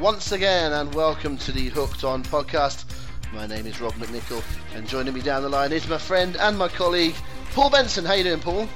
[0.00, 2.84] Once again, and welcome to the Hooked On podcast.
[3.32, 4.44] My name is Rob McNichol,
[4.76, 7.16] and joining me down the line is my friend and my colleague,
[7.52, 8.04] Paul Benson.
[8.04, 8.68] How you doing, Paul?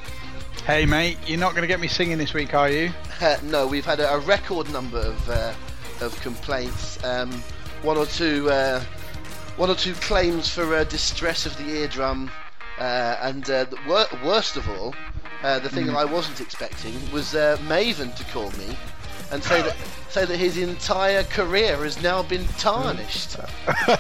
[0.67, 2.91] Hey mate, you're not going to get me singing this week, are you?
[3.21, 5.55] Uh, no, we've had a, a record number of uh,
[6.01, 7.03] of complaints.
[7.05, 7.31] Um,
[7.83, 8.81] one or two, uh,
[9.57, 12.33] one or two claims for uh, distress of the eardrum,
[12.79, 14.93] uh, and uh, the wor- worst of all,
[15.45, 18.77] uh, the thing that I wasn't expecting was uh, Maven to call me
[19.33, 19.75] and say that
[20.11, 23.39] say that his entire career has now been tarnished.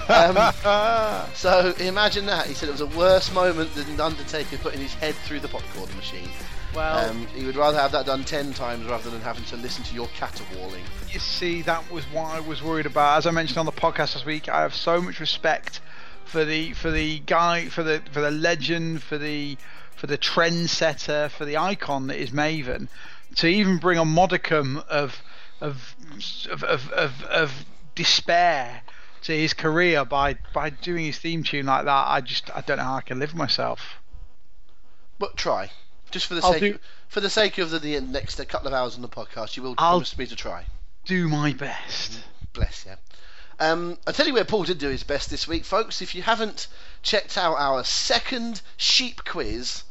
[0.08, 0.36] um,
[1.34, 2.46] so imagine that.
[2.46, 5.94] He said it was a worse moment than Undertaker putting his head through the popcorn
[5.96, 6.28] machine.
[6.74, 9.84] Well, Um, he would rather have that done ten times rather than having to listen
[9.84, 10.82] to your caterwauling.
[11.10, 13.18] you see, that was what I was worried about.
[13.18, 15.80] As I mentioned on the podcast last week, I have so much respect
[16.24, 19.56] for the for the guy, for the for the legend, for the
[19.96, 22.88] for the trendsetter, for the icon that is Maven.
[23.36, 25.22] To even bring a modicum of
[25.60, 25.94] of
[26.50, 28.82] of of, of, of despair
[29.22, 32.78] to his career by by doing his theme tune like that, I just I don't
[32.78, 33.80] know how I can live myself.
[35.18, 35.70] But try,
[36.10, 38.74] just for the I'll sake do- for the sake of the, the next couple of
[38.74, 40.66] hours on the podcast, you will I'll- promise me to try.
[41.04, 42.20] Do my best.
[42.52, 42.92] Bless you.
[43.58, 46.00] Um, I'll tell you where Paul did do his best this week, folks.
[46.02, 46.68] If you haven't
[47.02, 49.82] checked out our second sheep quiz,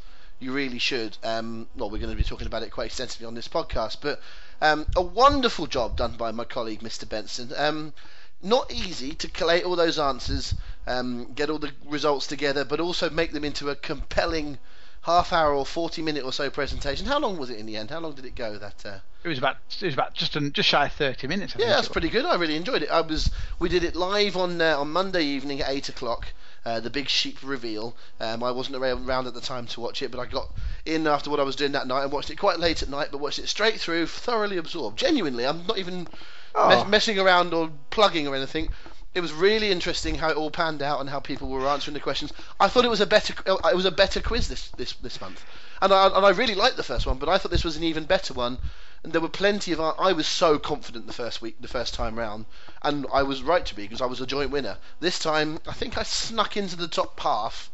[0.41, 1.18] you really should.
[1.24, 4.19] Um, well, we're going to be talking about it quite extensively on this podcast, but
[4.62, 7.07] um, a wonderful job done by my colleague, Mr.
[7.07, 7.52] Benson.
[7.56, 7.94] Um,
[8.41, 10.56] not easy to collate all those answers,
[10.88, 14.57] um, get all the results together, but also make them into a compelling
[15.03, 17.06] half hour or 40 minute or so presentation.
[17.06, 17.90] How long was it in the end?
[17.90, 18.58] How long did it go?
[18.58, 21.56] That uh, It was about it was about just an, just shy of thirty minutes.
[21.56, 22.25] I yeah, that's pretty good.
[22.25, 22.90] I really enjoyed it.
[22.90, 26.28] I was we did it live on uh, on Monday evening at eight o'clock.
[26.63, 27.95] Uh, the big sheep reveal.
[28.19, 30.47] Um, I wasn't around at the time to watch it, but I got
[30.85, 33.07] in after what I was doing that night and watched it quite late at night,
[33.11, 34.99] but watched it straight through, thoroughly absorbed.
[34.99, 36.07] Genuinely, I'm not even
[36.53, 36.67] Oh.
[36.69, 38.69] mess- messing around or plugging or anything.
[39.16, 41.99] It was really interesting how it all panned out and how people were answering the
[41.99, 42.31] questions.
[42.59, 45.19] I thought it was a better uh, it was a better quiz this this, this
[45.19, 45.43] month,
[45.81, 47.83] and I and I really liked the first one, but I thought this was an
[47.83, 48.57] even better one.
[49.03, 52.19] And there were plenty of I was so confident the first week, the first time
[52.19, 52.45] round,
[52.84, 54.78] and I was right to be because I was a joint winner.
[55.00, 57.72] This time, I think I snuck into the top half,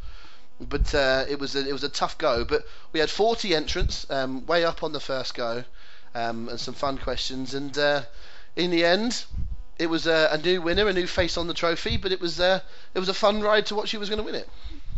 [0.60, 2.46] but uh, it was a, it was a tough go.
[2.46, 5.66] But we had 40 entrants, um, way up on the first go,
[6.16, 7.54] um, and some fun questions.
[7.54, 8.04] And uh,
[8.56, 9.26] in the end,
[9.78, 11.98] it was a, a new winner, a new face on the trophy.
[11.98, 12.62] But it was uh,
[12.94, 14.50] it was a fun ride to watch who was going to win it.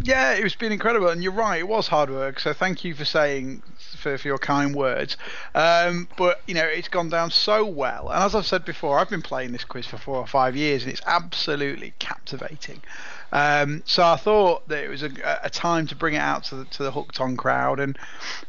[0.02, 2.40] Yeah, it was been incredible, and you're right, it was hard work.
[2.40, 3.64] So thank you for saying
[4.00, 5.18] for, for your kind words.
[5.54, 9.10] Um, but you know, it's gone down so well, and as I've said before, I've
[9.10, 12.82] been playing this quiz for four or five years, and it's absolutely captivating.
[13.32, 15.12] Um, so I thought that it was a,
[15.44, 17.98] a time to bring it out to the, to the hooked on crowd, and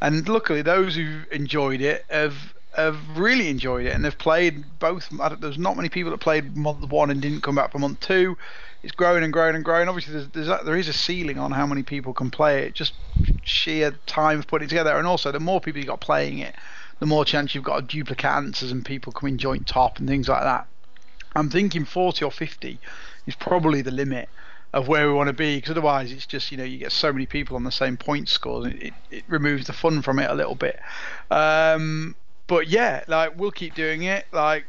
[0.01, 5.09] and luckily those who enjoyed it have have really enjoyed it and they've played both.
[5.41, 8.37] There's not many people that played month one and didn't come back for month two.
[8.83, 9.89] It's growing and growing and growing.
[9.89, 12.75] Obviously, there's, there's there is a ceiling on how many people can play it.
[12.75, 12.95] Just
[13.43, 16.55] sheer time of putting it together, and also the more people you got playing it,
[16.99, 20.29] the more chance you've got of duplicate answers and people coming joint top and things
[20.29, 20.67] like that.
[21.35, 22.79] I'm thinking 40 or 50
[23.27, 24.29] is probably the limit
[24.73, 27.13] of where we want to be because otherwise it's just you know you get so
[27.13, 30.31] many people on the same point scores and it, it removes the fun from it
[30.31, 30.79] a little bit
[31.31, 32.15] um,
[32.47, 34.65] but yeah like we'll keep doing it like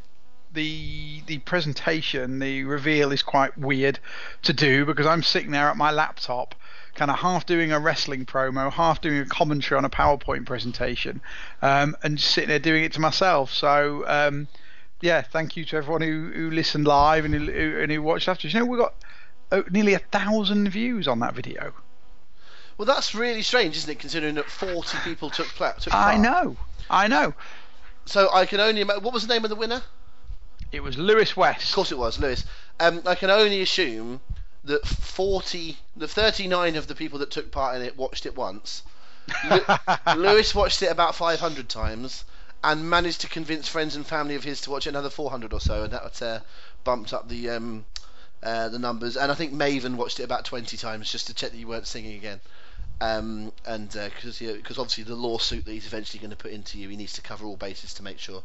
[0.54, 4.00] the the presentation the reveal is quite weird
[4.44, 6.56] to do because I'm sitting there at my laptop
[6.96, 11.22] kind of half doing a wrestling promo half doing a commentary on a PowerPoint presentation
[11.62, 14.48] um, and just sitting there doing it to myself so um,
[15.02, 18.48] yeah, thank you to everyone who, who listened live and who, and who watched after.
[18.48, 18.94] You know, we got
[19.52, 21.74] oh, nearly a thousand views on that video.
[22.78, 24.00] Well, that's really strange, isn't it?
[24.00, 26.56] Considering that 40 people took, pla- took I know,
[26.90, 27.34] I know.
[28.06, 29.04] So I can only imagine.
[29.04, 29.82] What was the name of the winner?
[30.72, 31.70] It was Lewis West.
[31.70, 32.46] Of course it was Lewis.
[32.80, 34.22] Um, I can only assume
[34.64, 38.84] that 40, the 39 of the people that took part in it watched it once.
[39.50, 39.66] Lu-
[40.16, 42.24] Lewis watched it about 500 times,
[42.64, 45.84] and managed to convince friends and family of his to watch another 400 or so,
[45.84, 46.40] and that uh,
[46.84, 47.86] bumped up the um,
[48.44, 49.18] uh, the numbers.
[49.18, 51.88] And I think Maven watched it about 20 times just to check that you weren't
[51.88, 52.40] singing again.
[53.00, 56.78] Um, and because uh, because obviously the lawsuit that he's eventually going to put into
[56.78, 58.44] you, he needs to cover all bases to make sure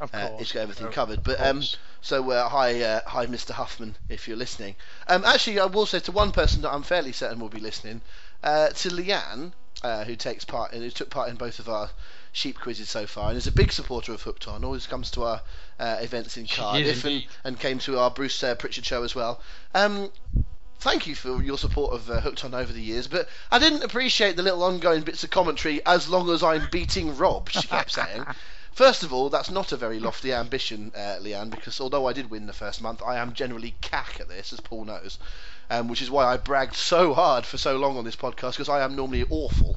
[0.00, 0.38] Of uh, course.
[0.38, 1.22] he's got everything Of covered.
[1.22, 1.62] But um,
[2.02, 3.50] so uh, hi, uh, hi, Mr.
[3.50, 4.76] Huffman, if you're listening.
[5.08, 8.02] Um, actually, I will say to one person that I'm fairly certain will be listening,
[8.42, 9.52] uh, to Leanne,
[9.82, 11.90] uh, who takes part in, who took part in both of our
[12.32, 14.62] sheep quizzes so far, and is a big supporter of Hooked On.
[14.64, 15.40] Always comes to our
[15.78, 19.40] uh, events in Cardiff, and, and came to our Bruce uh, Pritchard show as well.
[19.74, 20.10] Um,
[20.80, 23.82] thank you for your support of uh, Hooked On over the years, but I didn't
[23.82, 27.92] appreciate the little ongoing bits of commentary as long as I'm beating Rob, she kept
[27.92, 28.26] saying.
[28.76, 32.28] First of all, that's not a very lofty ambition, uh, Leanne, because although I did
[32.28, 35.18] win the first month, I am generally cack at this, as Paul knows,
[35.70, 38.68] um, which is why I bragged so hard for so long on this podcast, because
[38.68, 39.76] I am normally awful.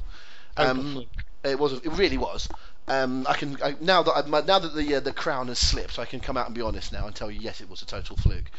[0.58, 1.06] Um,
[1.42, 1.72] it was.
[1.72, 2.46] It really was.
[2.88, 5.98] Um, I can I, now that I've, now that the uh, the crown has slipped,
[5.98, 7.86] I can come out and be honest now and tell you yes, it was a
[7.86, 8.50] total fluke.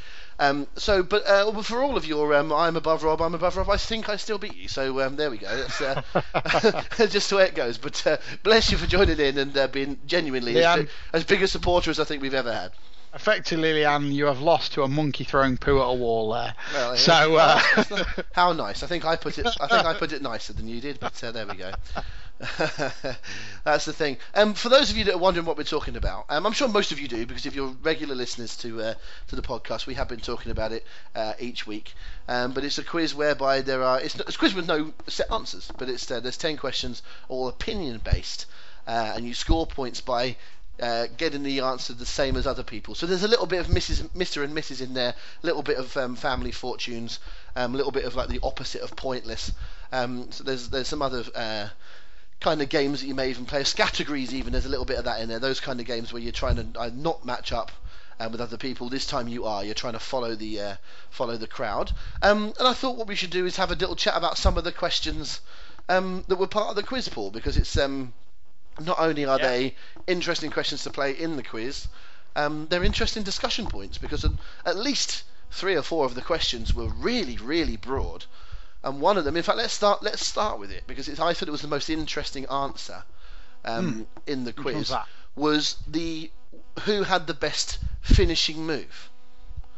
[0.42, 3.70] Um, so, but uh, for all of your um, I'm above Rob, I'm above Rob,
[3.70, 4.68] I think I still beat you.
[4.68, 5.56] So um, there we go.
[5.56, 7.78] That's uh, just the way it goes.
[7.78, 10.90] But uh, bless you for joining in and uh, being genuinely as, Leanne.
[11.14, 12.72] as big a supporter as I think we've ever had.
[13.14, 16.56] Effectively, Leanne, you have lost to a monkey throwing poo at a wall there.
[16.74, 17.60] Well, so, uh,
[18.32, 18.82] How nice.
[18.82, 19.46] I think I put it.
[19.60, 21.72] I think I put it nicer than you did, but uh, there we go.
[23.64, 24.18] That's the thing.
[24.34, 26.68] Um, for those of you that are wondering what we're talking about, um, I'm sure
[26.68, 28.94] most of you do because if you're regular listeners to uh,
[29.28, 30.86] to the podcast, we have been talking about it
[31.16, 31.94] uh, each week.
[32.28, 35.32] Um, but it's a quiz whereby there are it's, it's a quiz with no set
[35.32, 38.48] answers, but it's uh, there's ten questions, all opinion based,
[38.88, 40.36] uh, and you score points by
[40.82, 42.96] uh, getting the answer the same as other people.
[42.96, 44.02] So there's a little bit of Mrs.
[44.10, 44.44] Mr.
[44.44, 44.82] and Mrs.
[44.82, 45.14] in there,
[45.44, 47.20] a little bit of um, family fortunes,
[47.56, 49.52] um, a little bit of like the opposite of pointless.
[49.92, 51.68] Um, so there's there's some other uh,
[52.42, 53.64] kind of games that you may even play.
[53.64, 55.40] Categories even there's a little bit of that in there.
[55.40, 57.72] Those kind of games where you're trying to uh, not match up.
[58.20, 59.64] Um, with other people, this time you are.
[59.64, 60.76] You're trying to follow the uh,
[61.10, 61.92] follow the crowd.
[62.22, 64.60] Um, and I thought what we should do is have a little chat about some
[64.60, 65.42] of the questions
[65.90, 68.14] um, that were part of the quiz, Paul, because it's um,
[68.80, 69.48] not only are Yeah.
[69.48, 71.88] they interesting questions to play in the quiz,
[72.36, 74.24] um, they're interesting discussion points because
[74.66, 78.26] at least three or four of the questions were really, really broad,
[78.84, 80.02] and one of them, in fact, let's start.
[80.02, 83.04] Let's start with it because it's, I thought it was the most interesting answer
[83.64, 85.08] um, in the quiz that?
[85.36, 86.32] was the
[86.82, 89.10] who had the best finishing move.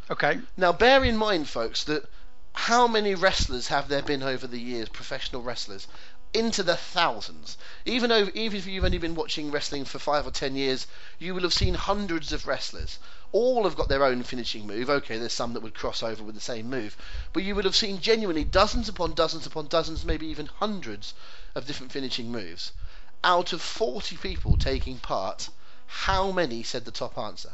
[0.09, 0.39] okay.
[0.55, 2.09] Now, bear in mind, folks, that
[2.53, 5.87] how many wrestlers have there been over the years, professional wrestlers?
[6.33, 7.57] Into the thousands.
[7.85, 10.87] Even over, even if you've only been watching wrestling for five or ten years,
[11.19, 12.99] you will have seen hundreds of wrestlers.
[13.33, 14.89] All have got their own finishing move.
[14.89, 16.95] Okay, there's some that would cross over with the same move,
[17.33, 21.13] but you would have seen genuinely dozens upon dozens upon dozens, maybe even hundreds
[21.55, 22.71] of different finishing moves.
[23.23, 25.49] Out of 40 people taking part,
[25.87, 27.51] how many said the top answer?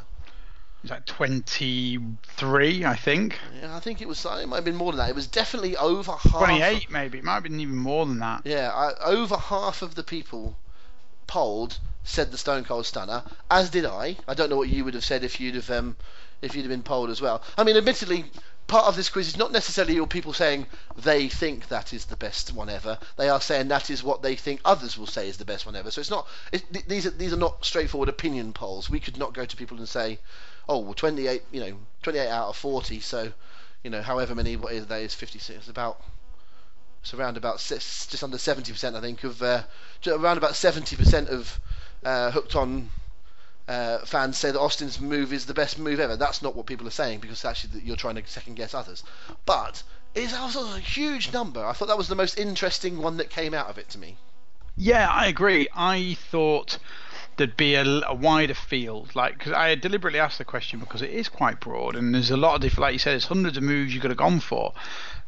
[0.82, 3.38] Is that 23, I think?
[3.60, 4.24] Yeah, I think it was.
[4.24, 5.10] It might have been more than that.
[5.10, 6.32] It was definitely over half.
[6.32, 7.18] 28, maybe.
[7.18, 8.42] It might have been even more than that.
[8.44, 10.56] Yeah, I, over half of the people
[11.26, 14.16] polled said the Stone Cold Stunner, as did I.
[14.26, 15.96] I don't know what you would have said if you'd have um,
[16.42, 17.42] if you'd have been polled as well.
[17.58, 18.24] I mean, admittedly,
[18.66, 20.66] part of this quiz is not necessarily all people saying
[20.96, 22.98] they think that is the best one ever.
[23.16, 25.76] They are saying that is what they think others will say is the best one
[25.76, 25.90] ever.
[25.90, 26.26] So it's not.
[26.52, 28.88] It, th- these are these are not straightforward opinion polls.
[28.88, 30.18] We could not go to people and say,
[30.68, 33.00] oh, well, 28, you know, 28 out of 40.
[33.00, 33.32] So,
[33.82, 35.58] you know, however many what is that is 56.
[35.58, 36.00] It's about
[37.02, 39.62] it's around about six, just under 70%, I think, of uh,
[40.06, 41.58] around about 70% of
[42.04, 42.90] uh, hooked on
[43.70, 46.16] uh, fans say that Austin's move is the best move ever.
[46.16, 49.04] That's not what people are saying because actually you're trying to second guess others.
[49.46, 49.82] But
[50.14, 51.64] it's also a huge number.
[51.64, 54.16] I thought that was the most interesting one that came out of it to me.
[54.76, 55.68] Yeah, I agree.
[55.74, 56.78] I thought
[57.36, 61.00] there'd be a, a wider field, like because I had deliberately asked the question because
[61.00, 63.56] it is quite broad and there's a lot of different, like you said, there's hundreds
[63.56, 64.72] of moves you could have gone for.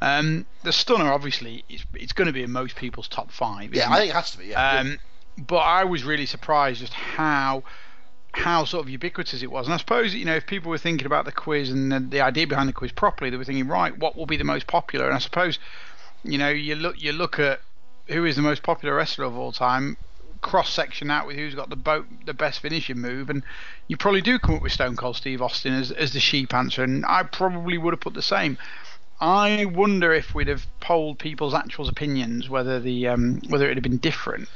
[0.00, 3.72] Um, the stunner, obviously, it's, it's going to be in most people's top five.
[3.72, 4.46] Yeah, I think it has to be.
[4.46, 4.78] Yeah.
[4.80, 4.98] Um,
[5.38, 7.62] but I was really surprised just how
[8.34, 9.66] how sort of ubiquitous it was.
[9.66, 12.20] And I suppose you know if people were thinking about the quiz and the, the
[12.20, 15.06] idea behind the quiz properly, they were thinking, right, what will be the most popular?
[15.06, 15.58] And I suppose
[16.24, 17.60] you know you look you look at
[18.08, 19.96] who is the most popular wrestler of all time.
[20.40, 23.44] Cross section out with who's got the boat, the best finishing move, and
[23.86, 26.82] you probably do come up with Stone Cold Steve Austin as as the sheep answer,
[26.82, 28.58] and I probably would have put the same.
[29.22, 33.82] I wonder if we'd have polled people's actual opinions, whether the um, whether it had
[33.84, 34.48] been different.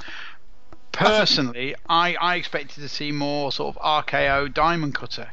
[0.96, 5.30] Personally, I, I expected to see more sort of RKO Diamond Cutter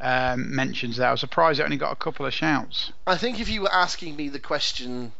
[0.00, 1.08] um, mentions there.
[1.08, 2.92] I was surprised it only got a couple of shouts.
[3.06, 5.12] I think if you were asking me the question,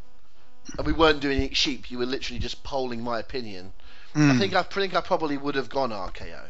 [0.77, 3.73] and we weren't doing it sheep, you were literally just polling my opinion.
[4.15, 4.39] I Mm.
[4.39, 6.41] think I think I probably would have gone RKO.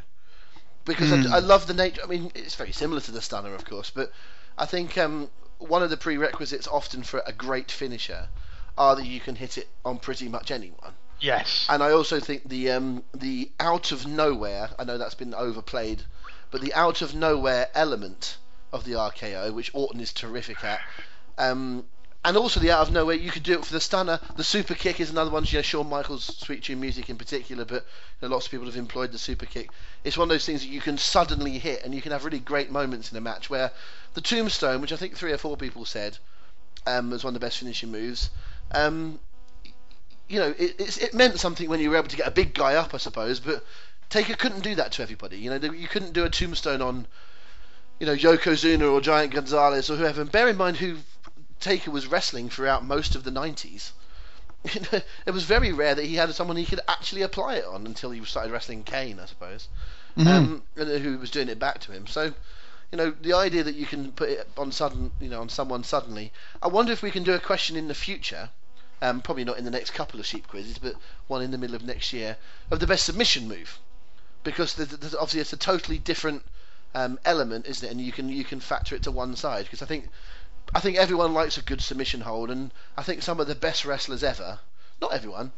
[0.85, 2.01] because I, I love the nature.
[2.01, 4.13] I mean, it's very similar to the stunner, of course, but
[4.57, 8.29] I think um, one of the prerequisites often for a great finisher
[8.77, 10.93] are that you can hit it on pretty much anyone.
[11.19, 11.65] Yes.
[11.69, 14.69] And I also think the um, the out of nowhere.
[14.77, 16.03] I know that's been overplayed,
[16.51, 18.37] but the out of nowhere element
[18.71, 20.79] of the RKO, which Orton is terrific at,
[21.37, 21.85] um,
[22.23, 24.19] and also the out of nowhere you could do it for the stunner.
[24.35, 25.45] The super kick is another one.
[25.45, 27.85] You know, Shawn Michaels' sweet chin music in particular, but
[28.21, 29.69] you know, lots of people have employed the super kick.
[30.03, 32.39] It's one of those things that you can suddenly hit, and you can have really
[32.39, 33.71] great moments in a match where
[34.13, 36.17] the tombstone, which I think three or four people said
[36.85, 38.29] um, was one of the best finishing moves.
[38.71, 39.19] Um,
[40.27, 42.75] you know, it, it, meant something when you were able to get a big guy
[42.75, 43.39] up, I suppose.
[43.39, 43.63] But
[44.09, 45.37] Taker couldn't do that to everybody.
[45.37, 47.07] You know, you couldn't do a tombstone on,
[47.99, 50.21] you know, Yokozuna or Giant Gonzalez or whoever.
[50.21, 50.97] And bear in mind who
[51.59, 53.91] Taker was wrestling throughout most of the 90s.
[54.63, 58.11] it was very rare that he had someone he could actually apply it on until
[58.11, 59.69] he started wrestling Kane, I suppose,
[60.17, 60.27] Mhm.
[60.27, 62.07] um, who was doing it back to him.
[62.07, 62.33] So,
[62.91, 65.83] you know, the idea that you can put it on sudden, you know, on someone
[65.83, 66.33] suddenly.
[66.61, 68.49] I wonder if we can do a question in the future,
[69.01, 70.95] um, probably not in the next couple of sheep quizzes, but
[71.27, 72.37] one in the middle of next year
[72.71, 73.79] of the best submission move,
[74.43, 76.43] because there's, there's obviously it's a totally different
[76.95, 77.91] um, element, isn't it?
[77.91, 80.09] And you can you can factor it to one side because I think
[80.73, 83.85] I think everyone likes a good submission hold, and I think some of the best
[83.85, 84.59] wrestlers ever,
[85.01, 85.51] not everyone,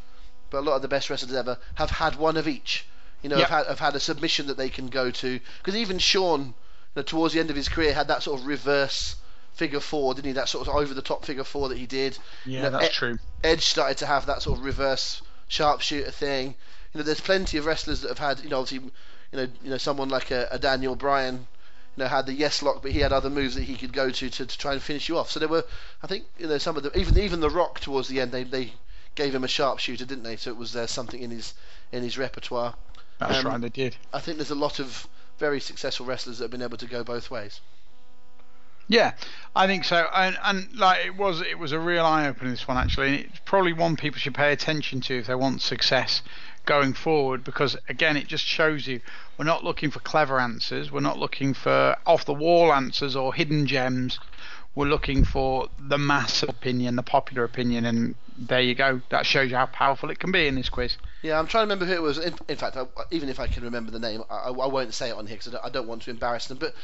[0.49, 2.85] but a lot of the best wrestlers ever have had one of each.
[3.21, 3.49] You know, Yep.
[3.49, 5.39] have, had, have had a submission that they can go to.
[5.57, 6.53] Because even Shawn, you
[6.95, 9.17] know, towards the end of his career, had that sort of reverse
[9.59, 10.33] figure four, didn't he?
[10.33, 12.17] That sort of over the top figure four that he did.
[12.45, 13.17] Yeah, You know, that's Ed- true.
[13.43, 16.55] Edge started to have that sort of reverse sharpshooter thing.
[16.93, 18.91] You know, there's plenty of wrestlers that have had, you know, obviously,
[19.31, 21.47] you know, you know, someone like a, a Daniel Bryan,
[21.95, 24.09] you know, had the yes lock, but he had other moves that he could go
[24.09, 25.31] to, to to try and finish you off.
[25.31, 25.65] So there were,
[26.03, 28.43] I think, you know, some of the even even the Rock towards the end, they
[28.43, 28.73] they
[29.15, 30.37] gave him a sharpshooter, didn't they?
[30.37, 31.53] So it was uh, something in his
[31.91, 32.75] in his repertoire.
[33.19, 33.97] That's Um, right, they did.
[34.13, 37.03] I think there's a lot of very successful wrestlers that have been able to go
[37.03, 37.61] both ways.
[38.89, 39.13] Yeah,
[39.55, 40.07] I think so.
[40.13, 43.07] And and like it was it was a real eye opener this one actually.
[43.07, 46.23] And it's probably one people should pay attention to if they want success
[46.65, 48.99] going forward because again it just shows you
[49.37, 53.33] we're not looking for clever answers, we're not looking for off the wall answers or
[53.33, 54.19] hidden gems.
[54.75, 59.01] We're looking for the mass opinion, the popular opinion, and there you go.
[59.09, 60.95] That shows you how powerful it can be in this quiz.
[61.21, 62.17] Yeah, I'm trying to remember who it was.
[62.17, 65.09] In, in fact, I, even if I can remember the name, I, I won't say
[65.09, 66.59] it on here because I, I don't want to embarrass them.
[66.59, 66.75] But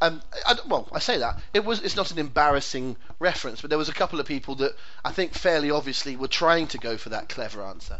[0.00, 1.80] um, I, well, I say that it was.
[1.80, 4.72] It's not an embarrassing reference, but there was a couple of people that
[5.04, 7.98] I think fairly obviously were trying to go for that clever answer.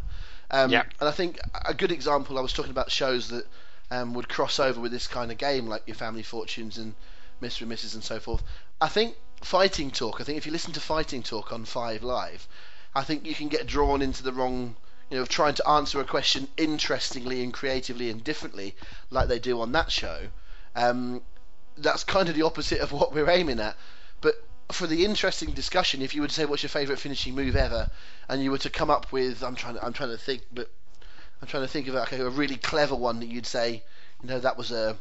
[0.50, 0.85] Um, Yeah.
[1.00, 2.38] And I think a good example.
[2.38, 3.47] I was talking about shows that
[3.91, 6.95] um, would cross over with this kind of game, like your Family Fortunes and
[7.43, 7.62] Mr.
[7.62, 7.95] and Mrs.
[7.95, 8.43] and so forth.
[8.81, 10.21] I think Fighting Talk.
[10.21, 12.47] I think if you listen to Fighting Talk on Five Live,
[12.95, 14.76] I think you can get drawn into the wrong,
[15.11, 18.75] you know, of trying to answer a question interestingly and creatively and differently,
[19.11, 20.29] like they do on that show.
[20.75, 21.23] Um,
[21.78, 23.76] that's kind of the opposite of what we're aiming at.
[24.21, 24.35] But
[24.71, 27.90] for the interesting discussion, if you would say what's your favourite finishing move ever,
[28.28, 30.71] and you were to come up with, I'm trying to, I'm trying to think, but
[31.40, 33.83] I'm trying to think of a really clever one that you'd say,
[34.23, 34.97] you know, that was a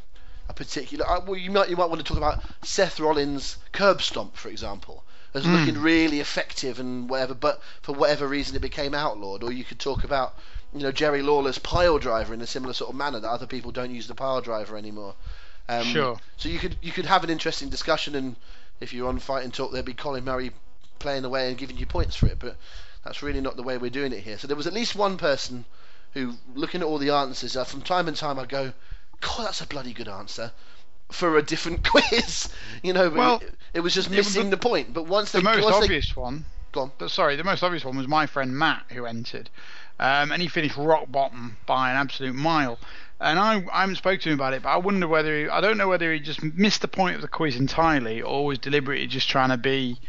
[0.47, 1.09] a particular.
[1.09, 4.49] Uh, well, you might you might want to talk about Seth Rollins' curb stomp, for
[4.49, 5.03] example,
[5.33, 9.43] as looking really effective and whatever, but for whatever reason it became outlawed.
[9.43, 10.37] Or you could talk about,
[10.73, 13.71] you know, Jerry Lawler's pile driver in a similar sort of manner that other people
[13.71, 15.15] don't use the pile driver anymore.
[15.67, 16.17] Um, Sure.
[16.37, 18.35] So you could you could have an interesting discussion, and
[18.79, 20.51] if you're on Fighting Talk, there'd be Colin Murray
[20.99, 22.37] playing away and giving you points for it.
[22.39, 22.57] But
[23.03, 24.37] that's really not the way we're doing it here.
[24.37, 25.65] So there was at least one person
[26.13, 28.73] who, looking at all the answers, uh, from time and time I go,
[29.21, 30.51] God, that's a bloody good answer
[31.11, 32.49] for a different quiz.
[32.83, 34.93] You know, but Well, it, it was just missing the- the point.
[34.93, 36.91] But once they The most once they- obvious one go on.
[36.97, 39.49] But sorry, the most obvious one was my friend Matt who entered,
[39.99, 42.77] um, and he finished rock bottom by an absolute mile.
[43.19, 45.61] And I, I haven't spoken to him about it, but I wonder whether he, I
[45.61, 49.07] don't know whether he just missed the point of the quiz entirely, or was deliberately
[49.07, 49.99] just trying to be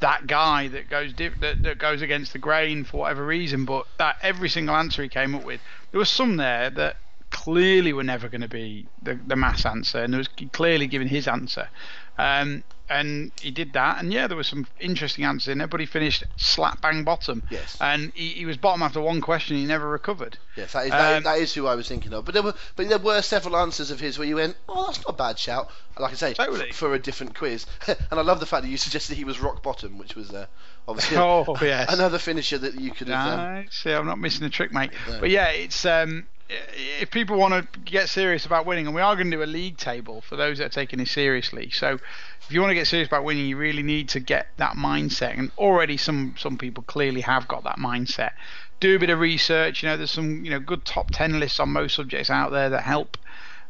[0.00, 3.64] that guy that goes that, that goes against the grain for whatever reason.
[3.64, 6.96] But that every single answer he came up with, there was some there that
[7.30, 11.08] clearly were never going to be the, the mass answer, and there was clearly given
[11.08, 11.68] his answer.
[12.16, 15.80] Um, and he did that, and yeah, there was some interesting answers in there, but
[15.80, 17.42] he finished slap bang bottom.
[17.50, 17.76] Yes.
[17.80, 20.38] And he, he was bottom after one question, he never recovered.
[20.56, 22.24] Yes, that is, that, Um, that is who I was thinking of.
[22.24, 24.98] But there were but there were several answers of his where you went, oh, that's
[24.98, 25.70] not a bad shout.
[25.98, 26.70] Like I say, Totally.
[26.70, 27.66] f- for a different quiz.
[27.86, 30.46] and I love the fact that you suggested he was rock bottom, which was uh,
[30.86, 31.92] obviously Oh, yes.
[31.92, 33.38] another finisher that you could have.
[33.58, 34.90] Um, see, I'm not missing a trick, mate.
[35.08, 35.20] No.
[35.20, 39.14] But yeah, it's um, if people want to get serious about winning, and we are
[39.16, 41.70] going to do a league table for those that are taking it seriously.
[41.70, 41.94] So
[42.40, 45.38] if you want to get serious about winning, you really need to get that mindset.
[45.38, 48.32] And already some some people clearly have got that mindset.
[48.80, 49.82] Do a bit of research.
[49.82, 52.70] You know, there's some you know good top ten lists on most subjects out there
[52.70, 53.16] that help.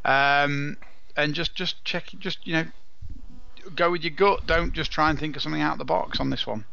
[0.04, 0.76] um,
[1.16, 2.66] and just just check, just you know,
[3.74, 4.46] go with your gut.
[4.46, 6.64] Don't just try and think of something out of the box on this one.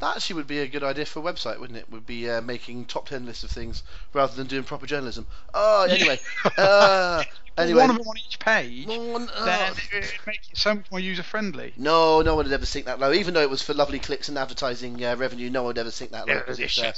[0.00, 1.90] That actually would be a good idea for a website, wouldn't it?
[1.90, 3.82] Would be uh, making top ten lists of things
[4.12, 5.26] rather than doing proper journalism.
[5.52, 6.18] Oh, anyway.
[6.58, 7.22] uh,
[7.56, 7.82] anyway.
[7.82, 8.86] One of them on each page.
[8.86, 9.44] One- oh.
[9.44, 11.72] Then it makes it so much more user friendly.
[11.76, 13.12] No, no one would ever sink that low.
[13.12, 15.92] Even though it was for lovely clicks and advertising uh, revenue, no one would ever
[15.92, 16.92] sink that low because it's, uh,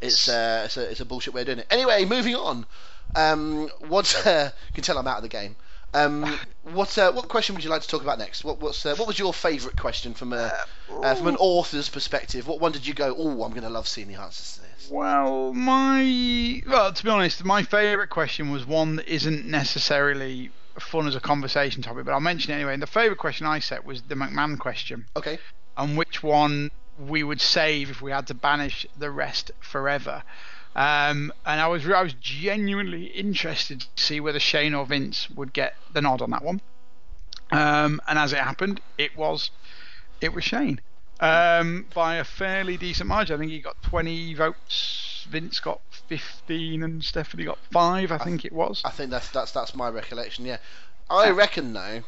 [0.00, 1.66] it's, uh, it's, a, it's a bullshit way of doing it.
[1.70, 2.66] Anyway, moving on.
[3.14, 5.56] Um, what uh, you can tell I'm out of the game.
[5.96, 8.44] Um, what uh, what question would you like to talk about next?
[8.44, 10.52] What what's uh, what was your favourite question from a
[11.02, 12.46] uh, from an author's perspective?
[12.46, 13.14] What one did you go?
[13.16, 14.90] Oh, I'm going to love seeing the answers to this.
[14.90, 21.06] Well, my well, to be honest, my favourite question was one that isn't necessarily fun
[21.06, 22.74] as a conversation topic, but I'll mention it anyway.
[22.74, 25.38] And the favourite question I set was the McMahon question, Okay.
[25.78, 30.22] and which one we would save if we had to banish the rest forever.
[30.76, 35.54] Um, and I was I was genuinely interested to see whether Shane or Vince would
[35.54, 36.60] get the nod on that one.
[37.50, 39.50] Um, and as it happened, it was
[40.20, 40.82] it was Shane
[41.20, 43.36] um, by a fairly decent margin.
[43.36, 45.26] I think he got 20 votes.
[45.30, 48.12] Vince got 15, and Stephanie got five.
[48.12, 48.82] I think it was.
[48.84, 50.44] I think that's that's that's my recollection.
[50.44, 50.58] Yeah,
[51.08, 52.02] I reckon though,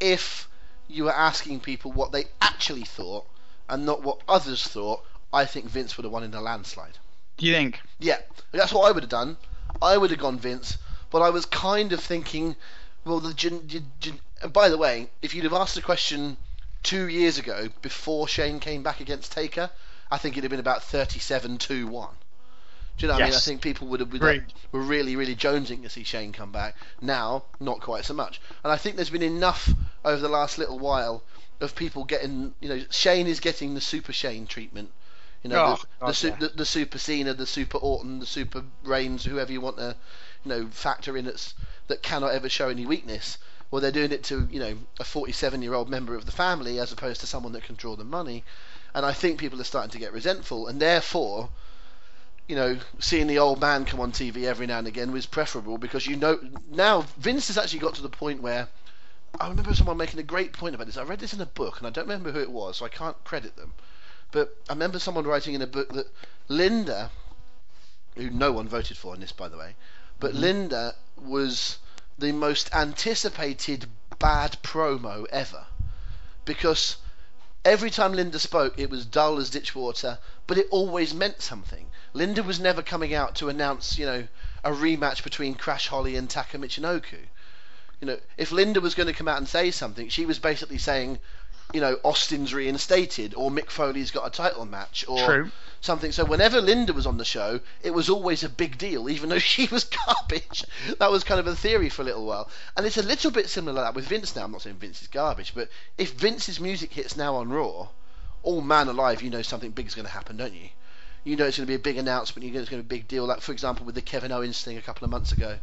[0.00, 0.48] if
[0.88, 3.26] you were asking people what they actually thought
[3.68, 6.98] and not what others thought, I think Vince would have won in a landslide.
[7.36, 7.80] Do you think?
[7.98, 8.18] Yeah,
[8.52, 9.36] that's what I would have done.
[9.82, 10.78] I would have gone Vince,
[11.10, 12.56] but I was kind of thinking,
[13.04, 16.36] well, the gen, gen, gen, and by the way, if you'd have asked the question
[16.82, 19.70] two years ago before Shane came back against Taker,
[20.10, 21.58] I think it'd have been about 37-2-1.
[22.96, 23.34] Do you know what I mean?
[23.34, 24.44] I think people would have been Agreed.
[24.70, 26.76] were really, really jonesing to see Shane come back.
[27.00, 28.40] Now, not quite so much.
[28.62, 29.68] And I think there's been enough
[30.04, 31.24] over the last little while
[31.60, 34.92] of people getting, you know, Shane is getting the Super Shane treatment.
[35.44, 39.24] You know, Oh, the, the, the, the Super Cena, the Super Orton, the Super Reigns,
[39.24, 39.94] whoever you want to,
[40.44, 41.54] you know, factor in that's,
[41.86, 43.38] that cannot ever show any weakness.
[43.70, 47.20] Well, they're doing it to, you know, a 47-year-old member of the family as opposed
[47.20, 48.44] to someone that can draw the money.
[48.94, 51.50] And I think people are starting to get resentful, and therefore,
[52.48, 55.78] you know, seeing the old man come on TV every now and again was preferable
[55.78, 56.38] because you know
[56.70, 58.68] now Vince has actually got to the point where
[59.40, 60.96] I remember someone making a great point about this.
[60.96, 62.88] I read this in a book and I don't remember who it was, so I
[62.88, 63.74] can't credit them.
[64.34, 66.08] But I remember someone writing in a book that
[66.48, 67.12] Linda,
[68.16, 69.76] who no one voted for in this, by the way,
[70.18, 70.40] but mm-hmm.
[70.40, 71.78] Linda was
[72.18, 73.86] the most anticipated
[74.18, 75.66] bad promo ever
[76.44, 76.96] because
[77.64, 80.18] every time Linda spoke, it was dull as ditch water,
[80.48, 81.88] but it always meant something.
[82.12, 84.26] Linda was never coming out to announce, you know,
[84.64, 87.20] a rematch between Crash Holly and Taka Michinoku.
[88.00, 90.78] You know, if Linda was going to come out and say something, she was basically
[90.78, 91.20] saying,
[91.74, 95.50] you know, Austin's reinstated or Mick Foley's got a title match or True.
[95.80, 96.12] something.
[96.12, 99.38] So whenever Linda was on the show, it was always a big deal, even though
[99.40, 100.64] she was garbage.
[101.00, 102.48] That was kind of a theory for a little while.
[102.76, 104.44] And it's a little bit similar like that with Vince now.
[104.44, 107.88] I'm not saying Vince is garbage, but if Vince's music hits now on Raw,
[108.44, 110.68] all man alive, you know something big's going to happen, don't you?
[111.24, 112.46] You know it's going to be a big announcement.
[112.46, 113.26] You know it's going to be a big deal.
[113.26, 115.58] Like for example with the Kevin Owens thing a couple of months ago.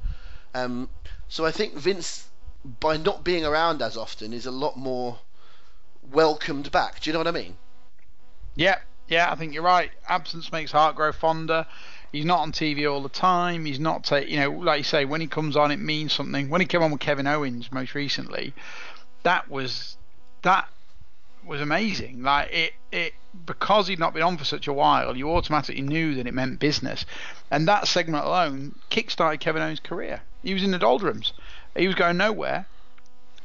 [0.53, 0.89] Um,
[1.29, 2.27] so I think Vince,
[2.81, 5.19] by not being around as often, is a lot more
[6.11, 6.99] welcomed back.
[7.01, 7.57] Do you know what I mean?
[8.55, 9.91] Yeah, yeah, I think you're right.
[10.07, 11.65] Absence makes heart grow fonder.
[12.11, 13.65] He's not on TV all the time.
[13.65, 16.49] He's not, ta- you know, like you say, when he comes on, it means something.
[16.49, 18.53] When he came on with Kevin Owens most recently,
[19.23, 19.97] that was
[20.41, 20.67] that
[21.45, 22.23] was amazing.
[22.23, 23.13] Like it, it
[23.45, 26.59] because he'd not been on for such a while, you automatically knew that it meant
[26.59, 27.05] business,
[27.49, 30.21] and that segment alone kickstarted Kevin Owens' career.
[30.43, 31.33] He was in the doldrums.
[31.75, 32.65] He was going nowhere,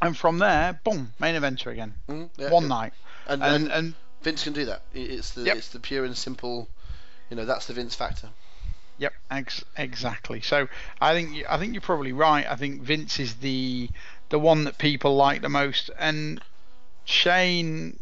[0.03, 1.95] and from there, boom, main eventer again.
[2.09, 2.69] Mm, yeah, One yeah.
[2.69, 2.93] night,
[3.27, 4.83] And, and and and Vince can do that.
[4.95, 5.57] It's the Yep.
[5.57, 6.69] it's the pure and simple.
[7.31, 8.29] You know that's the Vince factor.
[8.99, 10.41] Yep, ex- exactly.
[10.41, 10.69] So
[11.01, 12.47] I think you- I think you're probably right.
[12.49, 13.91] I think Vince is the
[14.31, 16.41] the one that people like the most, and
[17.05, 17.99] Shane.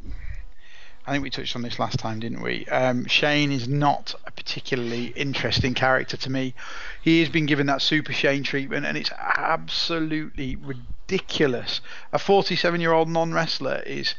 [1.07, 2.65] I think we touched on this last time, didn't we?
[2.67, 6.55] Um, Shane is not a particularly interesting character to me.
[7.03, 11.83] He has been given that Super Shane treatment, and it's absolutely ridiculous.
[12.13, 14.15] A 47-year-old non-wrestler is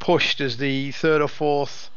[0.00, 1.88] pushed as the third or fourth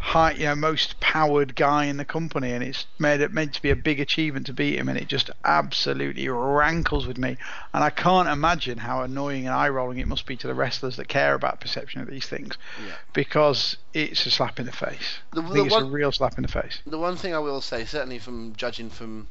[0.00, 3.60] high, you know, most powered guy in the company, and it's made it meant to
[3.62, 7.36] be a big achievement to beat him, and it just absolutely rankles with me.
[7.74, 10.96] And I can't imagine how annoying and eye rolling it must be to the wrestlers
[10.96, 12.92] that care about perception of these things, Yeah.
[13.12, 15.18] because it's a slap in the face.
[15.32, 16.80] The- I the it's a real slap in the face.
[16.86, 19.28] The one thing I will say, certainly from judging from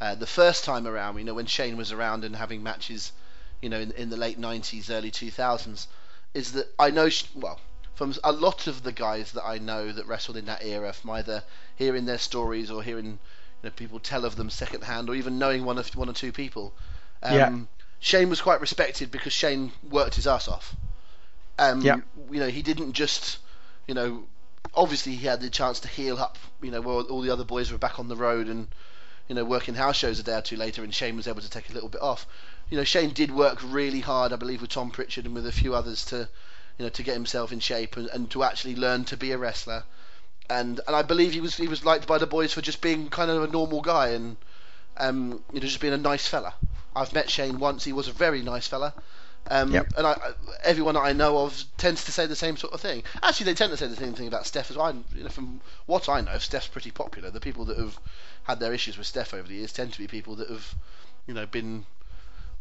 [0.00, 3.12] uh, the first time around, you know, when Shane was around and having matches,
[3.60, 5.86] you know, in, in the late '90s, early 2000s,
[6.34, 7.58] is that I know, well,
[7.94, 11.10] from a lot of the guys that I know that wrestled in that era, from
[11.10, 11.42] either
[11.76, 13.18] hearing their stories or hearing you
[13.64, 16.72] know, people tell of them secondhand, or even knowing one of one or two people,
[17.22, 17.58] um, Yeah.
[17.98, 20.74] Shane was quite respected because Shane worked his ass off.
[21.58, 22.00] Um, Yeah.
[22.30, 23.38] You know, he didn't just,
[23.86, 24.24] you know,
[24.74, 26.38] obviously he had the chance to heal up.
[26.62, 28.68] You know, while all the other boys were back on the road and,
[29.28, 31.50] you know, working house shows a day or two later, and Shane was able to
[31.50, 32.26] take a little bit off.
[32.70, 35.52] You know, Shane did work really hard, I believe, with Tom Pritchard and with a
[35.52, 36.28] few others to,
[36.80, 39.36] you know, to get himself in shape and, and to actually learn to be a
[39.38, 39.84] wrestler.
[40.48, 43.10] And and I believe he was he was liked by the boys for just being
[43.10, 44.38] kind of a normal guy and
[44.96, 46.54] um, you know, just being a nice fella.
[46.96, 47.84] I've met Shane once.
[47.84, 48.94] He was a very nice fella.
[49.50, 49.92] Um, Yep.
[49.98, 50.32] And I,
[50.64, 53.02] everyone that I know of tends to say the same sort of thing.
[53.22, 54.86] Actually, they tend to say the same thing about Steph as well.
[54.86, 57.30] I- You know, from what I know, Steph's pretty popular.
[57.30, 57.98] The people that have
[58.44, 60.74] had their issues with Steph over the years tend to be people that have,
[61.26, 61.84] you know, been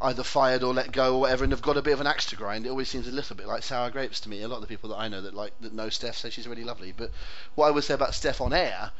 [0.02, 2.26] either fired or let go or whatever, and have got a bit of an axe
[2.28, 2.66] to grind.
[2.66, 4.42] It always seems a little bit like sour grapes to me.
[4.42, 6.48] A lot of the people that I know that like that know Steph say she's
[6.48, 6.94] really lovely.
[6.96, 7.12] But
[7.56, 8.92] what I would say about Steph on air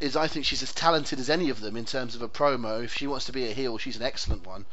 [0.00, 2.84] is I think she's as talented as any of them in terms of a promo.
[2.84, 4.66] If she wants to be a heel, she's an excellent one.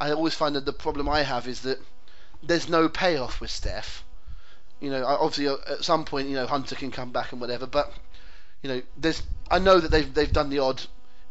[0.00, 1.80] I always find that the problem I have is that
[2.42, 4.04] there's no payoff with Steph.
[4.80, 7.66] You know, obviously uh, at some point, you know, Hunter can come back and whatever,
[7.66, 7.92] but
[8.62, 10.82] you know, there's I know that they've they've done the odd.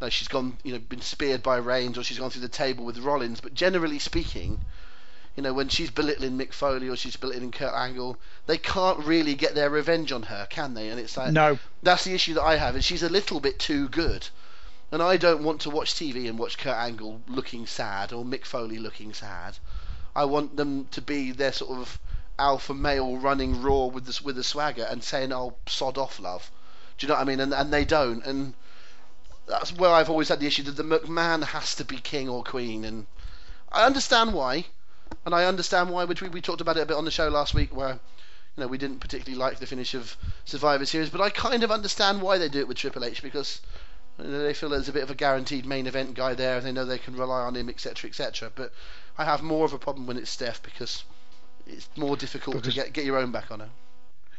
[0.04, 2.84] Know, she's gone, you know, been speared by Reigns or she's gone through the table
[2.84, 4.60] with Rollins, but generally speaking,
[5.38, 9.34] you know, when she's belittling Mick Foley or she's belittling Kurt Angle, they can't really
[9.34, 10.90] get their revenge on her, can they?
[10.90, 11.58] And it's like No.
[11.84, 12.76] that's the issue that I have.
[12.76, 14.28] And she's a little bit too good,
[14.92, 18.44] and I don't want to watch TV and watch Kurt Angle looking sad or Mick
[18.44, 19.58] Foley looking sad.
[20.14, 21.98] I want them to be their sort of
[22.38, 26.52] alpha male running raw with this with a swagger and saying, "Oh, sod off, love."
[26.98, 27.40] Do you know what I mean?
[27.40, 28.54] And and they don't, and
[29.48, 32.44] that's where I've always had the issue that the McMahon has to be king or
[32.44, 33.06] queen, and
[33.72, 34.66] I understand why,
[35.26, 36.06] and I understand why.
[36.06, 38.62] Which we, we talked about it a bit on the show last week, where you
[38.62, 42.22] know we didn't particularly like the finish of Survivor Series, but I kind of understand
[42.22, 43.62] why they do it with Triple H because
[44.20, 46.66] you know, they feel there's a bit of a guaranteed main event guy there, and
[46.66, 48.52] they know they can rely on him, etc., etc.
[48.56, 48.72] But
[49.18, 51.04] I have more of a problem when it's Steph because
[51.68, 53.70] it's more difficult Because- to get get your own back on her.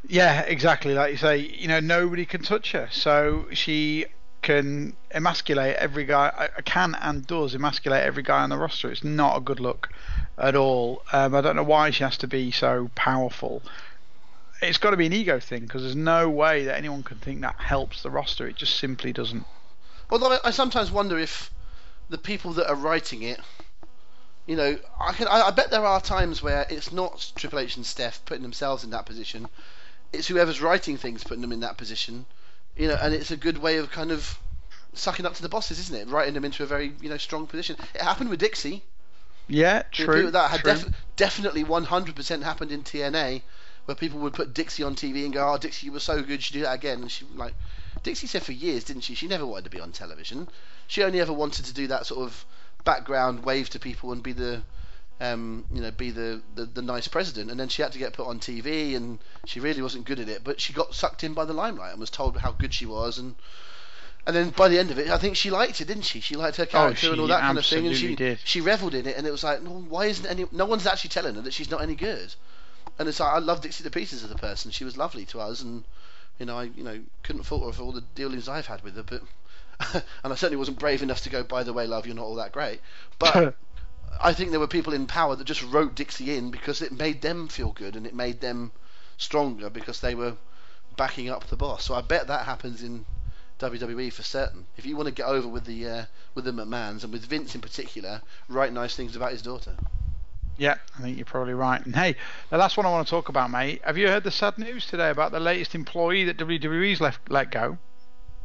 [0.07, 0.93] Yeah, exactly.
[0.93, 2.89] Like you say, you know, nobody can touch her.
[2.93, 4.05] So she
[4.45, 8.91] can emasculate every guy, uh, can and does emasculate every guy on the roster.
[8.91, 9.89] It's not a good look
[10.37, 11.03] at all.
[11.13, 13.63] Um, I don't know why she has to be so powerful.
[14.61, 17.41] It's got to be an ego thing because there's no way that anyone can think
[17.41, 18.47] that helps the roster.
[18.47, 19.47] It just simply doesn't.
[20.11, 21.51] Although I, I sometimes wonder if
[22.11, 23.41] the people that are writing it,
[24.47, 27.77] you know, I can I, I bet there are times where it's not Triple H
[27.77, 29.49] and Steph putting themselves in that position.
[30.13, 32.27] It's whoever's writing things putting them in that position,
[32.77, 34.39] you know, and it's a good way of kind of
[34.95, 36.09] sucking up to the bosses, isn't it?
[36.09, 37.77] Writing them into a very you know strong position.
[37.95, 38.83] It happened with Dixie.
[39.47, 40.31] Yeah, true.
[40.31, 40.73] That had true.
[40.73, 43.43] def- definitely 100% happened in TNA,
[43.85, 46.31] where people would put Dixie on TV and go, "Oh, Dixie, you were so good,
[46.31, 47.55] you should do that again." And she like,
[48.03, 49.15] Dixie said for years, didn't she?
[49.15, 50.49] She never wanted to be on television.
[50.87, 52.45] She only ever wanted to do that sort of
[52.85, 54.63] background wave to people and be the,
[55.21, 57.51] um, you know, be the, the the nice president.
[57.51, 60.29] And then she had to get put on TV, and she really wasn't good at
[60.29, 60.43] it.
[60.45, 63.19] But she got sucked in by the limelight and was told how good she was,
[63.19, 63.35] and
[64.27, 66.21] and then by the end of it, I think she liked it, didn't she?
[66.21, 68.39] She liked her character and all that kind of thing, and she did.
[68.43, 69.17] she revelled in it.
[69.17, 70.47] And it was like, no, why isn't any?
[70.51, 72.35] No one's actually telling her that she's not any good.
[72.99, 74.71] And it's like I love Dixie to pieces as a person.
[74.71, 75.85] She was lovely to us, and
[76.39, 78.97] you know, I you know couldn't fault her for all the dealings I've had with
[78.97, 79.03] her.
[79.03, 79.23] But
[80.25, 81.43] and I certainly wasn't brave enough to go.
[81.43, 82.81] By the way, love, you're not all that great.
[83.19, 83.55] But
[84.21, 87.23] I think there were people in power that just wrote Dixie in because it made
[87.23, 88.73] them feel good and it made them
[89.17, 90.37] stronger because they were
[90.97, 91.85] backing up the boss.
[91.85, 93.05] So I bet that happens in
[93.61, 94.67] WWE for certain.
[94.77, 97.55] If you want to get over with the uh, with the McMahons and with Vince
[97.55, 99.77] in particular, write nice things about his daughter.
[100.57, 101.85] Yeah, I think you're probably right.
[101.85, 102.17] And hey,
[102.51, 103.83] the last one I want to talk about, mate.
[103.85, 107.51] Have you heard the sad news today about the latest employee that WWE's left let
[107.51, 107.79] go?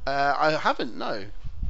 [0.07, 1.25] Uh, I haven't, no.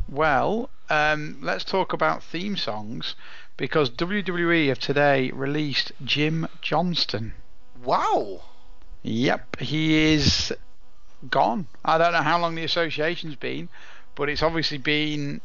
[0.08, 3.16] Well, um, let's talk about theme songs
[3.60, 7.34] because WWE of today released Jim Johnston.
[7.84, 8.40] Wow.
[9.04, 10.54] Yep, he is
[11.30, 11.68] gone.
[11.84, 13.68] I don't know how long the association's been,
[14.16, 15.42] but it's obviously been,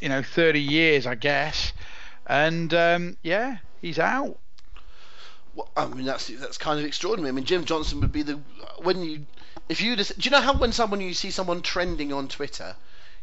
[0.00, 1.74] you know, 30 years, I guess.
[2.26, 4.38] And um, yeah, he's out.
[5.54, 7.28] Well, I mean, that's that's kind of extraordinary.
[7.28, 8.40] I mean, Jim Johnston would be the
[8.78, 9.26] when you
[9.68, 12.76] if you just do you know how when someone you see someone trending on Twitter,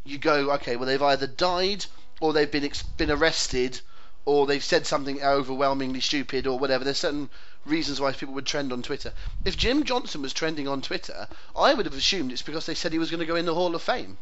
[0.04, 1.86] you go, okay, well they've either died
[2.20, 3.80] or they've been ex- been arrested
[4.26, 6.84] or they've said something overwhelmingly stupid or whatever.
[6.84, 7.30] There's certain
[7.64, 9.12] reasons why people would trend on Twitter.
[9.44, 12.92] If Jim Johnston was trending on Twitter, I would have assumed it's because they said
[12.92, 14.18] he was going to go in the Hall of Fame.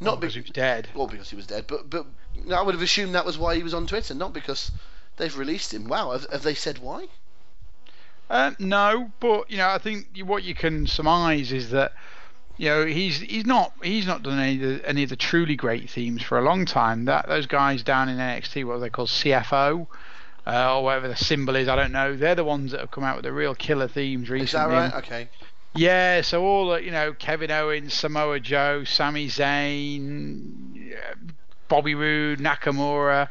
[0.00, 0.88] Not because be- he was dead.
[0.94, 2.06] well, because he was dead, but but
[2.52, 4.70] I would have assumed that was why he was on Twitter, not because
[5.16, 5.88] they've released him.
[5.88, 7.06] Wow, have, have they said why?
[8.28, 11.92] Uh, no, but you know, I think what you can surmise is that
[12.58, 15.56] you know he's he's not he's not done any of the, any of the truly
[15.56, 17.04] great themes for a long time.
[17.04, 19.86] That those guys down in NXT, what are they called, CFO,
[20.46, 21.68] uh, or whatever the symbol is.
[21.68, 22.16] I don't know.
[22.16, 24.44] They're the ones that have come out with the real killer themes recently.
[24.44, 25.04] Is that right?
[25.04, 25.28] Okay.
[25.74, 30.94] Yeah, so all the, you know, Kevin Owens, Samoa Joe, Sami Zayn,
[31.68, 33.28] Bobby Roode, Nakamura,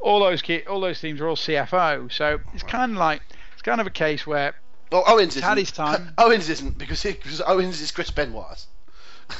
[0.00, 2.10] all those all those themes are all CFO.
[2.10, 4.54] So it's kind of like it's kind of a case where
[4.92, 5.56] well, Owens isn't.
[5.56, 6.12] his time.
[6.18, 8.64] Owens isn't because, he, because Owens is Chris Benoit.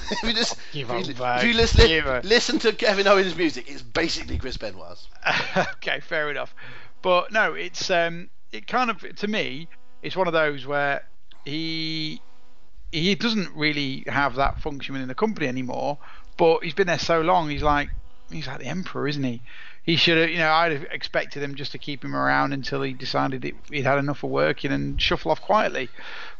[0.10, 4.38] if you just if you, if you listen, listen to Kevin Owens' music, it's basically
[4.38, 4.98] Chris Benoit.
[5.56, 6.54] okay, fair enough.
[7.02, 9.68] But no, it's um, it kind of to me,
[10.02, 11.04] it's one of those where
[11.44, 12.20] he
[12.90, 15.98] he doesn't really have that function within the company anymore.
[16.36, 17.90] But he's been there so long, he's like
[18.30, 19.42] he's like the emperor, isn't he?
[19.84, 22.82] He should have, you know, I'd have expected him just to keep him around until
[22.82, 25.88] he decided he'd had enough of working and shuffle off quietly.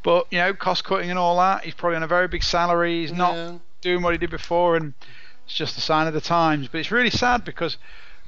[0.05, 1.65] But you know, cost cutting and all that.
[1.65, 3.01] He's probably on a very big salary.
[3.01, 3.59] He's not yeah.
[3.81, 4.95] doing what he did before, and
[5.45, 6.69] it's just a sign of the times.
[6.69, 7.79] But it's really sad because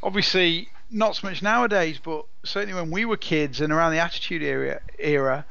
[0.03, 4.43] obviously not so much nowadays, but certainly when we were kids and around the Attitude
[4.43, 5.45] era, era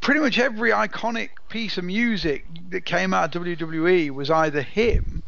[0.00, 5.22] pretty much every iconic piece of music that came out of WWE was either him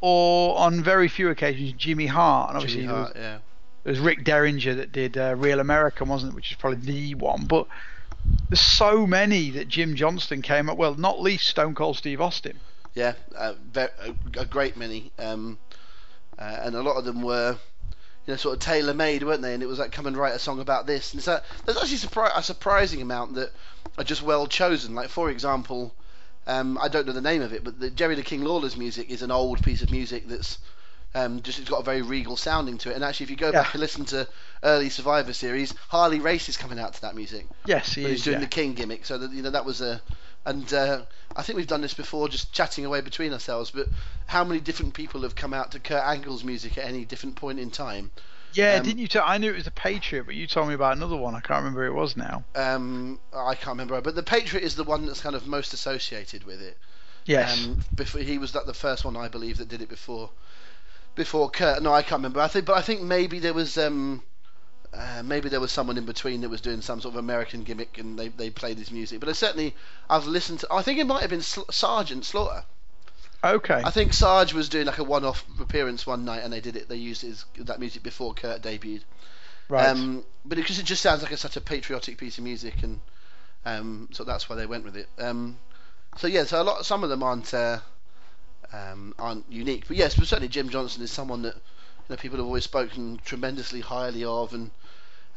[0.00, 2.50] or on very few occasions Jimmy Hart.
[2.50, 3.38] And obviously, Jimmy Hart, there, was, yeah.
[3.84, 6.36] there was Rick Derringer that did uh, Real American, wasn't it?
[6.36, 7.44] Which is probably the one.
[7.46, 7.66] But
[8.48, 10.76] there's so many that Jim Johnston came up.
[10.76, 12.58] Well, not least Stone Cold Steve Austin.
[12.94, 13.54] Yeah, uh,
[14.36, 15.58] a, great many, um,
[16.38, 17.58] uh, and a lot of them were
[18.26, 19.52] you know, sort of tailor made, weren't they?
[19.52, 21.12] And it was like, come and write a song about this.
[21.12, 23.52] And so there's actually surpri- a surprising amount that
[23.98, 24.94] are just well chosen.
[24.94, 25.94] Like, for example,
[26.46, 29.10] um, I don't know the name of it, but the Jerry the King Lawler's music
[29.10, 30.58] is an old piece of music that's
[31.14, 32.94] um, just it's got a very regal sounding to it.
[32.94, 33.62] And actually, if you go yeah.
[33.62, 34.28] back and listen to
[34.62, 37.46] early Survivor Series, Harley Race is coming out to that music.
[37.64, 38.10] Yes, he is.
[38.10, 38.40] He's doing yeah.
[38.40, 40.00] the King gimmick, so that you know that was a.
[40.44, 41.02] And uh,
[41.34, 43.72] I think we've done this before, just chatting away between ourselves.
[43.72, 43.88] But
[44.26, 47.58] how many different people have come out to Kurt Angle's music at any different point
[47.58, 48.12] in time?
[48.56, 49.24] Yeah, um, didn't you tell?
[49.26, 51.34] I knew it was the Patriot, but you told me about another one.
[51.34, 52.44] I can't remember who it was now.
[52.54, 56.44] Um, I can't remember, but the Patriot is the one that's kind of most associated
[56.44, 56.78] with it.
[57.26, 57.64] Yes.
[57.64, 60.30] Um, before he was like the first one, I believe, that did it before.
[61.14, 62.40] Before Kurt, no, I can't remember.
[62.40, 64.22] I think, but I think maybe there was um,
[64.94, 67.98] uh, maybe there was someone in between that was doing some sort of American gimmick,
[67.98, 69.20] and they they played his music.
[69.20, 69.74] But I certainly,
[70.08, 70.68] I've listened to.
[70.72, 72.64] I think it might have been Sergeant Slaughter.
[73.54, 73.82] Okay.
[73.84, 76.88] I think Sarge was doing like a one-off appearance one night, and they did it.
[76.88, 79.02] They used his that music before Kurt debuted.
[79.68, 79.88] Right.
[79.88, 82.82] Um, but because it, it, just sounds like a, such a patriotic piece of music,
[82.82, 83.00] and
[83.64, 85.08] um, so that's why they went with it.
[85.18, 85.58] Um,
[86.16, 87.78] so yeah, so a lot, some of them aren't uh,
[88.72, 92.38] um, aren't unique, but yes, but certainly Jim Johnston is someone that you know people
[92.38, 94.70] have always spoken tremendously highly of, and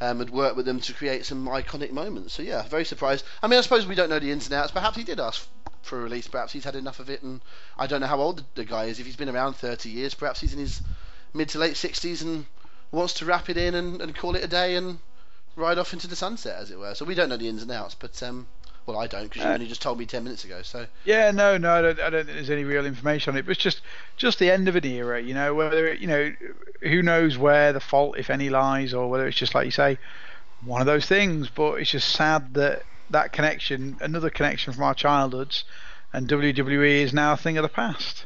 [0.02, 2.34] um, had worked with them to create some iconic moments.
[2.34, 3.26] So yeah, very surprised.
[3.44, 4.72] I mean, I suppose we don't know the ins and outs.
[4.72, 5.48] Perhaps he did ask
[5.82, 6.28] for a release.
[6.28, 7.42] Perhaps he's had enough of it, and
[7.78, 9.00] I don't know how old the guy is.
[9.00, 10.82] If he's been around 30 years, perhaps he's in his
[11.34, 12.46] mid to late 60s and
[12.92, 15.00] wants to wrap it in and, and call it a day and
[15.56, 16.96] ride off into the sunset, as it were.
[16.96, 18.48] So we don't know the ins and outs, but um,
[18.90, 20.62] well, I don't because you uh, only just told me 10 minutes ago.
[20.64, 23.46] So yeah, no, no, I don't, I don't think there's any real information on it.
[23.46, 23.82] But it's just
[24.18, 25.54] just the end of an era, you know.
[25.54, 26.34] Whether it, you know,
[26.82, 30.00] who knows where the fault, if any, lies, or whether it's just like you say,
[30.66, 31.50] one of those things.
[31.50, 35.66] But it's just sad that that connection, another connection from our childhoods,
[36.12, 38.26] and WWE is now a thing of the past.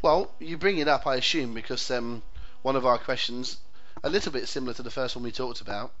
[0.00, 2.22] Well, you bring it up, I assume, because um,
[2.62, 3.58] one of our questions,
[4.02, 5.92] a little bit similar to the first one we talked about,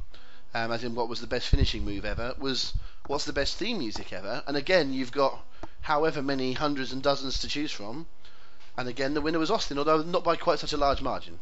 [0.54, 2.72] um, as in what was the best finishing move ever, was
[3.08, 4.42] what's the best theme music ever?
[4.46, 5.44] And again, you've got
[5.80, 8.06] however many hundreds and dozens to choose from.
[8.76, 11.40] And again, the winner was Austin, although not by quite such a large margin.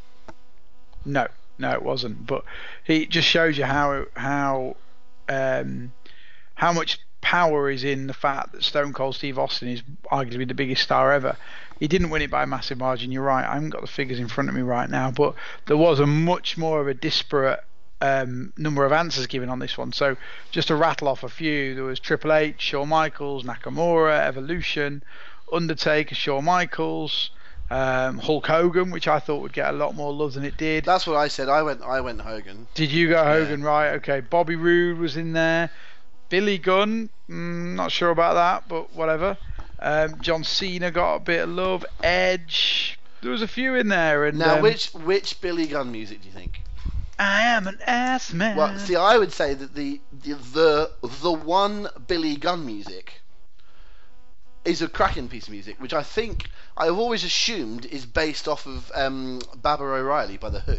[1.04, 1.26] No,
[1.58, 2.26] no, it wasn't.
[2.26, 2.44] But
[2.86, 4.76] it just shows you how how
[5.28, 5.92] um,
[6.54, 10.54] how much power is in the fact that Stone Cold Steve Austin is arguably the
[10.54, 11.36] biggest star ever.
[11.78, 13.12] He didn't win it by a massive margin.
[13.12, 13.44] You're right.
[13.44, 15.34] I haven't got the figures in front of me right now, but
[15.66, 17.62] there was a much more of a disparate
[18.00, 19.92] um, number of answers given on this one.
[19.92, 20.16] So
[20.50, 25.02] just to rattle off a few, there was Triple H, Shawn Michaels, Nakamura, Evolution,
[25.52, 27.30] Undertaker, Shawn Michaels.
[27.68, 30.84] Um, Hulk Hogan, which I thought would get a lot more love than it did.
[30.84, 31.48] That's what I said.
[31.48, 31.82] I went.
[31.82, 32.68] I went Hogan.
[32.74, 33.60] Did you go Hogan?
[33.60, 33.66] Yeah.
[33.66, 33.88] Right.
[33.94, 34.20] Okay.
[34.20, 35.70] Bobby Roode was in there.
[36.28, 39.36] Billy Gunn, mm, not sure about that, but whatever.
[39.78, 41.84] Um, John Cena got a bit of love.
[42.02, 44.24] Edge, there was a few in there.
[44.24, 46.62] And now, um, which which Billy Gunn music do you think?
[47.18, 48.56] I am an ass man.
[48.56, 50.90] Well, see, I would say that the the the,
[51.22, 53.22] the one Billy Gunn music
[54.64, 58.66] is a cracking piece of music, which I think I've always assumed is based off
[58.66, 60.78] of um, Baba O'Riley by the Who.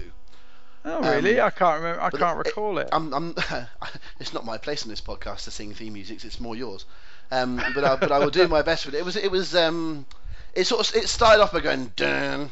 [0.85, 1.39] Oh really?
[1.39, 2.01] Um, I can't remember.
[2.01, 2.89] I can't recall it.
[2.91, 3.35] I'm, I'm
[4.19, 6.23] it's not my place in this podcast to sing theme music.
[6.23, 6.85] It's more yours.
[7.31, 8.99] Um, but I, but I will do my best with it.
[8.99, 10.05] It was it was um,
[10.53, 12.51] it sort of it started off by going dun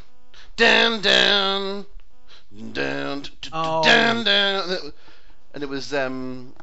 [0.57, 1.85] dun dun
[3.51, 3.83] Oh.
[5.53, 6.53] and it was um,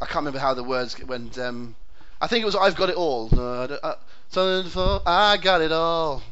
[0.00, 1.38] I can't remember how the words went.
[1.38, 1.76] Um,
[2.20, 3.28] I think it was I've got it all.
[3.32, 3.94] Uh,
[4.28, 6.22] something for I got it all.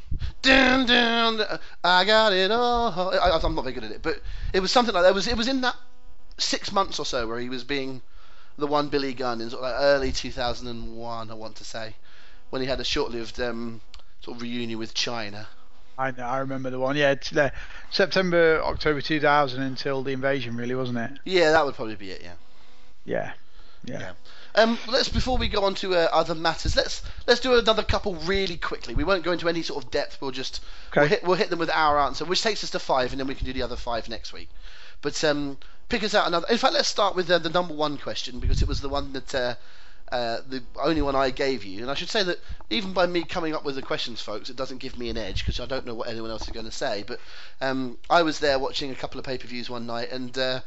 [0.43, 3.11] Dun, dun, dun, I got it all.
[3.11, 4.21] I, I'm not very good at it, but
[4.53, 5.11] it was something like that.
[5.11, 5.77] It was it was in that
[6.39, 8.03] six months or so where he was being
[8.59, 11.95] the one Billy Gunn in sort of like early 2001, I want to say,
[12.51, 13.81] when he had a short-lived um,
[14.21, 15.47] sort of reunion with Chyna.
[15.99, 16.97] I know, I remember the one.
[16.97, 17.53] Yeah, it's there.
[17.91, 21.13] September, October 2000 until the invasion, really, wasn't it?
[21.25, 22.23] Yeah, that would probably be it.
[22.23, 22.33] Yeah.
[23.05, 23.33] Yeah.
[23.85, 24.01] Yeah.
[24.01, 24.13] Yeah.
[24.55, 28.15] Um, let's before we go on to uh, other matters, let's let's do another couple
[28.15, 28.95] really quickly.
[28.95, 30.21] We won't go into any sort of depth.
[30.21, 31.01] We'll just okay.
[31.01, 33.27] we'll hit we'll hit them with our answer, which takes us to five, and then
[33.27, 34.51] we can do the other five next week.
[35.01, 35.57] But um,
[35.89, 36.47] pick us out another.
[36.51, 39.15] In fact, let's start with uh, the number one question because it was the one
[39.15, 39.35] that
[40.13, 41.81] uh, the only one I gave you.
[41.81, 44.57] And I should say that even by me coming up with the questions, folks, it
[44.57, 46.71] doesn't give me an edge because I don't know what anyone else is going to
[46.71, 47.03] say.
[47.07, 47.19] But
[47.63, 50.61] um, I was there watching a couple of pay per views one night, and uh,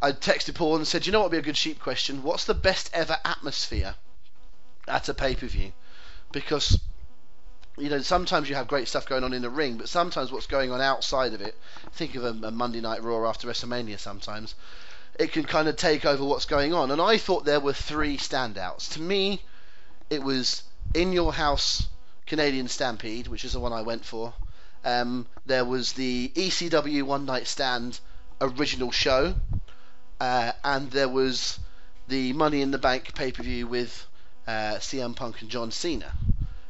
[0.00, 2.22] I texted Paul and said, "You know what would be a good sheep question?
[2.22, 3.96] What's the best ever atmosphere
[4.88, 5.74] at a pay per view?"
[6.32, 6.80] Because
[7.76, 10.46] you know sometimes you have great stuff going on in the ring, but sometimes what's
[10.46, 11.54] going on outside of it.
[11.92, 13.98] Think of a, a Monday Night Raw after WrestleMania.
[13.98, 14.54] Sometimes
[15.18, 16.90] it can kind of take over what's going on.
[16.90, 18.92] And I thought there were three standouts.
[18.94, 19.42] To me,
[20.10, 20.62] it was
[20.94, 21.86] In Your House
[22.26, 24.32] Canadian Stampede, which is the one I went for.
[24.84, 28.00] Um, there was the ECW One Night Stand
[28.40, 29.34] original show,
[30.20, 31.58] uh, and there was
[32.08, 34.06] the Money in the Bank pay per view with
[34.46, 36.12] uh, CM Punk and John Cena.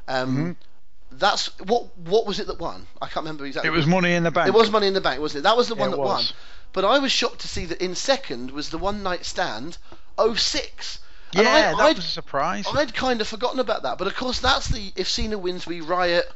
[0.07, 0.57] Um, Mhm.
[1.17, 1.97] That's what.
[1.97, 2.87] What was it that won?
[3.01, 3.69] I can't remember exactly.
[3.69, 4.49] It was Money in the Bank.
[4.49, 5.43] It was Money in the Bank, wasn't it?
[5.45, 6.25] That was the one it that won.
[6.75, 9.79] But I was shocked to see that in second was the One Night Stand
[10.19, 10.99] 06.
[11.33, 12.67] And Yeah, I, that I'd, was a surprise.
[12.71, 13.97] I'd kind of forgotten about that.
[13.97, 16.31] But of course, that's the if Cena wins, we riot,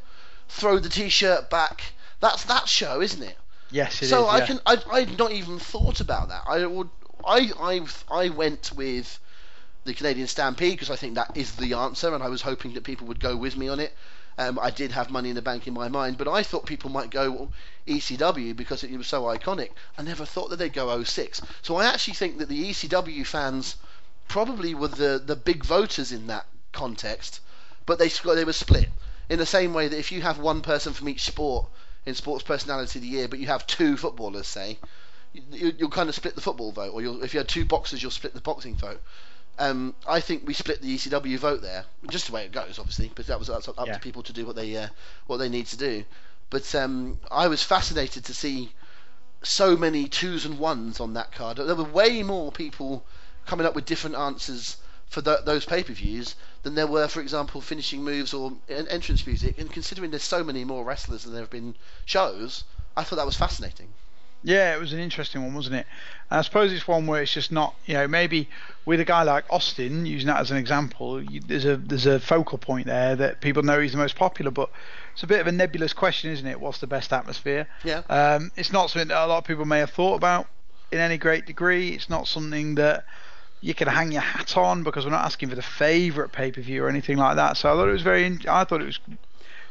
[0.48, 1.83] throw the T-shirt back.
[2.20, 3.37] That's that show, isn't it?
[3.70, 4.11] yes, it is.
[4.11, 4.46] so I yeah.
[4.46, 6.42] can I I'd not even thought about that.
[6.46, 6.88] I would
[7.24, 9.18] I I I went with
[9.85, 12.85] the Canadian Stampede because I think that is the answer, and I was hoping that
[12.85, 13.92] people would go with me on it.
[14.38, 16.90] Um, I did have Money in the Bank in my mind, but I thought people
[16.90, 17.51] might go
[17.88, 19.70] ECW because it was so iconic.
[19.98, 21.42] I never thought that they'd go 06.
[21.62, 23.77] So I actually think that the ECW fans
[24.29, 27.40] probably were the the big voters in that context,
[27.85, 28.88] but they they were split
[29.29, 31.66] in the same way that if you have one person from each sport
[32.07, 34.79] in Sports Personality of the Year, but you have two footballers, say,
[35.35, 38.11] you, you'll kind of split the football vote, or if you had two boxers, you'll
[38.11, 39.03] split the boxing vote.
[39.59, 43.11] Um, I think we split the ECW vote there, just the way it goes, obviously,
[43.14, 43.94] but that was that's up Yeah.
[43.94, 44.88] to people to do what they uh,
[45.27, 46.05] what they need to do.
[46.51, 48.73] But um, I was fascinated to see
[49.42, 51.59] so many twos and ones on that card.
[51.59, 53.05] There were way more people
[53.47, 58.03] coming up with different answers for th- those pay-per-views than there were, for example, finishing
[58.05, 59.59] moves or entrance music.
[59.59, 62.64] And considering there's so many more wrestlers than there have been shows,
[62.97, 63.88] I thought that was fascinating.
[64.42, 65.87] Yeah, it was an interesting one, wasn't it?
[66.31, 68.48] And I suppose it's one where it's just not, you know, maybe
[68.85, 72.20] with a guy like Austin, using that as an example, you, there's a there's a
[72.20, 74.70] focal point there that people know he's the most popular, but
[75.12, 76.61] it's a bit of a nebulous question, isn't it?
[76.61, 77.66] What's the best atmosphere?
[77.83, 78.03] Yeah.
[78.09, 80.46] Um, it's not something that a lot of people may have thought about
[80.92, 81.90] in any great degree.
[81.90, 83.05] It's not something that
[83.61, 86.61] you can hang your hat on because we're not asking for the favourite pay per
[86.61, 87.57] view or anything like that.
[87.57, 88.38] So I thought it was very.
[88.48, 89.01] I thought it was.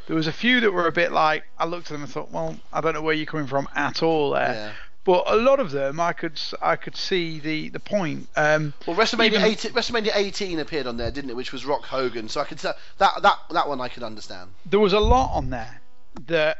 [0.07, 2.31] There was a few that were a bit like I looked at them and thought,
[2.31, 4.53] well, I don't know where you're coming from at all there.
[4.53, 4.71] Yeah.
[5.03, 8.27] But a lot of them, I could I could see the the point.
[8.35, 11.35] Um, Well, WrestleMania Even- 18, WrestleMania 18 appeared on there, didn't it?
[11.35, 12.27] Which was Rock Hogan.
[12.27, 14.51] So I could that that that one I could understand.
[14.65, 15.81] there was a lot on there
[16.25, 16.57] that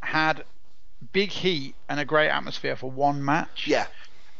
[0.00, 0.44] had
[1.12, 3.66] big heat and a great atmosphere for one match.
[3.66, 3.86] Yeah.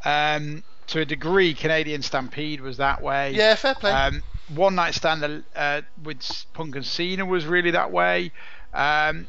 [0.05, 3.33] Um, to a degree, Canadian Stampede was that way.
[3.33, 3.90] Yeah, fair play.
[3.92, 4.22] Um,
[4.54, 8.32] one night stand uh, with Punk and Cena was really that way.
[8.74, 9.26] Um,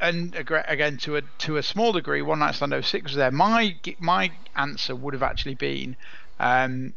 [0.00, 3.30] and again, to a to a small degree, one night stand 06 was there.
[3.30, 5.96] My my answer would have actually been
[6.38, 6.94] um,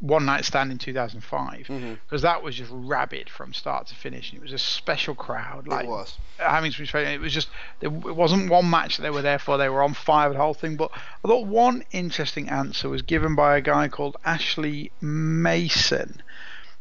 [0.00, 2.22] one night stand in 2005 because Mhm.
[2.22, 4.30] that was just rabid from start to finish.
[4.30, 5.66] And it was a special crowd.
[5.66, 6.18] Like it was.
[6.36, 7.48] having be straight, it was just
[7.80, 9.56] it wasn't one match that they were there for.
[9.56, 10.76] They were on fire the whole thing.
[10.76, 10.90] But
[11.24, 16.22] I thought one interesting answer was given by a guy called Ashley Mason.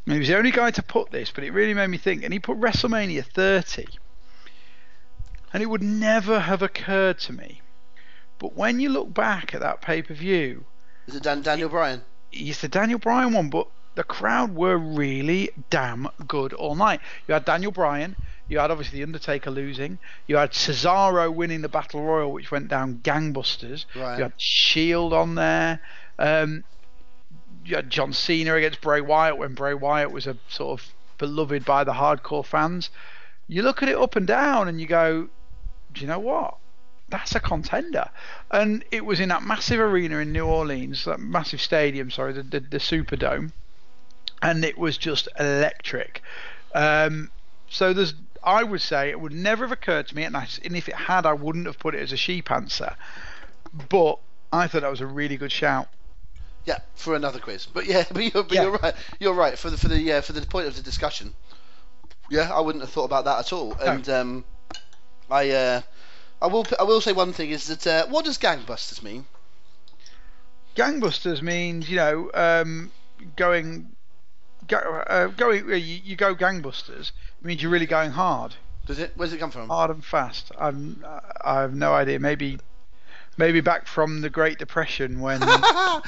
[0.05, 2.23] He was the only guy to put this, but it really made me think.
[2.23, 3.85] And he put WrestleMania 30,
[5.53, 7.61] and it would never have occurred to me.
[8.39, 10.65] But when you look back at that pay per view,
[11.07, 12.01] Is it Dan, Daniel Bryan?
[12.31, 16.99] it's the Daniel Bryan one, but the crowd were really damn good all night.
[17.27, 18.15] You had Daniel Bryan,
[18.49, 22.67] you had obviously The Undertaker losing, you had Cesaro winning the Battle Royal, which went
[22.67, 23.85] down gangbusters.
[23.95, 24.17] Right.
[24.17, 25.79] You had Shield on there.
[26.19, 26.63] Um,
[27.65, 31.65] you had John Cena against Bray Wyatt when Bray Wyatt was a sort of beloved
[31.65, 32.89] by the hardcore fans.
[33.47, 35.29] You look at it up and down and you go,
[35.93, 36.57] do you know what?
[37.13, 38.09] that's a contender.
[38.49, 42.41] And it was in that massive arena in New Orleans, that massive stadium, sorry, the,
[42.41, 43.51] the, the Superdome,
[44.41, 46.23] and it was just electric.
[46.73, 47.29] Um,
[47.69, 50.75] so there's, I would say, it would never have occurred to me, and, I, and
[50.75, 52.95] if it had, I wouldn't have put it as a sheep answer.
[53.89, 54.17] But
[54.51, 55.89] I thought that was a really good shout.
[56.65, 57.65] Yeah, for another quiz.
[57.65, 58.61] But yeah, but you're, but Yeah.
[58.63, 58.95] you're right.
[59.19, 61.33] You're right for the for the uh, for the point of the discussion.
[62.29, 63.73] Yeah, I wouldn't have thought about that at all.
[63.75, 64.45] And um,
[65.29, 65.81] I uh,
[66.41, 69.25] I will I will say one thing is that uh, what does gangbusters mean?
[70.75, 72.91] Gangbusters means you know um,
[73.35, 73.95] going
[74.67, 78.55] go, uh, going uh, you, you go gangbusters it means you're really going hard
[78.87, 79.11] Does it?
[79.15, 79.67] Where does it come from?
[79.67, 81.03] hard and fast I'm
[81.43, 82.57] I have no idea maybe
[83.37, 86.01] maybe back from the Great Depression when um,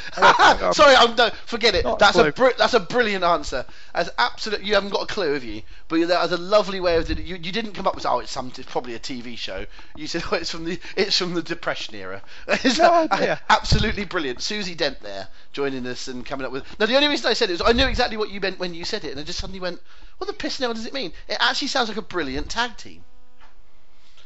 [0.73, 1.29] Sorry, I'm no.
[1.45, 1.85] Forget it.
[1.85, 3.65] Not That's a br- that's a brilliant answer.
[3.93, 5.61] As absolute, you haven't got a clue, have you?
[5.87, 7.19] But that was a lovely way of it.
[7.19, 9.65] You, you didn't come up with oh, it's some it's probably a TV show.
[9.95, 12.21] You said oh, it's from the it's from the Depression era.
[12.77, 13.39] No idea.
[13.49, 14.41] absolutely brilliant.
[14.41, 16.63] Susie Dent there joining us and coming up with.
[16.79, 18.73] Now the only reason I said it was I knew exactly what you meant when
[18.73, 19.79] you said it, and I just suddenly went,
[20.17, 21.13] what the piss now does it mean?
[21.27, 23.03] It actually sounds like a brilliant tag team,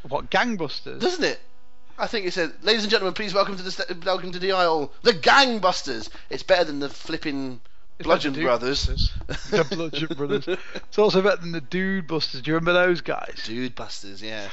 [0.07, 1.39] what gangbusters doesn't it?
[1.99, 4.53] I think it said, ladies and gentlemen, please welcome to the st- welcome to the
[4.53, 6.09] aisle, the Gangbusters.
[6.29, 7.59] It's better than the flipping
[7.99, 8.85] Bludgeon the Brothers.
[8.87, 9.11] Busters.
[9.51, 13.41] the Bludgeon Brothers it's also better than the Dude Busters do you remember those guys
[13.45, 14.47] Dude Busters, yeah.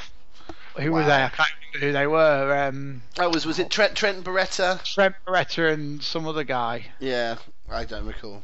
[0.76, 1.06] who were Wow.
[1.06, 4.82] they I can't remember who they were um, That was was it Trent Trent Barreta?
[4.82, 7.36] Trent Barreta and some other guy Yeah,
[7.70, 8.42] I don't recall.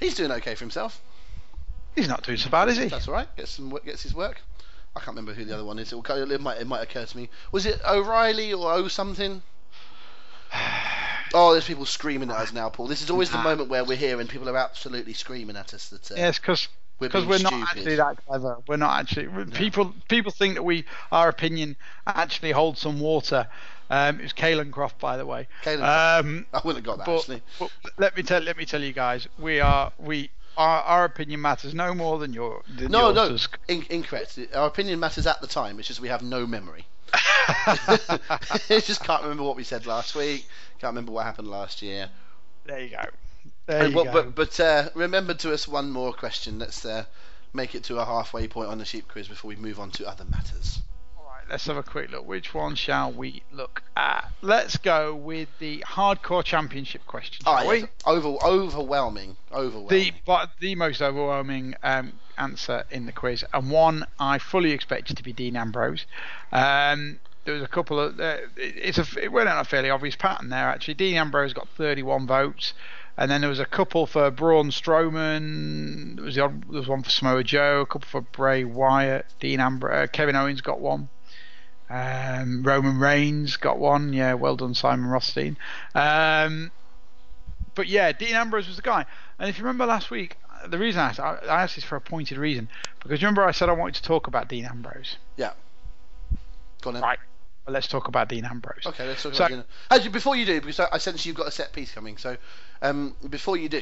[0.00, 1.00] He's doing okay for himself.
[1.94, 3.28] he's not doing so bad is he That's all right.
[3.36, 4.40] Gets some gets his work.
[4.96, 5.92] I can't remember who the other one is.
[5.92, 7.28] It, will, it might it might occur to me.
[7.52, 9.42] Was it O'Reilly or O something?
[11.36, 12.86] Oh, there's people screaming at us now, Paul.
[12.86, 15.88] This is always the moment where we're here and people are absolutely screaming at us
[15.88, 16.68] that uh, Yes, because
[17.00, 18.58] we're because we're not actually that clever.
[18.68, 19.46] We're not actually.
[19.46, 21.74] People people think that we our opinion
[22.06, 23.48] actually holds some water.
[23.90, 25.48] Um, it was Caylen Croft, by the way.
[25.64, 25.80] Caylen
[26.20, 27.42] Um, I wouldn't have got that but, actually.
[27.58, 31.40] but let me tell let me tell you guys, we are we our, our opinion
[31.40, 33.48] matters no more than your than No, yours no, does.
[33.68, 34.38] in- incorrect.
[34.54, 35.78] Our opinion matters at the time.
[35.78, 36.86] It's just we have no memory.
[38.68, 40.46] just can't remember what we said last week.
[40.80, 42.08] Can't remember what happened last year.
[42.66, 43.04] there you go.
[43.66, 44.04] There you go.
[44.12, 46.58] But but uh, remember to us one more question.
[46.58, 47.04] Let's uh,
[47.52, 50.06] make it to a halfway point on the sheep quiz before we move on to
[50.06, 50.82] other matters.
[51.48, 52.26] Let's have a quick look.
[52.26, 54.30] Which one shall we look at?
[54.42, 57.44] Let's go with the hardcore championship question.
[57.46, 57.78] Oh, we?
[57.80, 57.88] yes.
[58.06, 59.88] Over, overwhelming, overwhelming.
[59.88, 65.16] the but the most overwhelming um, answer in the quiz, and one I fully expected
[65.18, 66.06] to be Dean Ambrose.
[66.52, 69.90] Um, there was a couple of uh, it- it's a it went on a fairly
[69.90, 70.94] obvious pattern there actually.
[70.94, 72.72] Dean Ambrose got 31 votes,
[73.18, 76.16] and then there was a couple for Braun Strowman.
[76.16, 79.26] There was the odd, there was one for Samoa Joe, a couple for Bray Wyatt.
[79.40, 81.08] Dean Ambrose, uh, Kevin Owens got one.
[81.90, 84.12] Um, Roman Reigns got one.
[84.12, 85.56] Yeah, well done, Simon Rothstein.
[85.94, 86.70] Um,
[87.74, 89.04] but yeah, Dean Ambrose was the guy.
[89.38, 91.96] And if you remember last week, the reason I asked, I I asked this for
[91.96, 92.68] a pointed reason
[93.02, 95.16] because you remember I said I wanted to talk about Dean Ambrose.
[95.36, 95.52] yeah.
[96.80, 97.02] Go on then.
[97.02, 97.18] Right.
[97.66, 98.82] Well, let's talk about Dean Ambrose.
[98.86, 99.66] Okay, let's talk So- about.
[99.90, 102.36] Actually, before you do, because I, I sense you've got a set piece coming, so
[102.82, 103.80] um, before you do,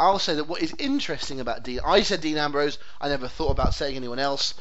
[0.00, 3.50] I'll say that what is interesting about Dean, I said Dean Ambrose, I never thought
[3.52, 4.54] about saying anyone else.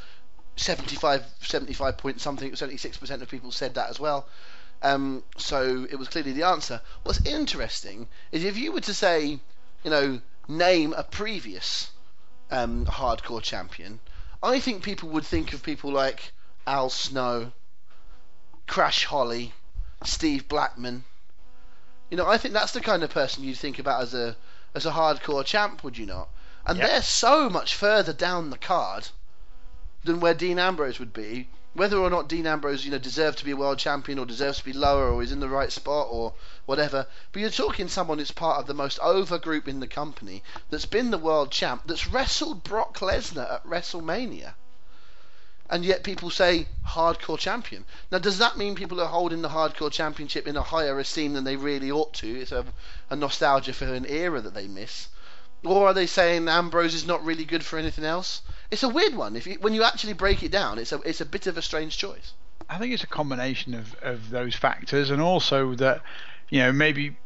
[0.56, 4.28] 75, 75 point something, 76% of people said that as well.
[4.84, 6.82] Um, so it was clearly the answer.
[7.04, 9.40] What's interesting is if you were to say,
[9.84, 11.92] you know, name a previous
[12.50, 14.00] um, hardcore champion,
[14.44, 16.32] I think people would think of people like
[16.66, 17.52] Al Snow,
[18.68, 19.54] Crash Holly,
[20.04, 21.04] Steve Blackman.
[22.10, 24.36] You know, I think that's the kind of person you'd think about as a
[24.74, 26.30] as a hardcore champ, would you not?
[26.66, 26.88] And Yep.
[26.88, 29.10] they're so much further down the card
[30.04, 31.50] than where Dean Ambrose would be.
[31.74, 34.58] Whether or not Dean Ambrose, you know, deserves to be a world champion or deserves
[34.58, 36.34] to be lower or is in the right spot or
[36.66, 37.08] whatever.
[37.32, 40.86] But you're talking someone who's part of the most over group in the company that's
[40.86, 44.54] been the world champ, that's wrestled Brock Lesnar at WrestleMania
[45.72, 47.86] and yet people say hardcore champion.
[48.12, 51.46] Now, does that mean people are holding the hardcore championship in a higher esteem than
[51.46, 52.28] they really ought to?
[52.28, 52.66] It's a,
[53.10, 55.08] a nostalgia for an era that they miss,
[55.64, 58.42] or are they saying Ambrose is not really good for anything else?
[58.72, 59.36] It's a weird one.
[59.36, 61.62] If you, when you actually break it down, it's a it's a bit of a
[61.62, 62.34] strange choice.
[62.70, 66.02] I think it's a combination of, of those factors, and also that
[66.50, 67.18] you know maybe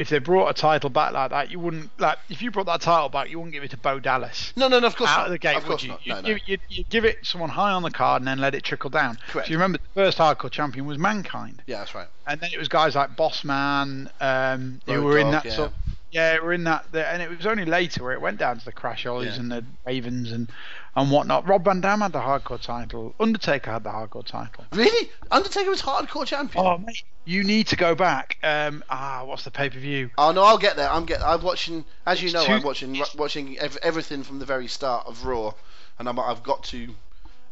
[0.00, 2.80] if they brought a title back like that, you wouldn't like if you brought that
[2.80, 4.52] title back, you wouldn't give it to Bo Dallas.
[4.56, 4.86] No, no, no.
[4.86, 5.26] Of course out not.
[5.26, 5.88] of the gate, of would you?
[5.90, 6.06] not.
[6.06, 6.22] No, no.
[6.22, 8.90] give, you'd, you'd give it someone high on the card and then let it trickle
[8.90, 9.18] down.
[9.28, 9.48] Correct.
[9.48, 12.08] So you remember the first hardcore champion was Mankind, Yeah, that's right.
[12.26, 15.52] and then it was guys like Bossman um, who were in that yeah.
[15.52, 15.72] sort.
[16.12, 18.64] Yeah, we're in that, the, and it was only later where it went down to
[18.64, 19.40] the Crash Ollies Yeah.
[19.40, 20.50] and the Ravens and
[20.96, 21.46] and whatnot.
[21.48, 23.14] Rob Van Dam had the hardcore title.
[23.20, 24.64] Undertaker had the hardcore title.
[24.72, 25.08] Really?
[25.30, 26.64] Undertaker was hardcore champion.
[26.66, 28.38] Oh mate, you need to go back.
[28.42, 30.10] Um, ah, what's the pay per view?
[30.18, 30.90] Oh no, I'll get there.
[30.90, 31.22] I'm get.
[31.22, 31.84] I'm watching.
[32.06, 35.52] As you know, two- I'm watching watching ev- everything from the very start of Raw,
[36.00, 36.88] and I'm, I've got to.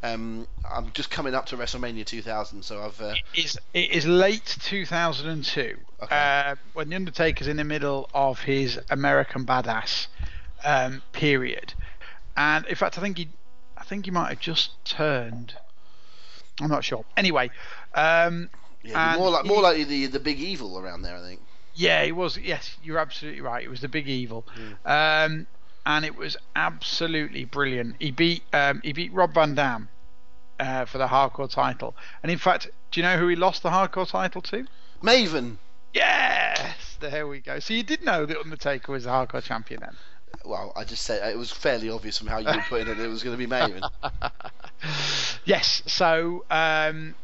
[0.02, 3.00] Um, I'm just coming up to WrestleMania 2000, so I've.
[3.00, 6.14] Uh, Is it is late 2002 Okay.
[6.16, 10.06] uh, when the Undertaker's in the middle of his American Badass
[10.64, 11.74] um, period,
[12.36, 13.28] and in fact, I think he,
[13.76, 15.54] I think he might have just turned.
[16.60, 17.04] I'm not sure.
[17.16, 17.50] Anyway,
[17.94, 18.50] um,
[18.84, 21.40] yeah, more like he- more likely the the big evil around there, I think.
[21.74, 22.38] Yeah, it was.
[22.38, 23.64] Yes, you're absolutely right.
[23.64, 24.44] It was the big evil,
[24.84, 25.46] um,
[25.88, 27.96] and it was absolutely brilliant.
[27.98, 29.88] He beat um, he beat Rob Van Dam
[30.60, 33.70] uh, for the hardcore title, and in fact, do you know who he lost the
[33.70, 34.66] hardcore title to?
[35.02, 35.56] Maven.
[35.94, 37.58] Yes, there we go.
[37.58, 39.96] So you did know that Undertaker was the hardcore champion then.
[40.44, 43.00] Well, I just said it was fairly obvious from how you were putting it.
[43.00, 43.82] It was going to be Maven.
[45.44, 47.14] Yes, so um,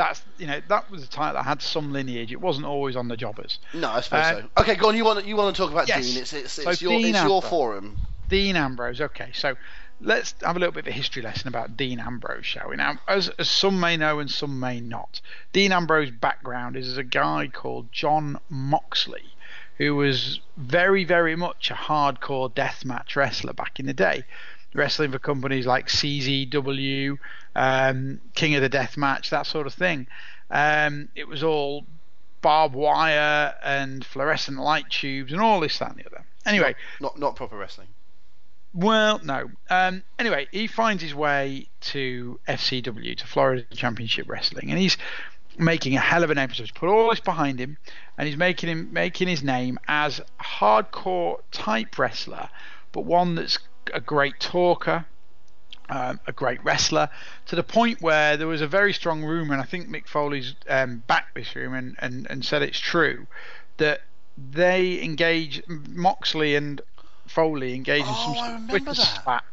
[0.00, 2.32] that's you know that was a title that had some lineage.
[2.32, 3.58] It wasn't always on the jobbers.
[3.74, 4.48] No, I suppose Uh, so.
[4.62, 4.96] Okay, go on.
[4.96, 6.06] You want you want to talk about Yes.
[6.06, 6.22] Dean?
[6.22, 7.98] It's it's, So it's your Dean it's your forum.
[8.28, 9.00] Dean Ambrose.
[9.00, 9.56] Okay, so
[10.00, 12.76] let's have a little bit of a history lesson about Dean Ambrose, shall we?
[12.76, 15.20] Now, as, as some may know and some may not,
[15.52, 19.34] Dean Ambrose's background is as a guy called John Moxley,
[19.78, 24.22] who was very, very much a hardcore deathmatch wrestler back in the day,
[24.74, 27.18] wrestling for companies like CZW,
[27.54, 30.06] um, King of the Death Match, that sort of thing.
[30.50, 31.84] Um, it was all
[32.42, 36.24] barbed wire and fluorescent light tubes and all this, that, and the other.
[36.46, 37.88] Anyway, Not not proper wrestling.
[38.72, 39.50] well, no.
[39.68, 44.96] Um, anyway, he finds his way to FCW, to Florida Championship Wrestling, and he's
[45.58, 46.48] making a hell of a name.
[46.48, 47.76] He's put all this behind him,
[48.16, 52.48] and he's making him making his name as a hardcore type wrestler,
[52.92, 53.58] but one that's
[53.92, 55.04] a great talker,
[55.90, 57.08] um, a great wrestler,
[57.46, 60.54] to the point where there was a very strong rumor, and I think Mick Foley's
[60.68, 63.26] um, backed this rumor and, and, and said it's true,
[63.76, 64.00] that
[64.38, 66.80] they engage Moxley and
[67.26, 69.44] Foley engaged in some Oh, Twitter spat.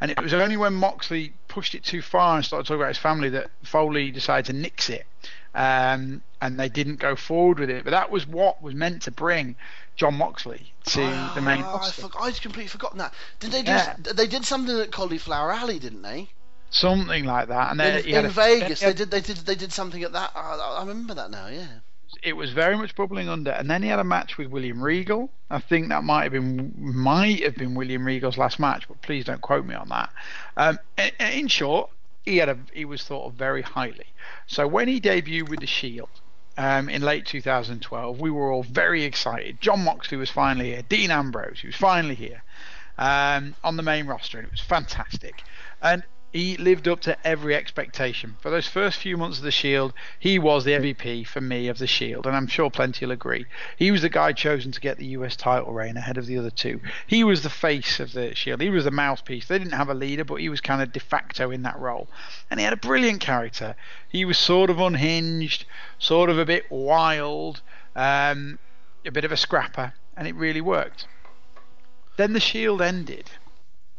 [0.00, 2.98] And it was only when Moxley pushed it too far and started talking about his
[2.98, 5.06] family that Foley decided to nix it.
[5.54, 7.84] Um, and they didn't go forward with it.
[7.84, 9.54] But that was what was meant to bring
[9.96, 11.00] John Moxley to
[11.34, 13.12] the main Oh, I, forgot, I'd completely forgotten that.
[13.40, 13.70] Did they do?
[13.72, 13.94] Yeah.
[13.98, 16.28] They did something at Cauliflower Alley, didn't they?
[16.70, 17.70] Something like that.
[17.70, 19.10] And then In, in a- Vegas, he they did.
[19.10, 19.36] They did.
[19.38, 20.32] They did something at that.
[20.34, 21.46] I, I remember that now.
[21.48, 21.66] Yeah.
[22.22, 23.50] it was very much bubbling under.
[23.50, 25.30] And then he had a match with William Regal.
[25.50, 29.26] I think that might have been might have been William Regal's last match, but please
[29.26, 30.10] don't quote me on that.
[30.56, 31.90] Um, in, in short,
[32.24, 34.06] he had a he was thought of very highly.
[34.46, 36.08] So when he debuted with the Shield.
[36.58, 39.60] Um, in late 2012, we were all very excited.
[39.60, 40.82] John Moxley was finally here.
[40.86, 42.42] Dean Ambrose, he was finally here
[42.98, 45.42] um, on the main roster, and it was fantastic.
[45.80, 46.02] And
[46.32, 48.36] he lived up to every expectation.
[48.40, 51.76] For those first few months of the Shield, he was the MVP for me of
[51.76, 53.44] the Shield, and I'm sure plenty will agree.
[53.76, 56.50] He was the guy chosen to get the US title reign ahead of the other
[56.50, 56.80] two.
[57.06, 58.62] He was the face of the Shield.
[58.62, 59.46] He was the mouthpiece.
[59.46, 62.08] They didn't have a leader, but he was kind of de facto in that role.
[62.50, 63.76] And he had a brilliant character.
[64.08, 65.66] He was sort of unhinged,
[65.98, 67.60] sort of a bit wild,
[67.94, 68.58] um,
[69.04, 71.06] a bit of a scrapper, and it really worked.
[72.16, 73.30] Then the Shield ended,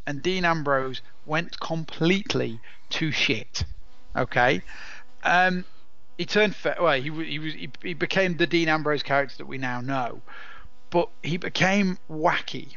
[0.07, 2.59] and Dean Ambrose went completely
[2.91, 3.65] to shit.
[4.15, 4.61] Okay,
[5.23, 5.65] um,
[6.17, 6.93] he turned well.
[6.93, 10.21] He he was he, he became the Dean Ambrose character that we now know,
[10.89, 12.75] but he became wacky.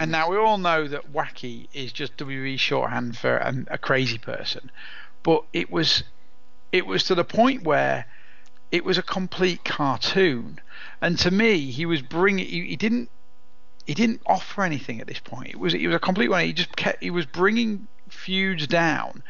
[0.00, 4.18] And now we all know that wacky is just WWE shorthand for a, a crazy
[4.18, 4.68] person,
[5.22, 6.02] but it was
[6.72, 8.06] it was to the point where
[8.72, 10.60] it was a complete cartoon.
[11.00, 12.46] And to me, he was bringing.
[12.46, 13.10] He, he didn't.
[13.86, 15.50] He didn't offer anything at this point.
[15.50, 15.74] It was.
[15.74, 16.44] It was a complete one.
[16.44, 17.02] He just kept.
[17.02, 19.22] He was bringing feuds down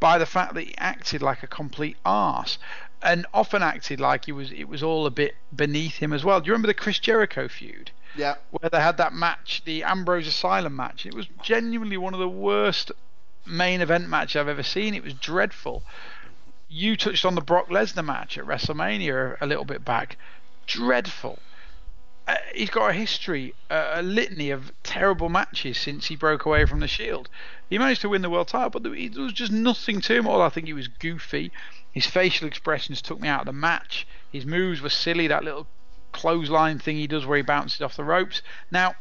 [0.00, 2.58] by the fact that he acted like a complete arse,
[3.02, 4.50] and often acted like he was.
[4.52, 6.40] It was all a bit beneath him as well.
[6.40, 7.90] Do you remember the Chris Jericho feud?
[8.16, 8.36] Yeah.
[8.50, 11.06] where they had that match, the Ambrose Asylum match.
[11.06, 12.90] It was genuinely one of the worst
[13.46, 14.94] main event matches I've ever seen.
[14.94, 15.82] It was dreadful.
[16.68, 20.16] You touched on the Brock Lesnar match at WrestleMania a little bit back.
[20.66, 21.38] Dreadful.
[22.28, 26.66] Uh, he's got a history, uh, a litany of terrible matches since he broke away
[26.66, 27.30] from the Shield.
[27.70, 30.26] He managed to win the world title, but there was just nothing to him.
[30.26, 31.50] All I think he was goofy.
[31.90, 34.06] His facial expressions took me out of the match.
[34.30, 35.26] His moves were silly.
[35.26, 35.66] That little
[36.12, 38.42] clothesline thing he does where he bounces off the ropes.
[38.70, 38.94] Now,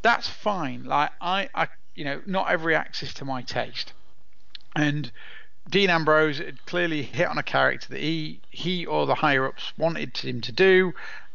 [0.00, 0.84] that's fine.
[0.84, 3.92] Like I, I, you know, not every acts is to my taste.
[4.74, 5.12] And
[5.68, 9.74] Dean Ambrose had clearly hit on a character that he, he or the higher ups
[9.76, 10.94] wanted him to do,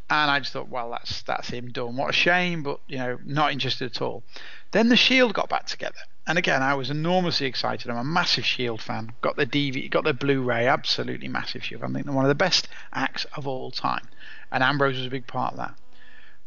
[0.09, 1.95] and I just thought, well, that's that's him done.
[1.95, 4.23] What a shame, but you know, not interested at all.
[4.71, 5.95] Then the Shield got back together,
[6.27, 7.89] and again, I was enormously excited.
[7.89, 9.13] I'm a massive Shield fan.
[9.21, 11.83] Got the DVD, got the Blu-ray, absolutely massive Shield.
[11.83, 14.07] I think they're one of the best acts of all time,
[14.51, 15.75] and Ambrose was a big part of that.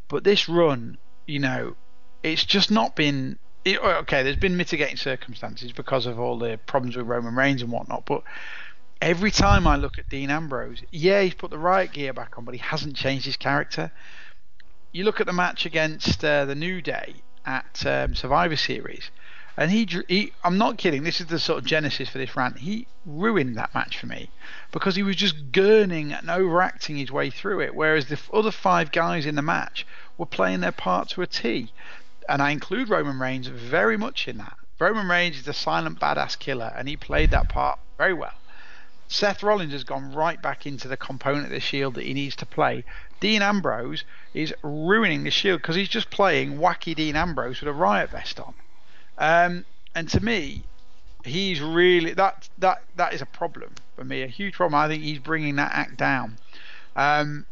[0.09, 1.77] But this run, you know,
[2.23, 3.39] it's just not been.
[3.67, 8.07] Okay, there's been mitigating circumstances because of all the problems with Roman Reigns and whatnot,
[8.07, 8.23] but
[9.01, 12.45] every time I look at Dean Ambrose, yeah, he's put the right gear back on,
[12.45, 13.91] but he hasn't changed his character.
[14.93, 19.11] You look at the match against uh, the New Day at um, Survivor Series,
[19.57, 22.59] and he, he, I'm not kidding, this is the sort of genesis for this rant.
[22.59, 24.31] He ruined that match for me
[24.71, 28.93] because he was just gurning and overacting his way through it, whereas the other five
[28.93, 29.87] guys in the match
[30.17, 31.73] were playing their part to a T.
[32.29, 34.57] And I include Roman Reigns very much in that.
[34.79, 38.35] Roman Reigns is the silent badass killer, and he played that part very well.
[39.09, 42.37] Seth Rollins has gone right back into the component of the Shield that he needs
[42.37, 42.85] to play.
[43.21, 44.05] Dean Ambrose
[44.35, 48.39] is ruining the Shield because he's just playing wacky Dean Ambrose with a riot vest
[48.39, 48.55] on.
[49.17, 50.63] Um, and to me,
[51.25, 54.79] he's really that that that is a problem for me, a huge problem.
[54.81, 56.39] I think he's bringing that act down.
[56.95, 57.47] Um,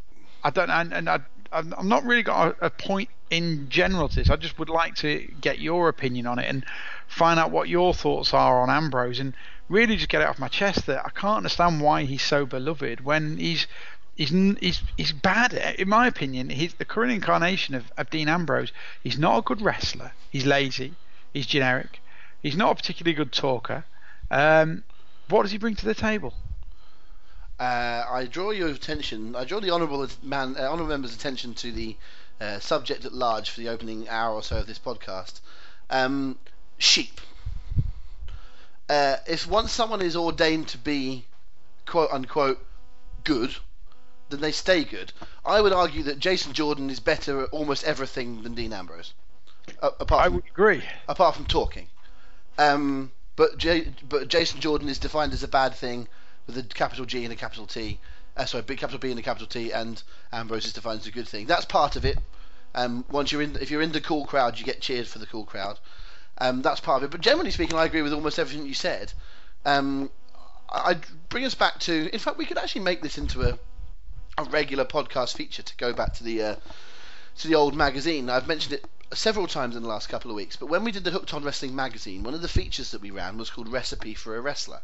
[0.45, 1.21] I don't, and, and I,
[1.53, 4.31] I'm not really got a, a point in general to this.
[4.31, 6.65] I just would like to get your opinion on it and
[7.09, 9.35] find out what your thoughts are on Ambrose and
[9.69, 13.05] really just get it off my chest that I can't understand why he's so beloved
[13.05, 13.67] when he's
[14.15, 15.53] he's he's he's bad.
[15.79, 18.73] In my opinion, he's the current incarnation of, of Dean Ambrose.
[19.03, 20.13] He's not a good wrestler.
[20.31, 20.95] He's lazy.
[21.33, 22.01] He's generic.
[22.43, 23.85] He's not a particularly good talker.
[24.31, 24.85] Um,
[25.29, 26.35] what does he bring to the table?
[27.59, 29.35] Uh, I draw your attention.
[29.35, 31.97] I draw the honourable man, uh, honourable members' attention to the
[32.41, 35.41] uh, subject at large for the opening hour or so of this podcast.
[35.89, 36.39] Um,
[36.79, 37.21] sheep
[38.89, 41.25] uh, if once someone is ordained to be
[41.87, 42.65] quote unquote
[43.25, 43.55] good,
[44.31, 45.13] then they stay good.
[45.45, 49.15] I would argue that Jason Jordan is better at almost everything than Dean Ambrose.
[49.83, 50.83] Uh, apart I from, would agree.
[51.09, 51.89] Apart from talking.
[52.59, 56.09] Um, but, J- but Jason Jordan is defined as a bad thing
[56.47, 57.99] with a capital G and a capital T.
[58.37, 61.11] Uh, sorry, big capital B and a capital T, and Ambrose is defined as a
[61.11, 61.47] good thing.
[61.47, 62.19] That's part of it.
[62.75, 65.27] Um, once you're in, if you're in the cool crowd, you get cheered for the
[65.27, 65.79] cool crowd.
[66.39, 67.11] Um, that's part of it.
[67.11, 69.13] But generally speaking, I agree with almost everything you said.
[69.65, 70.11] Um,
[70.71, 72.11] I bring us back to.
[72.13, 73.59] In fact, we could actually make this into a
[74.39, 76.57] a regular podcast feature to go back to the uh,
[77.39, 78.29] to the old magazine.
[78.29, 78.85] I've mentioned it
[79.15, 80.57] several times in the last couple of weeks.
[80.57, 83.11] But when we did the Hooked on Wrestling magazine, one of the features that we
[83.11, 84.81] ran was called Recipe for a Wrestler.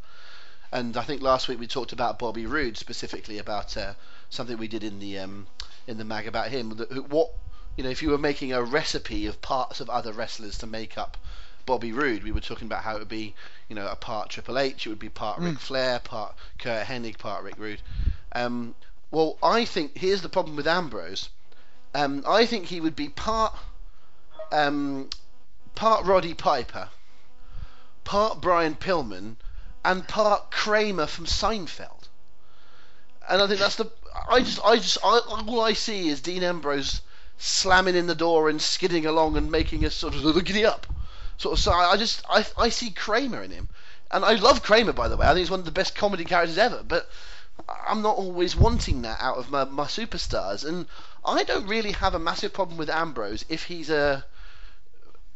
[0.71, 3.93] And I think last week we talked about Bobby Roode specifically about uh,
[4.31, 5.47] something we did in the um,
[5.87, 6.71] in the mag about him.
[6.71, 7.33] What
[7.77, 10.99] you know, if you were making a recipe of parts of other wrestlers to make
[10.99, 11.17] up
[11.65, 13.35] Bobby Roode, we were talking about how it would be,
[13.69, 15.47] you know, a part Triple H, it would be part mm.
[15.47, 17.81] Ric Flair, part Curt Hennig, part Rick Rude.
[18.33, 18.75] Um,
[19.11, 21.29] well, I think here's the problem with Ambrose.
[21.95, 23.55] Um, I think he would be part
[24.51, 25.09] um,
[25.75, 26.89] part Roddy Piper,
[28.05, 29.37] part Brian Pillman,
[29.85, 32.09] and part Kramer from Seinfeld.
[33.29, 33.91] And I think that's the.
[34.29, 37.01] I just, I just, I, all I see is Dean Ambrose
[37.45, 40.87] slamming in the door and skidding along and making a sort of giddy up
[41.43, 43.69] sort of so I just I I see Kramer in him,
[44.13, 45.27] and I love Kramer by the way.
[45.27, 46.85] I think he's one of the best comedy characters ever.
[46.85, 47.11] But
[47.69, 50.87] I'm not always wanting that out of my my superstars, and
[51.25, 54.25] I don't really have a massive problem with Ambrose if he's a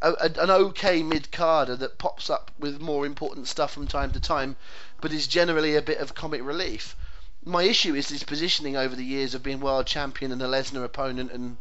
[0.01, 4.21] a, an okay mid carder that pops up with more important stuff from time to
[4.21, 4.55] time,
[5.01, 6.95] but is generally a bit of comic relief.
[7.45, 10.85] My issue is his positioning over the years of being world champion and a Lesnar
[10.85, 11.57] opponent and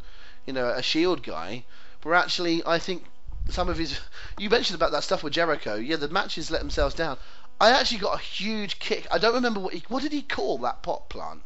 [0.46, 1.64] you know a Shield guy,
[2.02, 3.04] where actually I think
[3.48, 4.00] some of his.
[4.38, 5.76] You mentioned about that stuff with Jericho.
[5.76, 7.18] Yeah, the matches let themselves down.
[7.60, 9.06] I actually got a huge kick.
[9.10, 9.84] I don't remember what he.
[9.88, 11.42] What did he call that pot plant?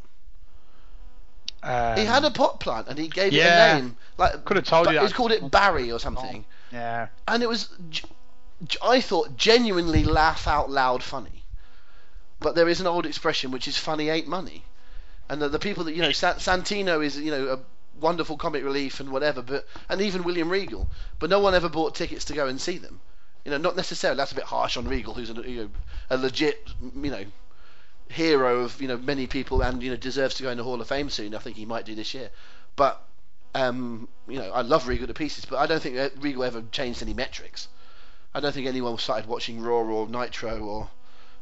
[1.63, 3.97] Um, he had a pot plant and he gave yeah, it a name.
[4.17, 4.99] Like could have told you.
[4.99, 6.43] He called it Barry or something.
[6.71, 7.09] Yeah.
[7.27, 7.69] And it was,
[8.81, 11.43] I thought, genuinely laugh out loud funny.
[12.39, 14.65] But there is an old expression which is "funny ain't money,"
[15.29, 17.59] and the, the people that you know, Santino is you know a
[18.01, 20.89] wonderful comic relief and whatever, but and even William Regal,
[21.19, 22.99] but no one ever bought tickets to go and see them.
[23.45, 24.17] You know, not necessarily.
[24.17, 25.69] That's a bit harsh on Regal, who's a, you know,
[26.09, 27.25] a legit, you know,
[28.09, 30.81] hero of you know many people and you know deserves to go in the Hall
[30.81, 31.33] of Fame soon.
[31.33, 32.29] I think he might do this year,
[32.75, 33.03] but
[33.53, 37.01] um, you know, I love Regal to pieces, but I don't think Regal ever changed
[37.01, 37.67] any metrics.
[38.33, 40.89] I don't think anyone started watching Raw or Nitro or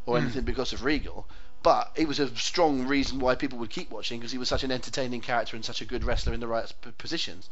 [0.06, 0.22] or mm.
[0.22, 1.28] anything because of Regal.
[1.62, 4.64] But it was a strong reason why people would keep watching because he was such
[4.64, 7.50] an entertaining character and such a good wrestler in the right positions.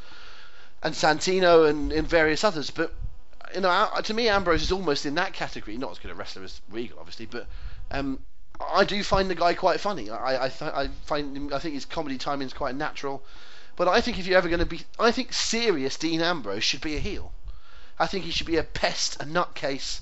[0.82, 2.70] And Santino and, and various others.
[2.70, 2.94] But
[3.54, 5.78] you know, to me, Ambrose is almost in that category.
[5.78, 7.48] Not as good a wrestler as Regal, obviously, but
[7.92, 8.20] um,
[8.60, 10.10] I do find the guy quite funny.
[10.10, 13.24] I I, th- I find him, I think his comedy timing is quite natural.
[13.76, 16.82] But I think if you're ever going to be, I think serious Dean Ambrose should
[16.82, 17.32] be a heel.
[18.00, 20.02] I think he should be a pest, a nutcase,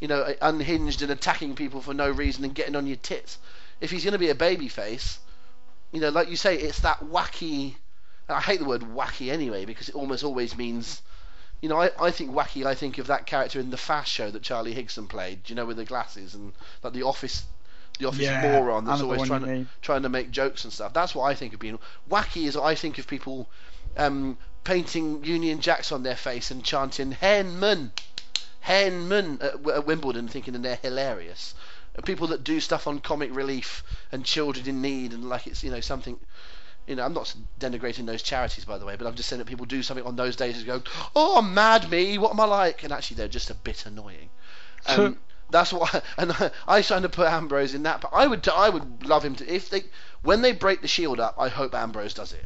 [0.00, 3.38] you know, unhinged and attacking people for no reason and getting on your tits.
[3.80, 5.18] If he's going to be a babyface,
[5.92, 7.74] you know, like you say, it's that wacky.
[8.28, 11.00] I hate the word wacky anyway because it almost always means,
[11.60, 12.66] you know, I, I think wacky.
[12.66, 15.48] I think of that character in the Fast Show that Charlie Higson played.
[15.48, 17.44] You know, with the glasses and like the office,
[17.98, 20.92] the office Yeah, moron that's always trying to trying to make jokes and stuff.
[20.92, 21.78] That's what I think of being
[22.10, 22.46] wacky.
[22.46, 23.48] Is I think of people
[23.96, 27.90] um, painting Union Jacks on their face and chanting "Henman,
[28.66, 31.54] Henman" at, W- at Wimbledon, thinking that they're hilarious.
[32.04, 35.70] People that do stuff on comic relief and children in need, and like it's you
[35.70, 36.18] know something.
[36.86, 39.46] You know, I'm not denigrating those charities, by the way, but I'm just saying that
[39.46, 40.82] people do something on those days and go,
[41.16, 44.30] "Oh, mad me, what am I like?" And actually, they're just a bit annoying.
[44.86, 45.18] Um,
[45.50, 45.88] that's why,
[46.18, 48.00] and I, I trying to put Ambrose in that.
[48.02, 49.84] But I would, I would love him to if they,
[50.22, 51.34] when they break the Shield up.
[51.38, 52.44] I hope Ambrose does it.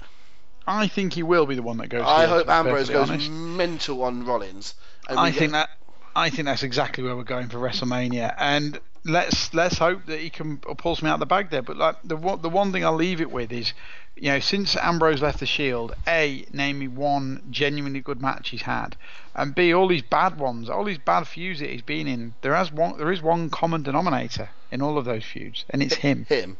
[0.66, 2.05] I think he will be the one that goes.
[2.07, 3.31] I hope Ambrose goes honest.
[3.31, 4.75] mental on Rollins.
[5.09, 5.71] I think that
[6.17, 10.29] I think that's exactly where we're going for WrestleMania, and let's let's hope that he
[10.31, 11.63] can pull something out of the bag there.
[11.63, 13.73] But like the one- the one thing I'll leave it with is,
[14.17, 18.63] you know, since Ambrose left the Shield, a name me one genuinely good match he's
[18.63, 18.97] had,
[19.35, 22.35] and b all these bad ones, all these bad feuds that he's been in.
[22.43, 25.97] There has one there is one common denominator in all of those feuds, and it's
[25.97, 26.27] him.
[26.29, 26.57] him.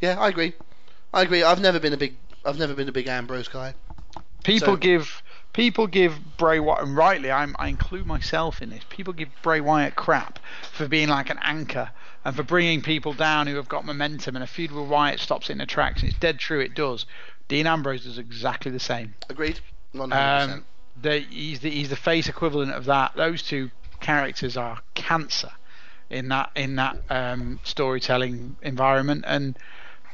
[0.00, 0.54] Yeah, I agree.
[1.12, 1.42] I agree.
[1.42, 3.74] I've never been a big, I've never been a big Ambrose guy.
[4.44, 5.22] People So- give
[5.58, 8.84] people give Bray Wyatt, and rightly, I'm, I include myself in this.
[8.90, 10.38] People give Bray Wyatt crap
[10.70, 11.90] for being like an anchor
[12.24, 14.36] and for bringing people down who have got momentum.
[14.36, 16.60] And a feud with Wyatt stops it in the tracks, and it's dead true.
[16.60, 17.06] It does.
[17.48, 19.14] Dean Ambrose does exactly the same.
[19.28, 19.58] Agreed.
[19.90, 20.64] One hundred Um, percent.
[21.02, 23.16] the, he's the he's the face equivalent of that.
[23.16, 25.50] Those two characters are cancer
[26.08, 29.58] in that in that um, storytelling environment, and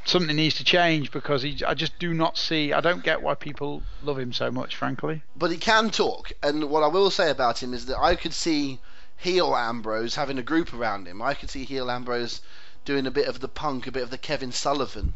[0.05, 2.71] something needs to change because he, I just do not see.
[2.71, 5.21] I don't get why people love him so much, frankly.
[5.35, 8.33] But he can talk, and what I will say about him is that I could
[8.33, 8.79] see
[9.17, 11.21] heel Ambrose having a group around him.
[11.21, 12.41] I could see heel Ambrose
[12.85, 15.13] doing a bit of the punk, a bit of the Kevin Sullivan.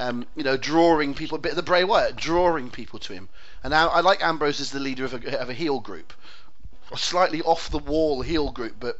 [0.00, 3.28] Um, you know, drawing people, a bit of the Bray Wyatt, drawing people to him.
[3.62, 6.12] And I, I like Ambrose as the leader of a, of a heel group,
[6.92, 8.76] a slightly off the wall heel group.
[8.80, 8.98] But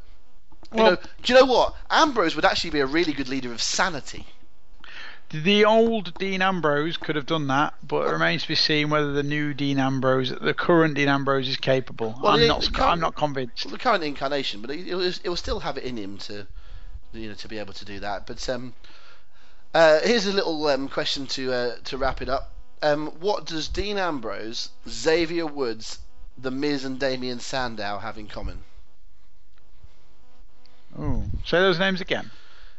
[0.73, 1.75] you Well- know, do you know what?
[1.89, 4.27] Ambrose would actually be a really good leader of Sanity.
[5.33, 9.13] The old Dean Ambrose could have done that, but it remains to be seen whether
[9.13, 12.19] the new Dean Ambrose, the current Dean Ambrose, is capable.
[12.21, 12.63] Well, I'm the- not.
[12.63, 13.71] the I'm not convinced.
[13.71, 16.49] the current incarnation, but it, it, was, it will still have it in him to,
[17.13, 18.27] you know, to be able to do that.
[18.27, 18.75] But um,
[19.73, 22.51] uh, here's a little um, question to uh, to wrap it up.
[22.83, 26.01] Um, what does Dean Ambrose, Xavier Woods,
[26.39, 28.65] The Miz, and Damien Sandow have in common?
[30.99, 32.31] Oh, say those names again.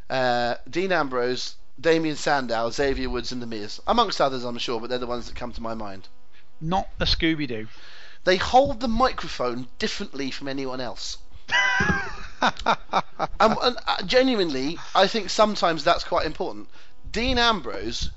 [0.10, 4.90] Uh, Dean Ambrose, Damien Sandow, Xavier Woods, and The Miz, amongst others, I'm sure, but
[4.90, 6.08] they're the ones that come to my mind.
[6.60, 7.68] Not a Scooby Doo.
[8.24, 11.18] They hold the microphone differently from anyone else.
[12.42, 16.70] Um, and uh, genuinely, I think sometimes that's quite important.
[17.12, 18.10] Dean Ambrose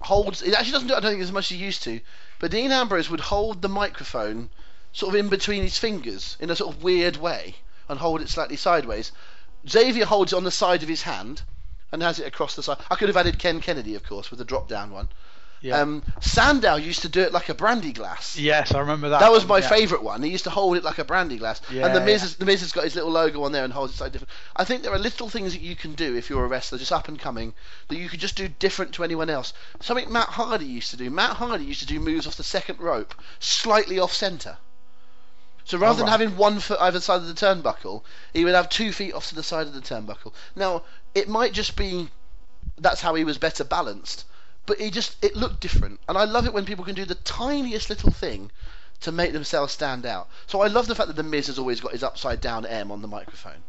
[0.00, 0.40] holds.
[0.42, 0.94] It actually doesn't do.
[0.94, 2.00] it, I don't think as much as he used to.
[2.38, 4.50] But Dean Ambrose would hold the microphone
[4.92, 7.56] sort of in between his fingers in a sort of weird way
[7.88, 9.10] and hold it slightly sideways.
[9.68, 11.42] Xavier holds it on the side of his hand
[11.92, 12.78] and has it across the side.
[12.90, 15.08] I could have added Ken Kennedy, of course, with the drop down one.
[15.62, 15.80] Yeah.
[15.80, 18.36] Um, Sandow used to do it like a brandy glass.
[18.36, 19.20] yes, I remember that.
[19.20, 19.68] That was one, my yeah.
[19.68, 20.20] favourite one.
[20.22, 21.60] He used to hold it like a brandy glass.
[21.70, 23.72] Yeah, and the Miz, has, the Miz has got his little logo on there and
[23.72, 24.32] holds it slightly different.
[24.56, 26.90] I think there are little things that you can do if you're a wrestler, just
[26.90, 27.54] up and coming,
[27.88, 29.52] that you could just do different to anyone else.
[29.80, 31.10] Something Matt Hardy used to do.
[31.10, 34.56] Matt Hardy used to do moves off the second rope, slightly off centre.
[35.64, 36.20] So rather than Alright.
[36.20, 38.02] having one foot either side of the turnbuckle,
[38.32, 40.32] he would have two feet off to the side of the turnbuckle.
[40.56, 40.82] Now,
[41.14, 42.08] it might just be
[42.78, 44.24] that's how he was better balanced,
[44.66, 46.00] but he just it looked different.
[46.08, 48.50] And I love it when people can do the tiniest little thing
[49.00, 50.28] to make themselves stand out.
[50.46, 52.90] So I love the fact that the Miz has always got his upside down M
[52.90, 53.62] on the microphone.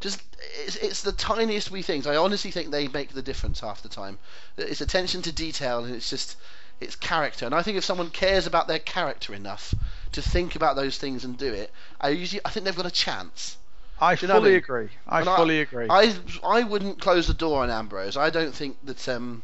[0.00, 0.20] Just
[0.64, 2.06] it's, it's the tiniest wee things.
[2.06, 4.18] I honestly think they make the difference half the time.
[4.56, 6.36] It's attention to detail and it's just
[6.82, 7.46] it's character.
[7.46, 9.74] And I think if someone cares about their character enough
[10.12, 12.90] to think about those things and do it, I usually I think they've got a
[12.90, 13.58] chance.
[14.00, 14.62] I Do you know what I fully mean?
[14.62, 14.90] agree.
[15.06, 15.90] I And fully agree.
[15.90, 18.16] I I wouldn't close the door on Ambrose.
[18.16, 19.42] I don't think that um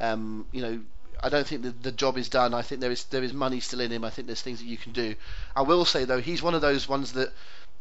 [0.00, 0.80] um you know
[1.22, 2.54] I don't think that the job is done.
[2.54, 4.04] I think there is there is money still in him.
[4.04, 5.14] I think there's things that you can do.
[5.54, 7.32] I will say though, he's one of those ones that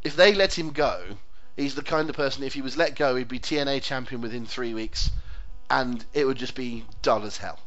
[0.04, 1.18] if they let him go,
[1.56, 4.46] he's the kind of person if he was let go, he'd be TNA champion within
[4.46, 5.12] three weeks,
[5.70, 7.60] and it would just be dull as hell.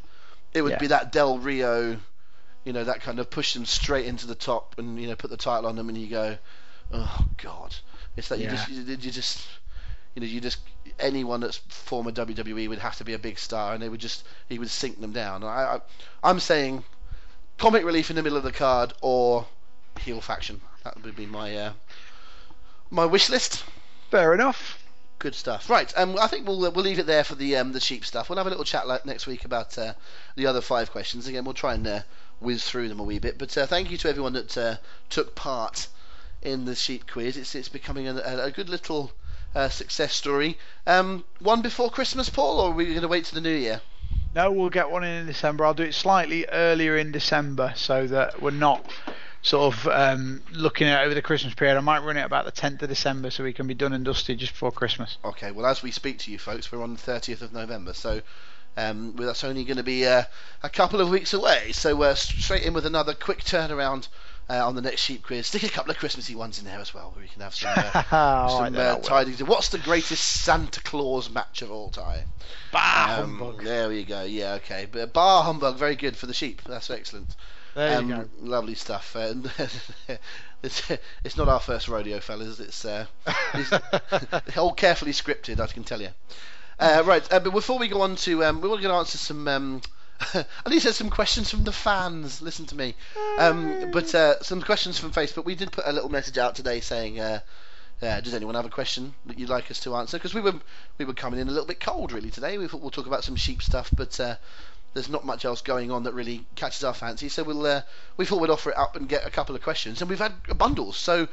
[0.55, 0.78] It would Yeah.
[0.78, 1.98] be that Del Rio,
[2.64, 5.30] you know, that kind of push them straight into the top and you know put
[5.30, 6.38] the title on them, and you go,
[6.92, 7.74] oh god,
[8.16, 9.46] it's that you just you, you just
[10.14, 10.59] you know, you just
[10.98, 14.24] anyone that's former WWE would have to be a big star, and they would just
[14.48, 15.42] he would sink them down.
[15.42, 15.80] I, I
[16.22, 16.84] I'm saying
[17.59, 19.46] comic relief in the middle of the card or
[19.98, 20.61] heel faction.
[20.84, 21.72] That would be my uh,
[22.90, 23.64] my wish list.
[24.11, 24.82] Fair enough.
[25.23, 25.70] Good stuff.
[25.70, 28.29] Right, um, I think we'll we'll leave it there for the um, the sheep stuff.
[28.29, 29.93] We'll have a little chat like next week about uh,
[30.35, 31.29] the other five questions.
[31.29, 32.01] Again, we'll try and uh,
[32.41, 33.39] whiz through them a wee bit.
[33.39, 34.77] But uh, thank you to everyone that uh,
[35.11, 35.87] took part
[36.43, 37.37] in the sheep quiz.
[37.37, 39.12] It's it's becoming a, a good little
[39.55, 40.59] uh, success story.
[40.89, 43.81] Um, one before Christmas, Paul, or are we going to wait to the new year?
[44.35, 45.64] No, we'll get one in December.
[45.64, 48.85] I'll do it slightly earlier in December so that we're not
[49.43, 51.76] sort of um, looking at over the Christmas period.
[51.76, 54.05] I might run it about the 10th of December so we can be done and
[54.05, 55.18] dusted just before Christmas.
[55.24, 58.22] Okay, well, as we speak to you folks, we're on the 30th of November, so
[58.76, 60.22] um, well, that's only going to be uh,
[60.62, 61.72] a couple of weeks away.
[61.72, 64.09] So we're uh, straight in with another quick turnaround
[64.49, 65.47] uh, on the next sheep quiz.
[65.47, 67.72] Stick a couple of Christmassy ones in there as well, where we can have some,
[67.76, 69.43] uh, some uh, tidings.
[69.43, 72.24] What's the greatest Santa Claus match of all time?
[72.70, 73.62] Bar um, humbug.
[73.62, 74.22] There we go.
[74.22, 74.86] Yeah, okay.
[74.90, 76.62] But bar humbug, very good for the sheep.
[76.62, 77.34] That's excellent.
[77.75, 78.29] There um, you go.
[78.41, 79.16] Lovely stuff.
[79.16, 79.35] Uh,
[80.62, 80.91] it's,
[81.25, 82.61] it's not our first rodeo, fellas.
[82.61, 83.07] It's, uh,
[83.55, 86.11] it's all carefully scripted, I can tell you.
[86.79, 89.47] Uh, right, uh, but before we go on to, um, we want to answer some.
[89.49, 89.83] Um,
[90.35, 92.43] at least there's some questions from the fans.
[92.43, 92.95] Listen to me.
[93.39, 95.45] Um, but uh, some questions from Facebook.
[95.45, 97.41] We did put a little message out today saying, uh,
[98.03, 100.18] uh, does anyone have a question that you'd like us to answer?
[100.18, 100.55] Because we were
[100.99, 102.59] we were coming in a little bit cold really today.
[102.59, 104.37] We thought we'll talk about some sheep stuff, but uh,
[104.95, 107.28] there's not much else going on that really catches our fancy.
[107.28, 107.82] So we'll uh,
[108.16, 110.32] we thought we'd offer it up and get a couple of questions, and we've had
[110.57, 110.97] bundles.
[110.97, 111.28] So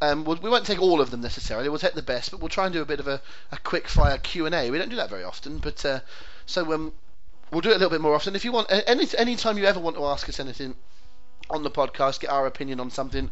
[0.00, 1.68] um, we'll, we will not take all of them necessarily.
[1.68, 3.20] We'll take the best, but we'll try and do a bit of a,
[3.52, 4.70] a quick fire Q and A.
[4.70, 6.00] We don't do that very often, but uh,
[6.46, 6.92] so um,
[7.50, 8.34] we'll do it a little bit more often.
[8.36, 10.74] If you want any any time you ever want to ask us anything
[11.50, 13.30] on the podcast, get our opinion on something,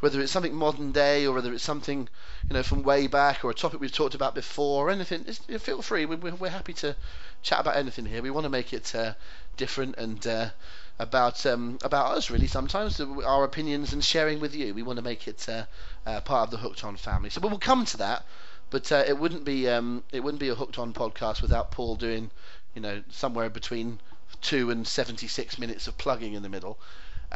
[0.00, 2.08] whether it's something modern day or whether it's something
[2.48, 5.80] you know from way back or a topic we've talked about before or anything, feel
[5.82, 6.04] free.
[6.04, 6.94] We're, happy to
[7.42, 8.22] chat about anything here.
[8.22, 9.14] We want to make it uh,
[9.56, 10.50] different and uh,
[10.98, 12.46] about um, about us really.
[12.46, 14.74] Sometimes our opinions and sharing with you.
[14.74, 15.64] We want to make it uh,
[16.04, 17.30] uh part of the Hooked On family.
[17.30, 18.24] So we'll come to that,
[18.70, 21.96] but uh, it wouldn't be um, it wouldn't be a Hooked On podcast without Paul
[21.96, 22.30] doing
[22.74, 24.00] you know somewhere between
[24.42, 26.78] two and 76 minutes of plugging in the middle.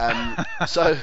[0.00, 0.96] Um, so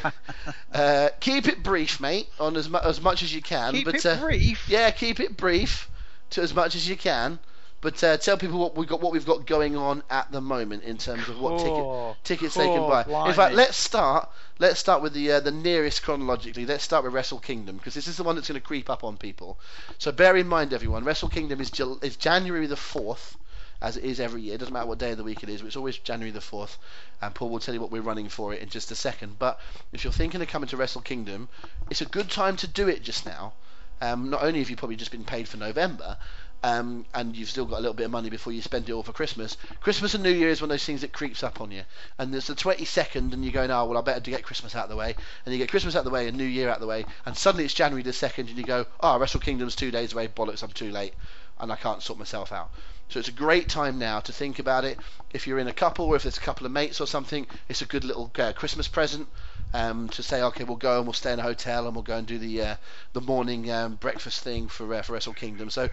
[0.73, 3.73] uh, keep it brief, mate, on as, mu- as much as you can.
[3.73, 4.67] Keep but, it uh, brief.
[4.69, 5.89] Yeah, keep it brief
[6.31, 7.39] to as much as you can.
[7.79, 10.83] But uh, tell people what we've got, what we've got going on at the moment
[10.83, 13.03] in terms of what oh, ticket, tickets they can buy.
[13.27, 14.29] In fact, let's start.
[14.57, 16.65] Let's start with the uh, the nearest chronologically.
[16.65, 19.03] Let's start with Wrestle Kingdom because this is the one that's going to creep up
[19.03, 19.59] on people.
[19.99, 21.71] So bear in mind, everyone, Wrestle Kingdom is,
[22.01, 23.37] is January the fourth
[23.81, 24.55] as it is every year.
[24.55, 26.77] It doesn't matter what day of the week it is, it's always January the 4th.
[27.21, 29.39] And Paul will tell you what we're running for it in just a second.
[29.39, 29.59] But
[29.91, 31.49] if you're thinking of coming to Wrestle Kingdom,
[31.89, 33.53] it's a good time to do it just now.
[33.99, 36.17] Um, not only have you probably just been paid for November,
[36.63, 39.03] um, and you've still got a little bit of money before you spend it all
[39.03, 39.57] for Christmas.
[39.79, 41.83] Christmas and New Year is one of those things that creeps up on you.
[42.17, 44.89] And there's the 22nd, and you're going, oh, well, I better get Christmas out of
[44.89, 45.15] the way.
[45.45, 47.05] And you get Christmas out of the way and New Year out of the way,
[47.25, 50.27] and suddenly it's January the 2nd, and you go, oh, Wrestle Kingdom's two days away,
[50.27, 51.13] bollocks, I'm too late,
[51.59, 52.69] and I can't sort myself out.
[53.09, 54.99] So it's a great time now to think about it.
[55.31, 57.81] If you're in a couple or if there's a couple of mates or something, it's
[57.81, 59.29] a good little uh, Christmas present
[59.73, 62.17] um, to say, okay, we'll go and we'll stay in a hotel and we'll go
[62.17, 62.75] and do the uh,
[63.13, 65.69] the morning um, breakfast thing for uh, for Wrestle Kingdom.
[65.69, 65.89] So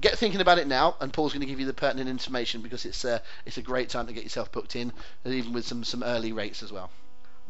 [0.00, 2.84] get thinking about it now, and Paul's going to give you the pertinent information because
[2.84, 4.92] it's uh, it's a great time to get yourself booked in,
[5.24, 6.90] even with some some early rates as well.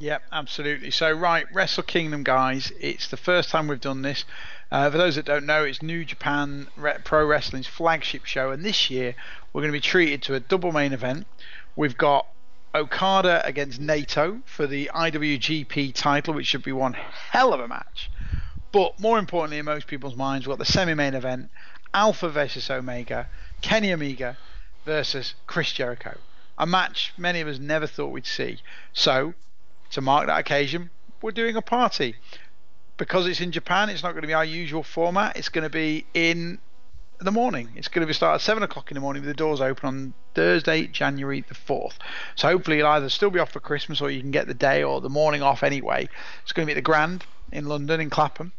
[0.01, 0.93] Yep, absolutely.
[0.93, 4.25] So, right, Wrestle Kingdom, guys, it's the first time we've done this.
[4.71, 6.69] Uh, for those that don't know, it's New Japan
[7.03, 9.15] Pro Wrestling's flagship show, and this year
[9.53, 11.27] we're going to be treated to a double main event.
[11.75, 12.27] We've got
[12.75, 18.11] Okada against Naito for the IWGP title, which should be one hell of a match.
[18.71, 21.51] But more importantly, in most people's minds, we've got the semi main event
[21.95, 23.31] Alpha versus Omega,
[23.63, 24.37] Kenny Omega
[24.85, 26.19] versus Chris Jericho.
[26.59, 28.59] A match many of us never thought we'd see.
[28.93, 29.33] So,
[29.93, 30.91] to mark that occasion,
[31.23, 32.17] we're doing a party
[32.99, 35.37] because it's in Japan, it's not going to be our usual format.
[35.37, 36.59] It's going to be in
[37.21, 37.71] the morning.
[37.75, 39.87] It's going to be start at seven o'clock in the morning with the doors open
[39.87, 41.99] on Thursday, January the fourth.
[42.35, 44.83] So hopefully you'll either still be off for Christmas or you can get the day
[44.83, 46.09] or the morning off anyway.
[46.43, 48.53] It's going to be at the Grand in London in Clapham.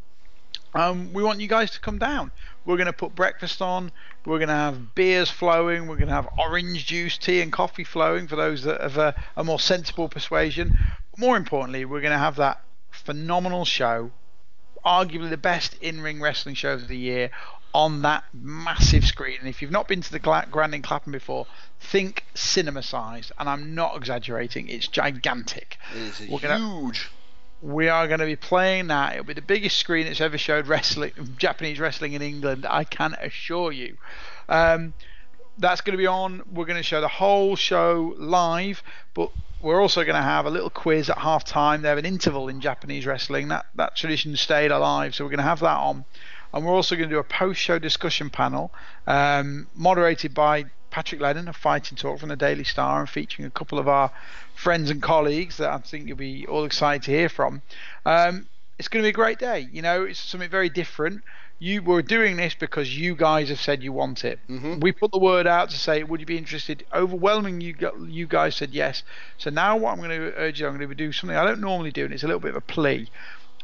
[0.73, 2.31] Um, we want you guys to come down.
[2.65, 3.91] We're going to put breakfast on.
[4.25, 5.87] We're going to have beers flowing.
[5.87, 9.15] We're going to have orange juice, tea, and coffee flowing for those that have a,
[9.35, 10.77] a more sensible persuasion.
[11.17, 12.61] More importantly, we're going to have that
[12.91, 14.11] phenomenal show
[14.89, 17.29] arguably the best in-ring wrestling show of the year
[17.73, 19.37] on that massive screen.
[19.39, 21.45] And if you've not been to the Grand in Clapham before,
[21.79, 24.67] think cinema sized, and I'm not exaggerating.
[24.67, 25.77] It's gigantic.
[25.95, 26.41] It is We're huge.
[26.41, 29.13] Gonna, we are going to be playing that.
[29.13, 32.65] It'll be the biggest screen that's ever showed wrestling, Japanese wrestling in England.
[32.67, 33.97] I can assure you.
[34.47, 34.93] Um,
[35.59, 36.41] that's going to be on.
[36.51, 38.81] We're going to show the whole show live,
[39.13, 39.31] but
[39.61, 41.81] we're also going to have a little quiz at half time.
[41.81, 43.49] They have an interval in Japanese wrestling.
[43.49, 46.05] That that tradition stayed alive, so we're going to have that on.
[46.53, 48.71] And we're also going to do a post-show discussion panel,
[49.05, 53.51] um, moderated by Patrick Lennon of Fighting Talk from the Daily Star, and featuring a
[53.51, 54.11] couple of our
[54.55, 57.61] friends and colleagues that I think you'll be all excited to hear from.
[58.05, 58.47] Um,
[58.79, 59.67] it's going to be a great day.
[59.71, 61.23] You know, it's something very different
[61.59, 64.39] you were doing this because you guys have said you want it.
[64.47, 64.79] Mm-hmm.
[64.79, 66.85] We put the word out to say, would you be interested?
[66.93, 67.75] Overwhelming, you
[68.07, 69.03] you guys said yes.
[69.37, 71.59] So now what I'm going to urge you, I'm going to do something I don't
[71.59, 73.09] normally do, and it's a little bit of a plea.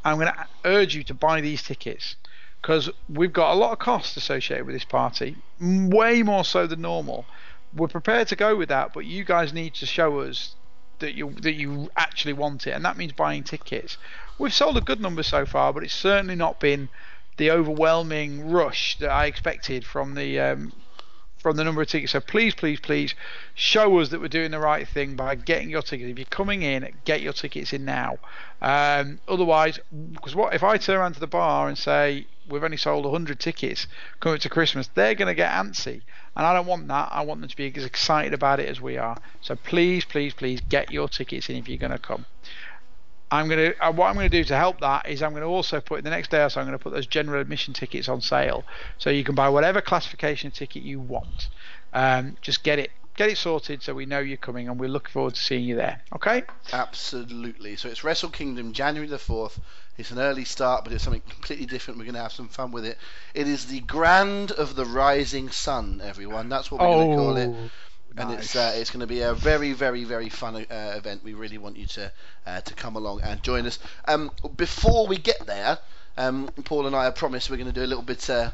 [0.04, 2.18] I'm going to urge you to buy these tickets
[2.62, 6.82] because we've got a lot of costs associated with this party, way more so than
[6.82, 7.26] normal.
[7.74, 10.56] We're prepared to go with that, but you guys need to show us
[11.00, 13.98] that you that you actually want it, and that means buying tickets.
[14.38, 16.90] We've sold a good number so far, but it's certainly not been
[17.38, 20.74] the overwhelming rush that I expected from the um,
[21.46, 22.14] from the number of tickets.
[22.14, 23.14] So please, please, please
[23.54, 26.10] show us that we're doing the right thing by getting your tickets.
[26.10, 28.18] If you're coming in, get your tickets in now.
[28.64, 29.80] Um, otherwise,
[30.12, 33.40] because what if I turn around to the bar and say we've only sold 100
[33.40, 33.86] tickets
[34.20, 36.02] coming to Christmas, they're going to get antsy.
[36.36, 37.10] And I don't want that.
[37.12, 39.18] I want them to be as excited about it as we are.
[39.42, 42.26] So please, please, please get your tickets in if you're going to come.
[43.32, 45.42] I'm going to uh, what I'm going to do to help that is I'm going
[45.42, 47.42] to also put in the next day or so I'm going to put those general
[47.42, 48.64] admission tickets on sale,
[48.98, 51.50] so you can buy whatever classification ticket you want.
[51.94, 55.10] Um, just get it get it sorted so we know you're coming and we look
[55.10, 56.02] forward to seeing you there.
[56.14, 56.44] Okay?
[56.74, 57.78] Absolutely.
[57.78, 59.58] So it's Wrestle Kingdom, January the 4th.
[59.98, 61.98] It's an early start, but it's something completely different.
[61.98, 62.98] We're going to have some fun with it.
[63.34, 66.50] It is the Grand of the Rising Sun, everyone.
[66.50, 66.94] That's what we're oh.
[66.94, 67.72] going to call it
[68.18, 68.40] and Nice.
[68.40, 71.24] it's uh, it's going to be a very very very fun uh, event.
[71.24, 72.12] We really want you to
[72.46, 73.80] uh, to come along and join us.
[74.08, 75.80] Um, before we get there,
[76.18, 78.52] um, Paul and I have promised we're going to do a little bit uh,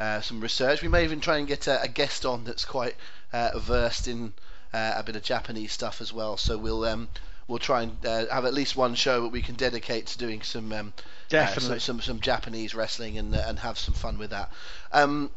[0.00, 0.82] uh, some research.
[0.82, 2.96] We may even try and get a, a guest on that's quite
[3.32, 4.32] uh, versed in
[4.72, 6.36] uh, a bit of Japanese stuff as well.
[6.36, 7.08] So we'll um,
[7.46, 10.42] we'll try and uh, have at least one show that we can dedicate to doing
[10.42, 10.92] some um,
[11.28, 11.78] Definitely.
[11.78, 14.50] some, some some Japanese wrestling and uh, and have some fun with that.
[14.92, 15.30] Um,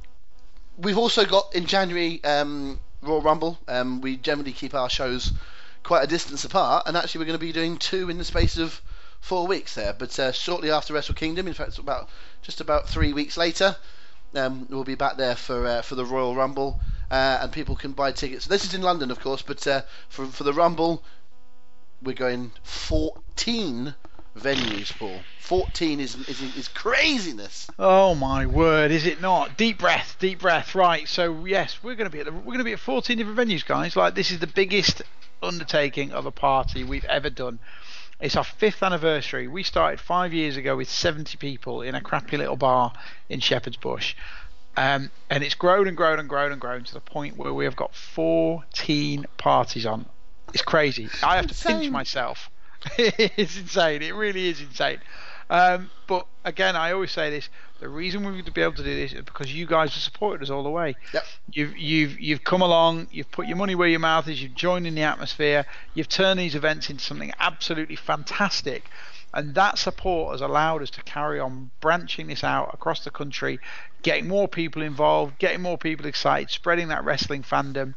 [0.77, 3.59] we've also got in January um, Royal Rumble.
[3.67, 5.31] Um, we generally keep our shows
[5.83, 8.57] quite a distance apart, and actually we're going to be doing two in the space
[8.57, 8.81] of
[9.21, 9.93] four weeks there.
[9.93, 12.09] But uh, shortly after Wrestle Kingdom, in fact, about
[12.41, 13.75] just about three weeks later,
[14.35, 16.79] um, we'll be back there for uh, for the Royal Rumble,
[17.09, 18.45] uh, and people can buy tickets.
[18.45, 21.03] This is in London, of course, but uh, for for the Rumble,
[22.01, 23.95] we're going 14
[24.37, 25.19] venues, Paul.
[25.39, 27.69] 14 is is, is craziness.
[27.79, 29.57] Oh my word, is it not?
[29.57, 30.75] Deep breath, deep breath.
[30.75, 31.07] Right.
[31.07, 33.39] So yes, we're going to be at the, we're going to be at 14 different
[33.39, 33.95] venues, guys.
[33.95, 35.01] Like this is the biggest
[35.41, 37.59] undertaking of a party we've ever done.
[38.19, 39.47] It's our fifth anniversary.
[39.47, 42.93] We started five years ago with 70 people in a crappy little bar
[43.29, 44.15] in Shepherd's Bush.
[44.75, 47.65] Um, and it's grown and grown and grown and grown to the point where we
[47.65, 50.07] have got 14 parties on.
[50.53, 51.09] It's crazy.
[51.23, 52.49] I have to pinch myself.
[52.97, 54.01] it's insane.
[54.01, 54.99] It really is insane.
[55.49, 57.49] Um, but again, I always say this:
[57.79, 60.01] the reason we're going to be able to do this is because you guys have
[60.01, 60.95] supported us all the way.
[61.13, 61.23] Yep.
[61.51, 63.07] You've you've you've come along.
[63.11, 64.41] You've put your money where your mouth is.
[64.41, 65.65] You've joined in the atmosphere.
[65.93, 68.89] You've turned these events into something absolutely fantastic.
[69.33, 73.59] And that support has allowed us to carry on branching this out across the country,
[74.01, 77.93] getting more people involved, getting more people excited, spreading that wrestling fandom.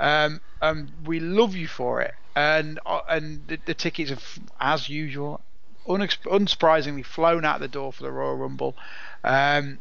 [0.00, 4.24] Um, um, we love you for it, and uh, and the, the tickets have,
[4.58, 5.42] as usual,
[5.86, 8.74] unsurprisingly, flown out the door for the Royal Rumble.
[9.22, 9.78] Um,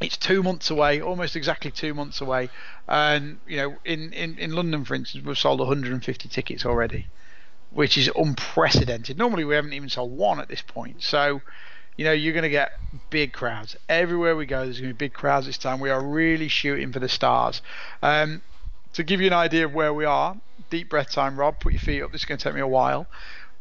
[0.00, 2.50] it's two months away, almost exactly two months away,
[2.88, 7.06] and you know, in, in, in London, for instance, we've sold 150 tickets already,
[7.70, 9.16] which is unprecedented.
[9.16, 11.40] Normally, we haven't even sold one at this point, so.
[11.96, 12.72] You know, you're going to get
[13.08, 14.64] big crowds everywhere we go.
[14.64, 15.78] There's going to be big crowds this time.
[15.78, 17.62] We are really shooting for the stars.
[18.02, 18.42] Um,
[18.94, 20.36] to give you an idea of where we are,
[20.70, 21.60] deep breath time, Rob.
[21.60, 22.12] Put your feet up.
[22.12, 23.06] This is going to take me a while.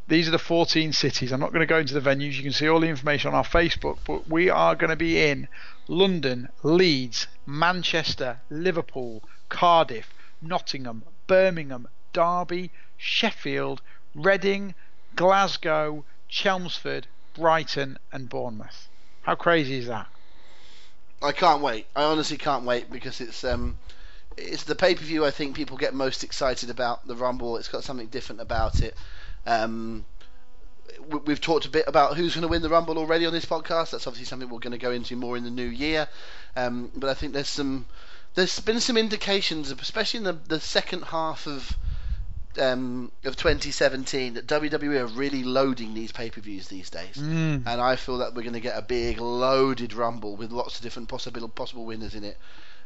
[0.08, 1.32] These are the 14 cities.
[1.32, 2.34] I'm not going to go into the venues.
[2.34, 5.24] You can see all the information on our Facebook, but we are going to be
[5.24, 5.48] in
[5.88, 13.82] London, Leeds, Manchester, Liverpool, Cardiff, Nottingham, Birmingham, Derby, Sheffield,
[14.14, 14.76] Reading,
[15.16, 18.88] Glasgow, Chelmsford, Brighton, and Bournemouth.
[19.24, 20.08] How crazy is that?
[21.22, 21.88] I can't wait.
[21.96, 23.78] I honestly can't wait because it's um,
[24.38, 27.06] it's the pay per view I think people get most excited about.
[27.08, 27.58] The Rumble.
[27.58, 28.96] It's got something different about it.
[29.46, 30.06] Um,
[31.08, 33.46] we- we've talked a bit about who's going to win the Rumble already on this
[33.46, 33.92] podcast.
[33.92, 36.08] That's obviously something we're going to go into more in the new year.
[36.56, 37.86] Um, but I think there's some
[38.36, 41.78] there's been some indications, especially in the the second half of
[42.60, 47.64] um, of 2017 that WWE are really loading these pay-per-views these days, Mm.
[47.66, 50.84] and I feel that we're going to get a big loaded Rumble with lots of
[50.84, 52.38] different possible possible winners in it.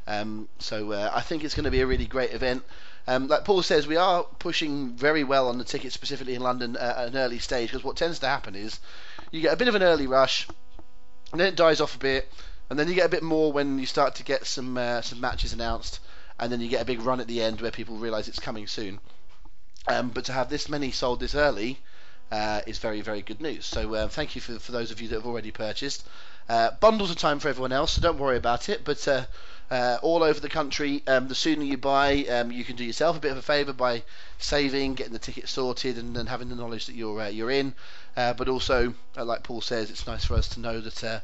[0.07, 2.63] Um, so uh, I think it's going to be a really great event.
[3.07, 6.75] Um, like Paul says, we are pushing very well on the tickets, specifically in London
[6.75, 8.79] uh, at an early stage, because what tends to happen is
[9.31, 10.47] you get a bit of an early rush,
[11.31, 12.29] and then it dies off a bit,
[12.69, 15.21] and then you get a bit more when you start to get some uh, some
[15.21, 15.99] matches announced,
[16.39, 18.67] and then you get a big run at the end where people realise it's coming
[18.67, 18.99] soon.
[19.87, 21.79] Um, but to have this many sold this early
[22.29, 23.65] uh, is very very good news.
[23.65, 26.05] So uh, thank you for, for those of you that have already purchased.
[26.49, 28.83] Uh, bundles of time for everyone else, so don't worry about it.
[28.83, 29.07] But
[29.69, 33.17] uh, all over the country, um, the sooner you buy, um, you can do yourself
[33.17, 34.03] a bit of a favour by
[34.39, 37.73] saving, getting the ticket sorted, and then having the knowledge that you're uh, you're in.
[38.15, 41.19] Uh, but also, uh, like Paul says, it's nice for us to know that uh,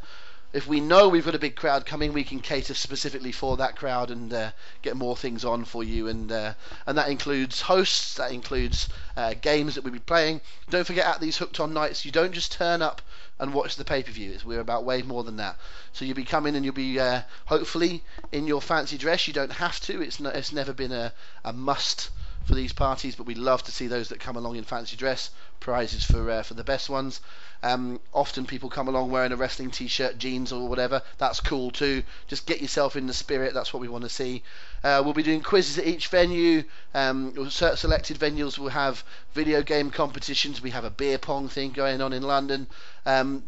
[0.54, 3.76] if we know we've got a big crowd coming, we can cater specifically for that
[3.76, 4.52] crowd and uh,
[4.84, 6.08] get more things on for you.
[6.08, 6.54] And uh,
[6.86, 8.88] and that includes hosts, that includes
[9.18, 10.42] uh, games that we'll be playing.
[10.70, 13.02] Don't forget at these hooked on nights, you don't just turn up
[13.44, 14.38] and watch the pay per view.
[14.46, 15.58] We're about way more than that.
[15.92, 19.28] So you'll be coming and you'll be uh, hopefully in your fancy dress.
[19.28, 20.02] You don't have to.
[20.02, 21.14] It's it's never been a,
[21.44, 22.10] a must
[22.46, 25.30] for these parties, but we love to see those that come along in fancy dress.
[25.60, 27.20] Prizes for uh, for the best ones.
[27.64, 31.02] Um, often people come along wearing a wrestling t-shirt, jeans, or whatever.
[31.18, 32.04] That's cool too.
[32.28, 33.54] Just get yourself in the spirit.
[33.54, 34.44] That's what we want to see.
[34.84, 36.66] Uh, we'll be doing quizzes at each venue.
[36.94, 40.62] Um, selected venues will have video game competitions.
[40.62, 42.68] We have a beer pong thing going on in London.
[43.06, 43.44] Um,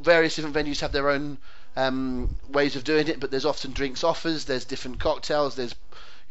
[0.00, 1.38] various different venues have their own
[1.76, 4.44] um, ways of doing it, but there's often drinks offers.
[4.44, 5.54] There's different cocktails.
[5.54, 5.74] There's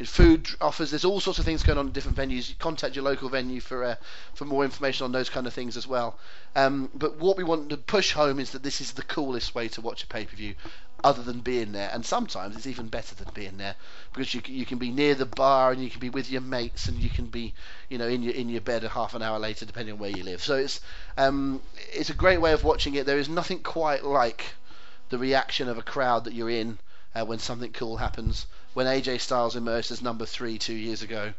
[0.05, 0.89] food offers.
[0.89, 2.57] There's all sorts of things going on in different venues.
[2.59, 3.95] Contact your local venue for uh,
[4.33, 6.17] for more information on those kind of things as well.
[6.55, 9.67] Um, but what we want to push home is that this is the coolest way
[9.69, 10.55] to watch a pay per view,
[11.03, 11.89] other than being there.
[11.93, 13.75] And sometimes it's even better than being there
[14.13, 16.87] because you you can be near the bar and you can be with your mates
[16.87, 17.53] and you can be
[17.89, 20.09] you know in your in your bed a half an hour later depending on where
[20.09, 20.43] you live.
[20.43, 20.81] So it's
[21.17, 21.61] um,
[21.93, 23.05] it's a great way of watching it.
[23.05, 24.53] There is nothing quite like
[25.09, 26.77] the reaction of a crowd that you're in
[27.13, 31.33] uh, when something cool happens when AJ Styles emerged as number three two years ago.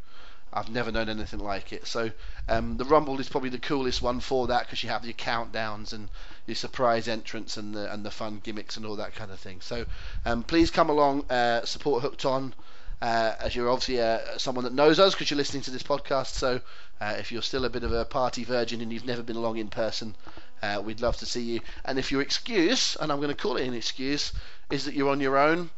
[0.55, 1.87] I've never known anything like it.
[1.87, 2.11] So
[2.47, 5.95] um, the Rumble is probably the coolest one for that because you have your countdowns
[5.95, 6.11] and
[6.47, 9.62] your surprise entrance and the and the fun gimmicks and all that kind of thing.
[9.62, 9.87] So
[10.26, 12.55] um, please come along, uh, support Hooked On.
[13.01, 16.35] Uh, as you're obviously uh, someone that knows us because you're listening to this podcast.
[16.35, 16.61] So
[17.01, 19.57] uh, if you're still a bit of a party virgin and you've never been along
[19.57, 20.14] in person,
[20.62, 21.61] uh, we'd love to see you.
[21.85, 24.33] And if your excuse, and I'm going to call it an excuse,
[24.70, 25.70] is that you're on your own,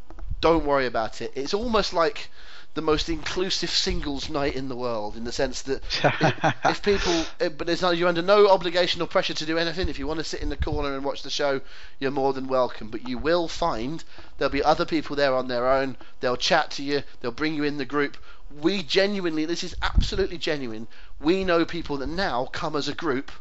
[0.45, 1.33] don't worry about it.
[1.35, 2.29] It's almost like
[2.75, 7.25] the most inclusive singles night in the world, in the sense that if, if people,
[7.41, 9.89] eh, but there's no, you're under no obligation or pressure to do anything.
[9.89, 11.63] If you want to sit in the corner and watch the show,
[11.99, 12.91] you're more than welcome.
[12.91, 14.05] But you will find
[14.37, 15.97] there'll be other people there on their own.
[16.21, 17.03] They'll chat to you.
[17.21, 18.19] They'll bring you in the group.
[18.61, 20.89] We genuinely, this is absolutely genuine.
[21.21, 23.33] We know people that now come as a group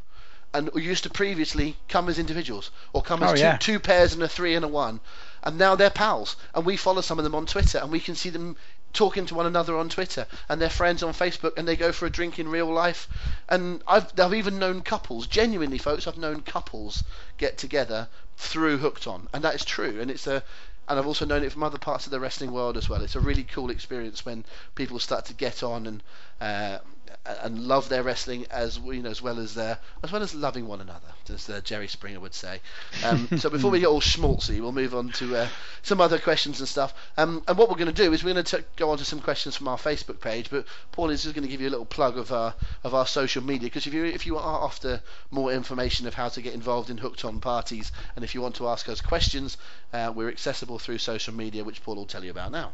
[0.53, 3.57] and used to previously come as individuals or come as Oh, two, yeah.
[3.57, 5.01] two pairs and a three and a one
[5.43, 8.15] and now they're pals and we follow some of them on twitter and we can
[8.15, 8.55] see them
[8.93, 12.05] talking to one another on twitter and they're friends on facebook and they go for
[12.05, 13.09] a drink in real life
[13.49, 17.03] and i've, I've even known couples genuinely folks i've known couples
[17.37, 20.43] get together through hooked on and that is true and it's a
[20.87, 23.01] and I've also known it from other parts of the wrestling world as well.
[23.01, 24.43] It's a really cool experience when
[24.75, 26.03] people start to get on and
[26.41, 26.79] uh,
[27.25, 30.67] and love their wrestling as you know as well as uh, as well as loving
[30.67, 32.59] one another, as uh, Jerry Springer would say.
[33.05, 35.47] Um, so before we get all schmaltzy, we'll move on to uh,
[35.81, 36.93] some other questions and stuff.
[37.17, 39.19] Um, and what we're going to do is we're going to go on to some
[39.19, 40.49] questions from our Facebook page.
[40.49, 42.53] But Paul is just going to give you a little plug of our
[42.83, 45.01] of our social media because if you if you are after
[45.31, 48.55] more information of how to get involved in hooked on parties and if you want
[48.55, 49.57] to ask us questions,
[49.93, 52.73] uh, we're accessible through social media, which Paul will tell you about now.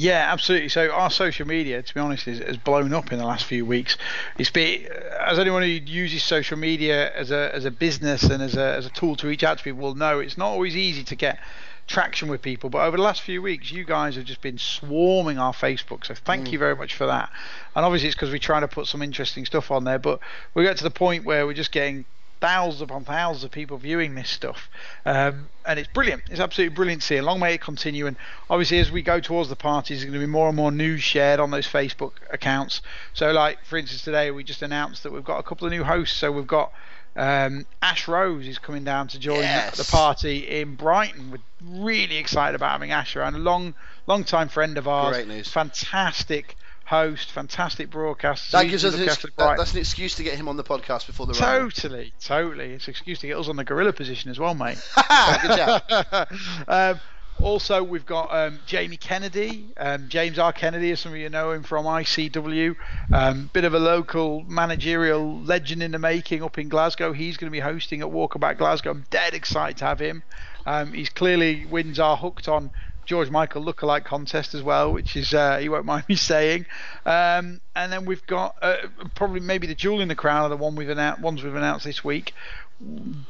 [0.00, 0.68] Yeah, absolutely.
[0.68, 3.66] So our social media, to be honest, is, has blown up in the last few
[3.66, 3.96] weeks.
[4.38, 4.86] It's been,
[5.20, 8.86] as anyone who uses social media as a as a business and as a as
[8.86, 11.40] a tool to reach out to people will know, it's not always easy to get
[11.88, 12.70] traction with people.
[12.70, 16.06] But over the last few weeks, you guys have just been swarming our Facebook.
[16.06, 16.52] So thank Mm.
[16.52, 17.32] you very much for that.
[17.74, 19.98] And obviously, it's because we try to put some interesting stuff on there.
[19.98, 20.20] But
[20.54, 22.04] we get to the point where we're just getting
[22.40, 24.68] thousands upon thousands of people viewing this stuff,
[25.04, 26.22] um, and it's brilliant.
[26.30, 27.16] It's absolutely brilliant to see.
[27.16, 28.06] And long may it continue.
[28.06, 28.16] And
[28.48, 31.02] obviously, as we go towards the parties, there's going to be more and more news
[31.02, 32.80] shared on those Facebook accounts.
[33.14, 35.84] So, like for instance, today we just announced that we've got a couple of new
[35.84, 36.16] hosts.
[36.16, 36.72] So we've got
[37.16, 39.76] um, Ash Rose is coming down to join Yes.
[39.76, 41.30] the party in Brighton.
[41.32, 43.34] We're really excited about having Ash around.
[43.34, 43.74] A long,
[44.06, 45.16] long time friend of ours.
[45.16, 45.48] Great news.
[45.48, 46.56] Fantastic
[46.88, 48.56] host, fantastic broadcaster.
[48.56, 51.06] That gives us an ex- that, that's an excuse to get him on the podcast
[51.06, 51.34] before the.
[51.34, 52.72] Totally, totally.
[52.72, 54.78] It's an excuse to get us on the gorilla position as well, mate.
[56.68, 57.00] Um,
[57.40, 60.52] Also, we've got um, Jamie Kennedy, um, James R.
[60.52, 62.74] Kennedy, as some of you know him from ICW,
[63.12, 67.12] um, bit of a local managerial legend in the making up in Glasgow.
[67.12, 68.90] He's going to be hosting at Walkabout Glasgow.
[68.90, 70.24] I'm dead excited to have him.
[70.66, 72.70] Um, he's clearly wins are hooked on
[73.08, 76.66] George Michael lookalike contest as well, which is uh, he won't mind me saying.
[77.06, 78.76] Um, and then we've got uh,
[79.14, 81.86] probably maybe the jewel in the crown of the one we've announced, ones we've announced
[81.86, 82.34] this week.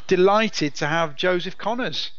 [0.09, 2.11] Delighted to have Joseph Conners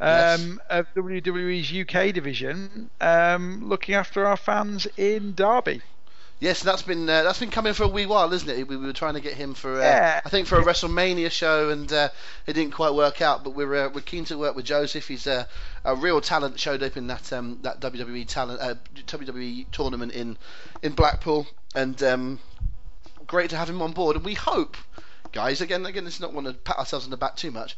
[0.00, 5.82] um, of WWE's UK division, um, looking after our fans in Derby.
[6.44, 8.68] Yes, that's been uh, that's been coming for a wee while, isn't it?
[8.68, 10.20] We, we were trying to get him for uh, Yeah.
[10.22, 12.10] I think for a WrestleMania show, and uh,
[12.46, 13.42] it didn't quite work out.
[13.42, 15.08] But we're uh, we're keen to work with Joseph.
[15.08, 15.46] He's uh,
[15.86, 16.60] a real talent.
[16.60, 18.74] Showed up in that um, that WWE talent uh,
[19.06, 20.36] WWE tournament in
[20.82, 22.38] in Blackpool, and um,
[23.26, 24.16] great to have him on board.
[24.16, 24.76] And we hope,
[25.32, 27.74] guys, again again, let's not want to pat ourselves on the back too much.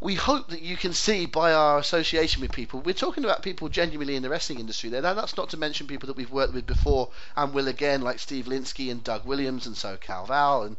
[0.00, 3.68] We hope that you can see by our association with people, we're talking about people
[3.68, 5.02] genuinely in the wrestling industry there.
[5.02, 8.18] Now, that's not to mention people that we've worked with before and will again, like
[8.18, 10.76] Steve Lynskey and Doug Williams and so Cal Val and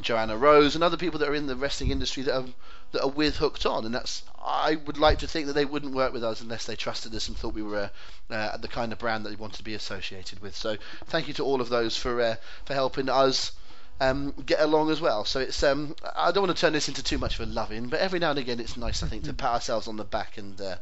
[0.00, 2.46] Joanna Rose and other people that are in the wrestling industry that are
[2.92, 3.84] that are with Hooked On.
[3.84, 6.74] And that's I would like to think that they wouldn't work with us unless they
[6.74, 7.90] trusted us and thought we were
[8.30, 10.56] uh, the kind of brand that they wanted to be associated with.
[10.56, 10.76] So
[11.06, 13.52] thank you to all of those for uh, for helping us
[14.00, 15.24] um, get along as well.
[15.24, 17.88] So it's um, I don't want to turn this into too much of a loving,
[17.88, 20.36] but every now and again it's nice I think to pat ourselves on the back
[20.38, 20.76] and uh,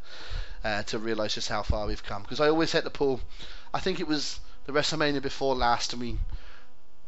[0.64, 2.22] uh, to realise just how far we've come.
[2.22, 3.20] Because I always hit the Paul.
[3.74, 6.18] I think it was the WrestleMania before last, and we.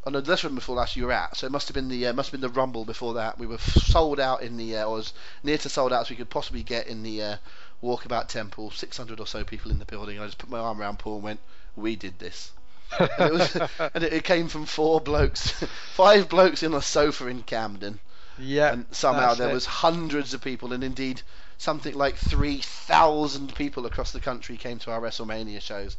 [0.06, 2.08] Oh no, the one before last you were at, so it must have been the
[2.08, 3.38] uh, must have been the Rumble before that.
[3.38, 6.10] We were f- sold out in the uh, or as near to sold out as
[6.10, 7.36] we could possibly get in the uh,
[7.82, 8.70] Walkabout Temple.
[8.70, 10.20] 600 or so people in the building.
[10.20, 11.40] I just put my arm around Paul and went,
[11.74, 12.52] "We did this."
[12.98, 13.56] And it, was,
[13.94, 15.50] and it, it came from four blokes,
[15.94, 17.98] five blokes in a sofa in Camden,
[18.38, 19.54] Yeah, and somehow there it.
[19.54, 21.22] was hundreds of people, and indeed
[21.58, 25.96] something like three thousand people across the country came to our WrestleMania shows.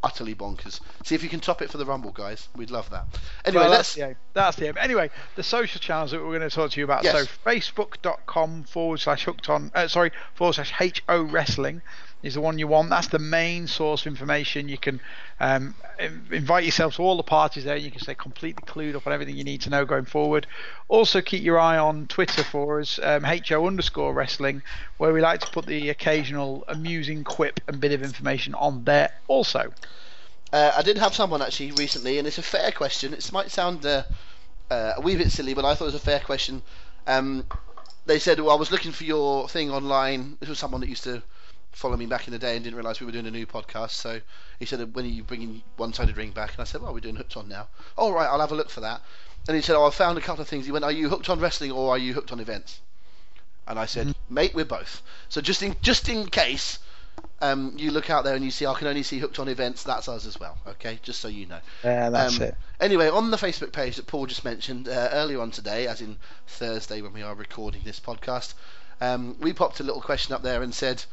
[0.00, 0.80] Utterly bonkers.
[1.02, 2.48] See if you can top it for the Rumble, guys.
[2.54, 3.06] We'd love that.
[3.44, 4.16] Anyway, Well, that's the aim.
[4.32, 4.74] That's the aim.
[4.78, 7.02] Anyway, the social channels that we're going to talk to you about.
[7.02, 7.18] Yes.
[7.18, 10.70] So facebook.com forward slash hooked on, uh, sorry, forward slash
[11.08, 11.82] HO wrestling
[12.22, 12.90] is the one you want.
[12.90, 14.68] That's the main source of information.
[14.68, 15.00] You can
[15.38, 15.74] um,
[16.30, 17.76] invite yourself to all the parties there.
[17.76, 20.46] You can stay completely clued up on everything you need to know going forward.
[20.88, 24.62] Also, keep your eye on Twitter for us, um, HO underscore wrestling,
[24.96, 29.12] where we like to put the occasional amusing quip and bit of information on there
[29.28, 29.72] also.
[30.52, 33.12] Uh, I did have someone actually recently, and it's a fair question.
[33.12, 34.02] It might sound uh,
[34.70, 36.62] uh, a wee bit silly, but I thought it was a fair question.
[37.06, 37.44] Um,
[38.06, 41.04] they said, "Well, I was looking for your thing online." This was someone that used
[41.04, 41.22] to
[41.78, 43.90] follow me back in the day and didn't realise we were doing a new podcast.
[43.92, 44.20] So
[44.58, 47.16] he said, "When are you bringing one-sided ring back?" And I said, "Well, we're doing
[47.16, 49.00] hooked on now." "All right, I'll have a look for that."
[49.46, 51.30] And he said, "Oh, I found a couple of things." He went, "Are you hooked
[51.30, 52.80] on wrestling or are you hooked on events?"
[53.68, 56.78] And I said, "Mate, we're both." So just in just in case.
[57.40, 59.84] Um, you look out there and you see I can only see hooked on events.
[59.84, 60.56] That's us as well.
[60.66, 61.58] Okay, just so you know.
[61.84, 62.56] Yeah, that's Um, it.
[62.80, 66.16] Anyway, on the Facebook page that Paul just mentioned uh, earlier on today, as in
[66.46, 68.54] Thursday when we are recording this podcast,
[69.00, 71.04] um, we popped a little question up there and said,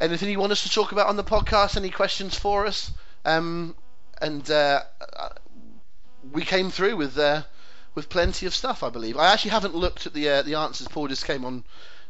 [0.00, 1.76] "Anything you want us to talk about on the podcast?
[1.76, 2.92] Any questions for us?"
[3.24, 3.74] Um,
[4.20, 4.82] and uh,
[5.16, 5.28] uh,
[6.32, 7.42] we came through with uh,
[7.94, 9.16] with plenty of stuff, I believe.
[9.16, 10.88] I actually haven't looked at the uh, the answers.
[10.88, 11.64] Paul just came on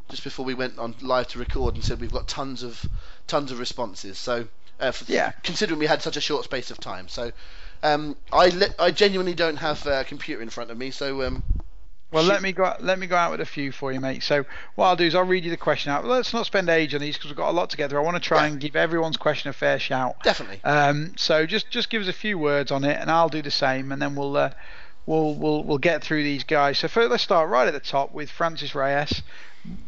[0.09, 2.85] just before we went on live to record and said we've got tons of
[3.27, 4.19] tons of responses.
[4.19, 4.47] So
[4.81, 5.33] uh, for, Yeah.
[5.43, 7.33] considering we had such a short space of time, so
[7.83, 11.43] um, I le- I genuinely don't have a computer in front of me, so um,
[12.13, 12.75] Well, let me go.
[12.81, 14.23] Let me go out with a few for you, mate.
[14.23, 16.05] So what I'll do is I'll read you the question out.
[16.05, 17.99] Let's not spend age on these because we've got a lot together.
[17.99, 18.53] I want to try Yeah.
[18.53, 20.23] and give everyone's question a fair shout.
[20.25, 20.61] definitely.
[20.65, 23.51] Um, so just just give us a few words on it, and I'll do the
[23.51, 24.51] same, and then we'll uh,
[25.07, 26.79] we'll we'll we'll get through these guys.
[26.79, 29.23] So first, let's start right at the top with Francis Reyes.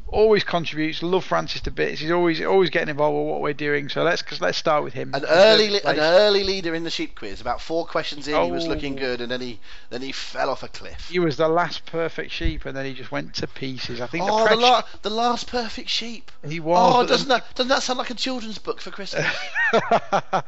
[0.09, 1.03] Always contributes.
[1.03, 1.99] Love Francis to bits.
[2.03, 3.89] He's always always getting involved with what we're doing.
[3.89, 5.15] So let's cause let's start with him.
[5.15, 7.41] An early, li- an early leader in the sheep quiz.
[7.41, 8.69] About four questions in, he was Oh.
[8.69, 9.59] looking good, and then he
[9.89, 11.09] then he fell off a cliff.
[11.11, 14.03] He was the last perfect sheep, and then he just went to pieces.
[14.03, 16.31] I think Oh, the the, la- the last perfect sheep.
[16.47, 16.95] he was.
[16.95, 19.25] Oh, doesn't then- that doesn't that sound like a children's book for Christmas?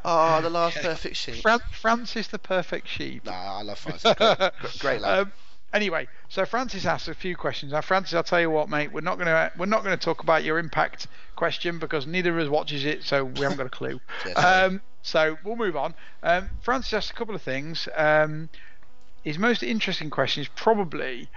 [0.05, 1.41] oh, the last perfect sheep.
[1.41, 3.25] Fran- Francis the perfect sheep.
[3.25, 4.13] No, I love Francis.
[4.19, 5.15] Great, great lad.
[5.25, 5.33] Um,
[5.75, 7.73] anyway, so Francis asked a few questions.
[7.73, 8.93] Now, Francis, I'll tell you what, mate.
[8.93, 12.51] We're not gonna we're not gonna talk about your impact question because neither of us
[12.51, 14.01] watches it, so we haven't got a clue.
[14.37, 15.95] Um, so we'll move on.
[16.23, 17.89] Um, Francis asked a couple of things.
[17.95, 18.49] Um,
[19.23, 21.29] his most interesting question is probably.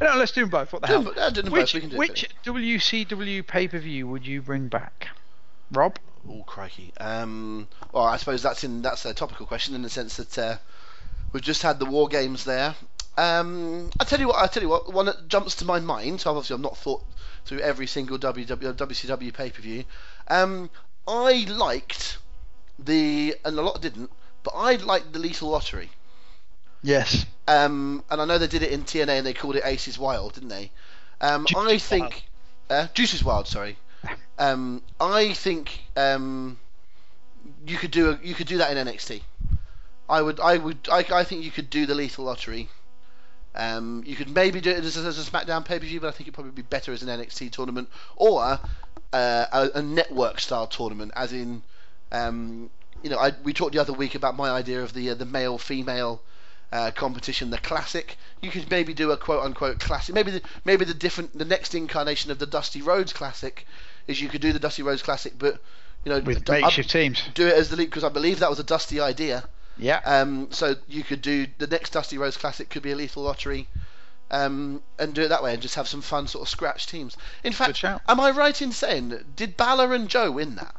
[0.00, 0.72] No, let's do them both.
[0.72, 1.12] What the hell?
[1.18, 5.08] uh, do which both, do which WCW pay per view would you bring back,
[5.70, 5.98] Rob?
[6.28, 6.92] Oh crikey.
[6.98, 10.56] Um, well, I suppose that's in that's a topical question in the sense that uh,
[11.32, 12.74] we've just had the war games there.
[13.16, 14.36] Um, I tell you what.
[14.36, 14.92] I tell you what.
[14.92, 16.20] One that jumps to my mind.
[16.20, 17.02] So obviously, I've not thought
[17.44, 19.84] through every single WW, WCW pay per view.
[20.28, 20.70] Um,
[21.06, 22.18] I liked
[22.78, 24.10] the, and a lot didn't,
[24.42, 25.90] but I liked the Lethal Lottery.
[26.82, 27.26] Yes.
[27.46, 30.34] Um, and I know they did it in TNA and they called it Aces Wild,
[30.34, 30.70] didn't they?
[31.20, 32.22] Um, Juice I think
[32.70, 33.46] uh, Deuces Wild.
[33.46, 33.76] Sorry.
[34.38, 36.58] Um, I think um,
[37.66, 39.20] you could do a, you could do that in NXT.
[40.08, 42.70] I would I would I, I think you could do the Lethal Lottery.
[43.54, 46.10] Um, you could maybe do it as, as a SmackDown pay per view, but I
[46.12, 48.58] think it'd probably be better as an NXT tournament or uh,
[49.12, 51.62] a, a network style tournament, as in,
[52.12, 52.70] um,
[53.02, 55.24] you know, I, we talked the other week about my idea of the uh, the
[55.24, 56.22] male female
[56.72, 58.16] uh, competition, the classic.
[58.40, 60.14] You could maybe do a quote unquote classic.
[60.14, 63.66] Maybe the, maybe the different the next incarnation of the Dusty Rhodes Classic
[64.06, 65.60] is you could do the Dusty Rhodes Classic, but
[66.04, 67.22] you know, With makeshift teams.
[67.34, 69.44] do it as the league because I believe that was a Dusty idea.
[69.80, 70.00] Yeah.
[70.04, 73.66] Um, so you could do the next Dusty Rhodes Classic could be a lethal lottery,
[74.30, 77.16] um, and do it that way and just have some fun sort of scratch teams.
[77.42, 80.74] In fact, am I right in saying did Balor and Joe win that?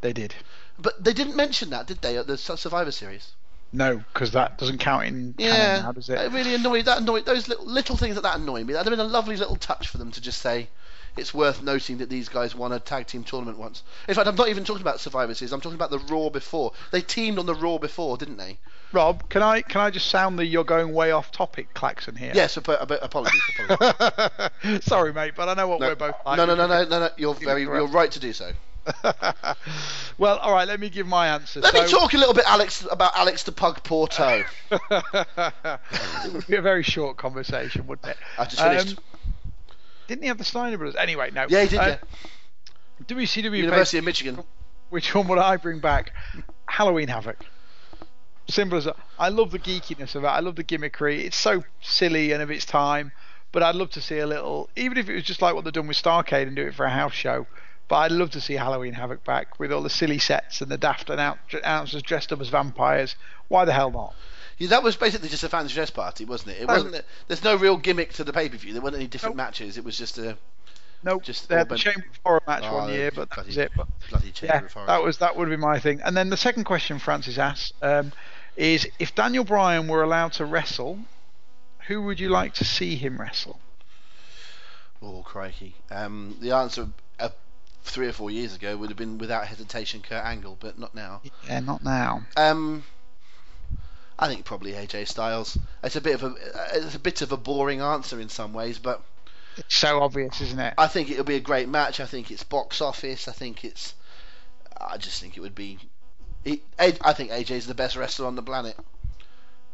[0.00, 0.34] they did.
[0.78, 3.32] But they didn't mention that, did they, at the Survivor Series?
[3.72, 6.32] No, because that doesn't count in canon Yeah, now, does it it?
[6.32, 6.84] really annoyed.
[6.86, 8.72] That annoyed those little, little things that that annoy me.
[8.72, 10.68] That'd have been a lovely little touch for them to just say.
[11.16, 13.82] It's worth noting that these guys won a tag team tournament once.
[14.08, 15.52] In fact, I'm not even talking about Survivor Series.
[15.52, 16.72] I'm talking about the Raw before.
[16.90, 18.58] They teamed on the Raw before, didn't they?
[18.92, 22.32] Rob, can I can I just sound the you're going way off topic klaxon here?
[22.34, 22.56] Yes.
[22.56, 23.42] ap- ap- apologies.
[23.58, 24.84] apologies.
[24.84, 27.08] Sorry, mate, but I know what No, we're both no, no, no, no, no, no.
[27.16, 28.52] You're very, you're right to do so.
[30.18, 30.66] well, all right.
[30.66, 31.60] Let me give my answer.
[31.60, 34.44] Let so, me talk a little bit, Alex, about Alex the Pug Porteau.
[36.24, 38.16] it would be a very short conversation, wouldn't it?
[38.38, 38.98] I just finished.
[38.98, 39.04] Um,
[40.08, 40.96] didn't he have the Steiner brothers?
[40.96, 41.46] Anyway, no.
[41.48, 41.78] yeah, he did.
[41.78, 41.98] Uh, yeah.
[43.06, 43.58] WCW.
[43.58, 44.42] University of Michigan.
[44.90, 46.12] Which one would I bring back?
[46.66, 47.44] Halloween Havoc.
[48.48, 48.96] Simple as that.
[49.18, 50.28] I love the geekiness of it.
[50.28, 51.24] I love the gimmickry.
[51.24, 53.12] It's so silly and of its time.
[53.52, 55.72] But I'd love to see a little, even if it was just like what they've
[55.72, 57.46] done with Starcade and do it for a house show.
[57.88, 60.76] But I'd love to see Halloween Havoc back with all the silly sets and the
[60.76, 63.16] daft annou- announcers dressed up as vampires.
[63.48, 64.14] Why the hell not?
[64.58, 66.62] Yeah, that was basically just a fans dress party, wasn't it?
[66.62, 67.04] It wasn't.
[67.28, 68.72] There's no real gimmick to the pay per view.
[68.72, 69.46] There weren't any different Nope.
[69.46, 69.78] matches.
[69.78, 70.36] It was just a
[71.04, 71.22] Nope.
[71.22, 73.56] Just they had the bent- Chamber of Horror match Oh, one year, but that was
[73.56, 73.70] it.
[73.76, 76.00] But bloody chamber yeah, that was that would be my thing.
[76.04, 78.12] And then the second question Francis asked um,
[78.56, 80.98] is: If Daniel Bryan were allowed to wrestle,
[81.86, 83.60] who would you like to see him wrestle?
[85.00, 85.76] Oh crikey!
[85.92, 86.88] Um, the answer
[87.20, 87.28] uh,
[87.84, 91.20] three or four years ago would have been without hesitation Kurt Angle, but not now.
[91.46, 92.22] Yeah, not now.
[92.36, 92.82] Um,
[94.18, 95.56] I think probably AJ Styles.
[95.82, 96.34] It's a bit of a
[96.74, 99.02] it's a bit of a boring answer in some ways, but
[99.56, 100.74] It's so obvious, isn't it?
[100.78, 102.00] I think it'll be a great match.
[102.00, 103.28] I think it's box office.
[103.28, 103.94] I think it's.
[104.80, 105.78] I just think it would be.
[106.44, 108.76] He, I think AJ's the best wrestler on the planet.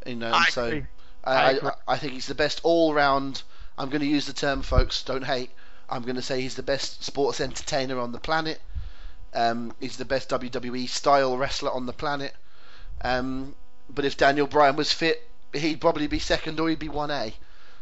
[0.07, 0.87] You know, I so agree.
[1.25, 1.73] I, I.
[1.89, 3.43] I think he's the best all round.
[3.79, 5.03] I'm going to use the term, folks.
[5.03, 5.51] Don't hate.
[5.89, 8.61] I'm going to say he's the best sports entertainer on the planet.
[9.35, 12.35] Um, he's the best WWE style wrestler on the planet.
[13.03, 13.55] Um,
[13.89, 17.33] but if Daniel Bryan was fit, he'd probably be second or he'd be one A.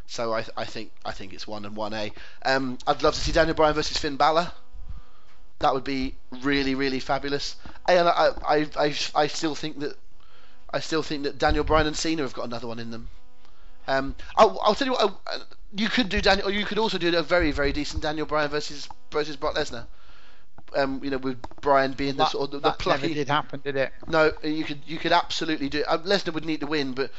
[0.06, 2.12] So I, I think I think it's one and one A.
[2.44, 4.50] Um, I'd love to see Daniel Bryan versus Finn Balor.
[5.60, 7.56] That would be really really fabulous.
[7.88, 9.96] And I I, I, I still think that
[10.72, 13.08] I still think that Daniel Bryan and Cena have got another one in them.
[13.86, 15.20] Um, I'll, I'll tell you what.
[15.26, 15.38] uh,
[15.74, 16.48] You could do Daniel.
[16.48, 19.86] Or you could also do a very very decent Daniel Bryan versus versus Brock Lesnar.
[20.74, 23.02] Um, you know, with Bryan being the sort of the, the plucky.
[23.02, 23.92] never did happen, did it?
[24.06, 25.84] No, you could you could absolutely do it.
[25.88, 27.10] Uh, Lesnar would need to win, but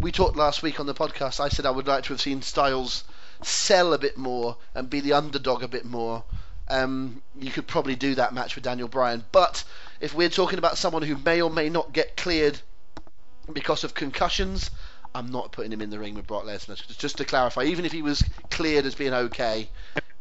[0.00, 1.40] we talked last week on the podcast.
[1.40, 3.04] I said I would like to have seen Styles
[3.42, 6.24] sell a bit more and be the underdog a bit more.
[6.68, 9.64] Um, you could probably do that match with Daniel Bryan, but
[10.00, 12.60] if we're talking about someone who may or may not get cleared
[13.52, 14.70] because of concussions,
[15.14, 16.76] I'm not putting him in the ring with Brock Lesnar.
[16.76, 19.68] Just- Just to clarify, even if he was cleared as being okay,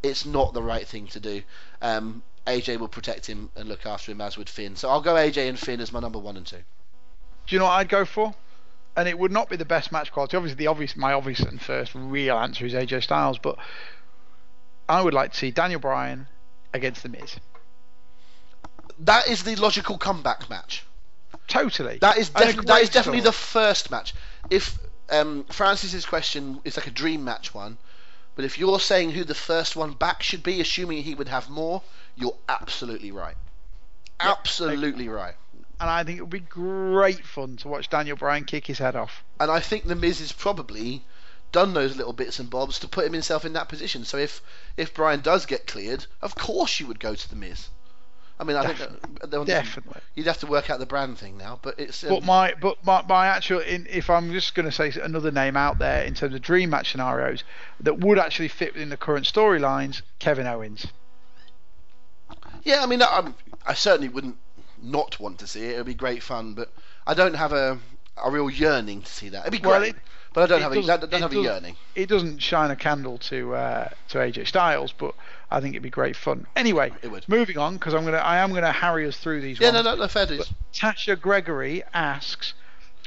[0.03, 1.43] it's not the right thing to do.
[1.81, 4.75] Um, AJ will protect him and look after him as would Finn.
[4.75, 6.57] So I'll go AJ and Finn as my number one and two.
[7.47, 8.33] Do you know what I'd go for?
[8.95, 10.35] And it would not be the best match quality.
[10.35, 13.57] Obviously, the obvious, my obvious and first real answer is AJ Styles, but
[14.89, 16.27] I would like to see Daniel Bryan
[16.73, 17.37] against The Miz.
[18.99, 20.85] That is the logical comeback match.
[21.47, 21.97] Totally.
[21.99, 22.47] That is that
[22.81, 23.21] is definitely story.
[23.21, 24.13] the first match.
[24.49, 24.77] If
[25.09, 27.77] um, Francis's question is like a dream match one,
[28.35, 31.49] but if you're saying who the first one back should be, assuming he would have
[31.49, 31.81] more,
[32.21, 33.35] you're absolutely right.
[34.23, 34.37] Yep.
[34.39, 35.33] Absolutely right.
[35.79, 38.95] and I think it would be great fun to watch Daniel Bryan kick his head
[38.95, 39.23] off.
[39.39, 41.03] And I think the Miz has probably
[41.51, 44.05] done those little bits and bobs to put himself in that position.
[44.05, 44.41] So if
[44.77, 47.67] if Bryan does get cleared, of course you would go to the Miz.
[48.39, 50.01] I mean, I think that- that- Definitely.
[50.15, 52.03] you'd have to work out the brand thing now, but it's.
[52.03, 55.29] Um, But my but my, my actual in, if I'm just going to say another
[55.31, 57.43] name out there in terms of dream match scenarios
[57.81, 60.87] that would actually fit within the current storylines, Kevin Owens.
[62.63, 63.31] Yeah, I mean, I,
[63.65, 64.37] I certainly wouldn't
[64.81, 65.71] not want to see it.
[65.73, 66.71] It would be great fun, but
[67.05, 67.79] I don't have a
[68.23, 69.47] a real yearning to see that.
[69.47, 70.01] It'd be Well, great, it-
[70.33, 71.75] but I don't have a don't have a yearning.
[71.95, 75.13] It doesn't shine a candle to uh, to AJ Styles, but
[75.49, 76.45] I think it'd be great fun.
[76.55, 77.27] Anyway, It would.
[77.27, 79.59] moving on because I'm gonna I am gonna harry us through these.
[79.59, 79.83] Yeah, ones.
[79.85, 80.51] no, no, no, fair dues.
[80.73, 82.53] Tasha Gregory asks,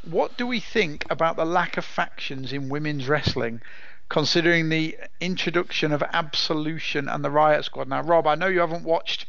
[0.05, 3.63] "What do we think about the lack of factions in women's wrestling,
[4.11, 8.85] considering the introduction of Absolution and the Riot Squad?" Now, Rob, I know you haven't
[8.85, 9.25] watched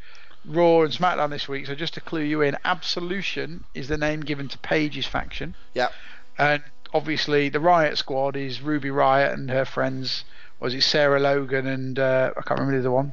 [0.48, 4.22] Raw and SmackDown this week, so just to clue you in, Absolution is the name
[4.22, 5.90] given to Paige's faction, Yeah,
[6.38, 6.62] and
[6.94, 10.24] obviously the Riot Squad is Ruby Riot and her friends.
[10.60, 13.12] Was it Sarah Logan and uh, I can't remember the other one.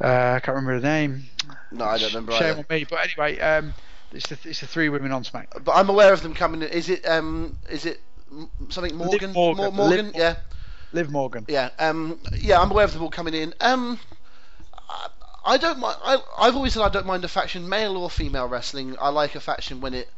[0.00, 1.24] Uh, I can't remember the name.
[1.72, 2.58] no, I don't remember Shame either.
[2.58, 2.86] on me.
[2.88, 3.74] But anyway, um,
[4.12, 5.52] it's the it's the three women on Smack.
[5.64, 6.62] But I'm aware of them coming.
[6.62, 6.68] in.
[6.68, 8.00] Is it um is it
[8.68, 9.32] something Morgan?
[9.32, 9.64] Morgan.
[9.64, 10.36] Mor- Morgan, Liv- yeah,
[10.92, 11.44] Liv Morgan.
[11.48, 12.60] yeah, um, yeah.
[12.60, 13.54] I'm aware of them all coming in.
[13.60, 13.98] Um,
[15.44, 15.98] I, don't mind.
[16.02, 18.96] I, I've always said I don't mind a faction, male or female wrestling.
[19.00, 20.08] I like a faction when it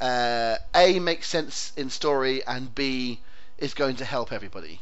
[0.00, 3.20] uh, a makes sense in story and b
[3.58, 4.80] is going to help everybody.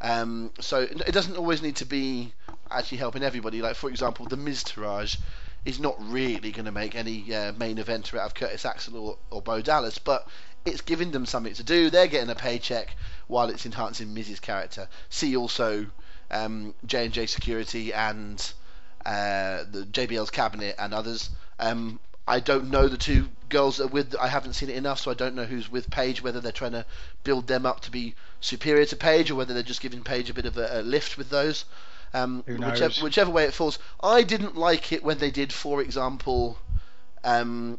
[0.00, 2.32] Um, so it doesn't always need to be
[2.70, 3.62] actually helping everybody.
[3.62, 5.16] Like for example, the Miztourage
[5.64, 9.18] is not really going to make any uh, main eventer out of Curtis Axel or,
[9.30, 10.26] or Bo Dallas, but
[10.64, 11.88] it's giving them something to do.
[11.88, 12.96] They're getting a paycheck
[13.28, 14.88] while it's enhancing Miz's character.
[15.08, 15.86] See also
[16.30, 18.52] um, J and J Security and
[19.04, 21.30] uh, the JBL's cabinet and others.
[21.58, 24.14] Um, I don't know the two girls that are with.
[24.20, 26.22] I haven't seen it enough, so I don't know who's with Paige.
[26.22, 26.86] Whether they're trying to
[27.24, 30.34] build them up to be superior to Paige, or whether they're just giving Paige a
[30.34, 31.64] bit of a, a lift with those.
[32.14, 33.78] Um, whichever, whichever way it falls.
[34.02, 36.58] I didn't like it when they did, for example,
[37.24, 37.78] um,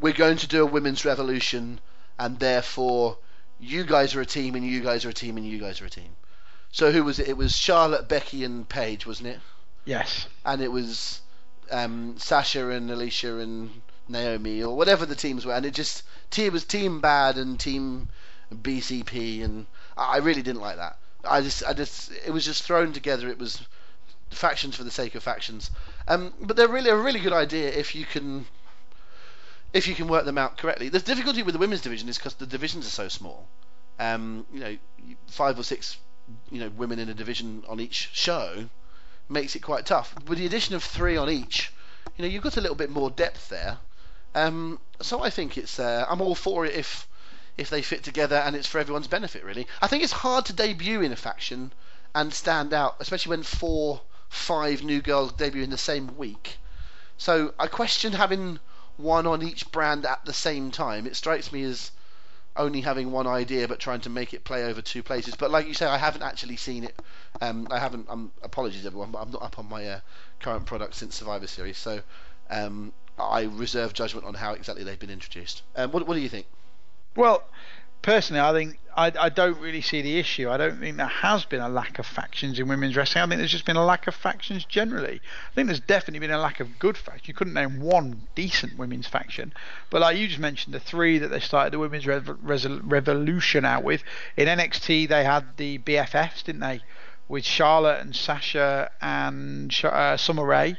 [0.00, 1.80] we're going to do a women's revolution,
[2.18, 3.18] and therefore
[3.60, 5.86] you guys are a team, and you guys are a team, and you guys are
[5.86, 6.16] a team.
[6.72, 7.28] So who was it?
[7.28, 9.40] It was Charlotte, Becky, and Paige, wasn't it?
[9.88, 10.26] Yes.
[10.44, 11.22] and it was
[11.70, 16.02] um, Sasha and Alicia and Naomi or whatever the teams were, and it just
[16.36, 18.10] it was Team Bad and Team
[18.52, 19.66] BCP, and
[19.96, 20.98] I I really didn't like that.
[21.24, 23.28] I just, I just, it was just thrown together.
[23.28, 23.66] It was
[24.28, 25.70] factions for the sake of factions,
[26.06, 28.44] um, but they're really a really good idea if you can.
[29.72, 32.34] If you can work them out correctly, the difficulty with the women's division is because
[32.34, 33.48] the divisions are so small.
[33.98, 34.76] Um, you know,
[35.28, 35.96] five or six,
[36.50, 38.68] you know, women in a division on each show
[39.28, 40.14] makes it quite tough.
[40.26, 41.72] With the addition of three on each,
[42.16, 43.78] you know, you've got a little bit more depth there.
[44.34, 47.06] Um, so I think it's uh, I'm all for it if
[47.56, 49.44] if they fit together and it's for everyone's benefit.
[49.44, 51.72] Really, I think it's hard to debut in a faction
[52.14, 56.58] and stand out, especially when four, five new girls debut in the same week.
[57.16, 58.60] So I question having
[58.96, 61.06] one on each brand at the same time.
[61.06, 61.90] It strikes me as
[62.58, 65.34] only having one idea but trying to make it play over two places.
[65.36, 66.94] But like you say, I haven't actually seen it.
[67.40, 68.08] Um, I haven't.
[68.10, 70.00] Um, apologies everyone, but I'm not up on my uh,
[70.40, 72.00] current product since Survivor Series, so
[72.50, 75.62] um, I reserve judgment on how exactly they've been introduced.
[75.76, 76.46] Um, what, what do you think?
[77.16, 77.42] Well,
[78.02, 80.50] personally, I think I, I don't really see the issue.
[80.50, 83.22] I don't think there has been a lack of factions in women's wrestling.
[83.22, 85.20] I think there's just been a lack of factions generally.
[85.50, 87.28] I think there's definitely been a lack of good factions.
[87.28, 89.52] You couldn't name one decent women's faction,
[89.90, 93.84] but like you just mentioned, the three that they started the women's rev- revolution out
[93.84, 94.02] with
[94.36, 96.80] in NXT, they had the BFFs, didn't they,
[97.28, 100.76] with Charlotte and Sasha and uh, Summer Rae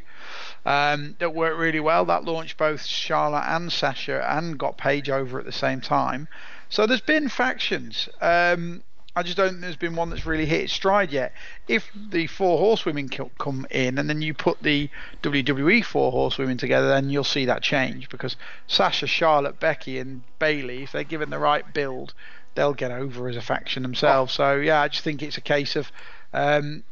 [0.66, 2.06] um, that worked really well.
[2.06, 6.28] That launched both Charlotte and Sasha and got Paige over at the same time.
[6.70, 8.08] So there's been factions.
[8.22, 8.84] Um,
[9.16, 11.34] I just don't think there's been one that's really hit its stride yet.
[11.68, 14.90] If the four horsewomen come in and then you put the
[15.24, 18.36] WWE four horsewomen together, then you'll see that change because
[18.68, 22.14] Sasha, Charlotte, Becky, and Bayley, if they're given the right build,
[22.56, 24.34] they'll get over as a faction themselves.
[24.34, 25.92] So yeah, I just think it's a case of
[26.32, 26.84] um,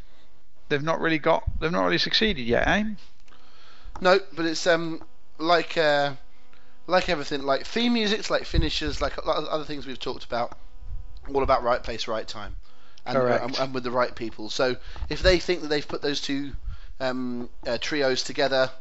[0.69, 2.83] they've not really got, they've not really succeeded yet, eh?
[4.01, 5.01] No, but it's um
[5.37, 6.13] like uh,
[6.87, 10.23] like everything, like theme musics, like finishes, like a lot of other things we've talked
[10.23, 10.57] about.
[11.33, 12.55] All about right place, right time,
[13.05, 13.43] and, Correct.
[13.43, 14.49] and, and with the right people.
[14.49, 14.77] So
[15.09, 16.53] if they think that they've put those two
[17.01, 18.71] um, uh, trios together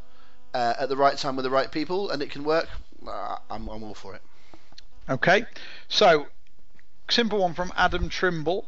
[0.54, 2.68] uh, at the right time with the right people, and it can work,
[3.06, 4.22] uh, I'm, I'm all for it.
[5.08, 5.44] Okay,
[5.88, 6.28] so
[7.10, 8.66] simple one from Adam Trimble.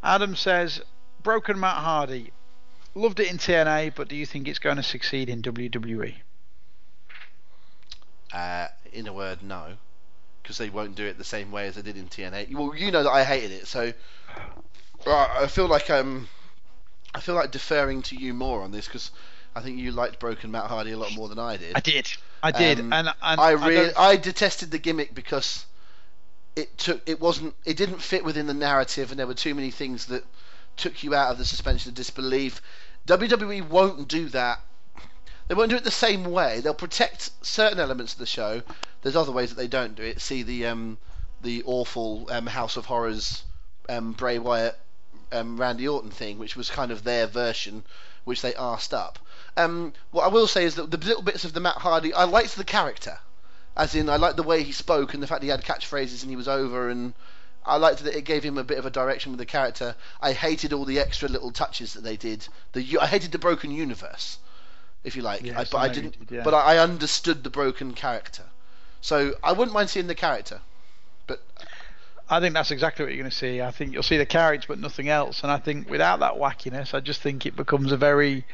[0.00, 0.80] Adam says,
[1.24, 2.32] "Broken Matt Hardy,
[2.94, 6.14] loved it in TNA, but do you think it's going to succeed in E?" WWE?"
[8.32, 9.74] Uh, in a word, no,
[10.42, 12.52] because they won't do it the same way as they did in TNA.
[12.54, 13.92] Well, you know that I hated it, so
[15.06, 16.28] I feel like um,
[17.14, 19.10] I feel like deferring to you more on this because
[19.54, 21.76] I think you liked Broken Matt Hardy a lot more than I did.
[21.76, 22.08] I did.
[22.42, 22.80] I did.
[22.80, 25.66] Um, and, and I really, I, detested the gimmick because
[26.54, 29.70] it took, it wasn't, it didn't fit within the narrative, and there were too many
[29.70, 30.24] things that
[30.76, 32.62] took you out of the suspension of disbelief.
[33.06, 34.60] WWE won't do that.
[35.48, 36.60] They won't do it the same way.
[36.60, 38.62] They'll protect certain elements of the show.
[39.02, 40.20] There's other ways that they don't do it.
[40.20, 40.98] See the um,
[41.40, 43.42] the awful um, House of Horrors
[43.88, 44.78] um, Bray Wyatt
[45.32, 47.84] um, Randy Orton thing, which was kind of their version,
[48.24, 49.18] which they asked up.
[49.56, 52.24] Um, what I will say is that the little bits of the Matt Hardy, I
[52.24, 53.18] liked the character,
[53.76, 56.30] as in I liked the way he spoke and the fact he had catchphrases and
[56.30, 57.14] he was over and
[57.64, 59.94] I liked that it gave him a bit of a direction with the character.
[60.20, 62.48] I hated all the extra little touches that they did.
[62.72, 64.38] The I hated the broken universe,
[65.04, 65.42] if you like.
[65.42, 66.18] Yes, I, but I I didn't.
[66.26, 66.42] did, yeah.
[66.44, 68.44] But I, I understood the broken character,
[69.00, 70.60] so I wouldn't mind seeing the character.
[71.26, 71.42] But
[72.30, 73.62] I think that's exactly what you're going to see.
[73.62, 75.42] I think you'll see the carriage, but nothing else.
[75.42, 78.44] And I think without that wackiness, I just think it becomes a very,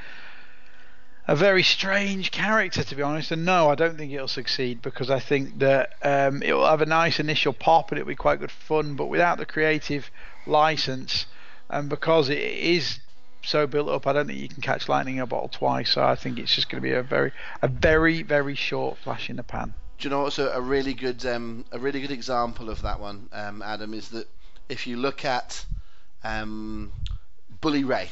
[1.27, 3.33] a very strange character, to be honest.
[3.33, 6.83] And no, I don't think it'll succeed because I think that um, it will have
[6.83, 8.95] a nice initial pop and it'll be quite good fun.
[8.95, 10.11] But without the creative
[10.47, 11.27] license,
[11.69, 13.01] and because it is
[13.45, 15.91] so built up, I don't think you can catch lightning in a bottle twice.
[15.91, 19.31] So I think it's just going to be a very, a very, very short flash
[19.31, 19.75] in the pan.
[19.99, 22.99] Do you know what's a, a really good um, a really good example of that
[23.01, 24.29] one, um, Adam, is that
[24.69, 25.65] if you look at
[26.25, 26.93] um,
[27.61, 28.11] Bully Ray,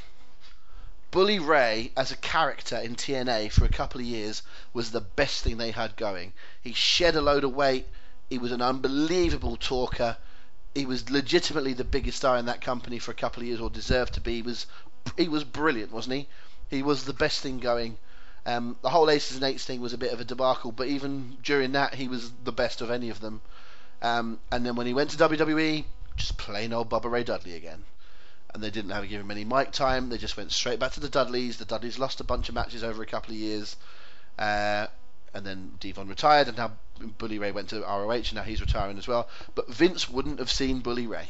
[1.10, 4.42] Bully Ray as a character in TNA for a couple of years
[4.72, 6.32] was the best thing they had going.
[6.62, 7.86] He shed a load of weight.
[8.30, 10.16] He was an unbelievable talker.
[10.74, 13.68] He was legitimately the biggest star in that company for a couple of years, or
[13.68, 14.36] deserved to be.
[14.36, 14.66] He was
[15.16, 16.28] he was brilliant, wasn't he?
[16.70, 17.98] He was the best thing going.
[18.44, 21.36] Um, the whole Aces and Eights thing was a bit of a debacle, but even
[21.42, 23.40] during that, he was the best of any of them.
[24.00, 25.84] Um, and then when he went to WWE,
[26.16, 27.84] just plain old Bubba Ray Dudley again.
[28.52, 30.08] And they didn't have to give him any mic time.
[30.08, 31.56] They just went straight back to the Dudleys.
[31.56, 33.76] The Dudleys lost a bunch of matches over a couple of years.
[34.38, 34.88] Uh,
[35.32, 36.72] and then Devon retired, and now
[37.18, 39.28] Bully Ray went to ROH, and now he's retiring as well.
[39.54, 41.28] But Vince wouldn't have seen Bully Ray.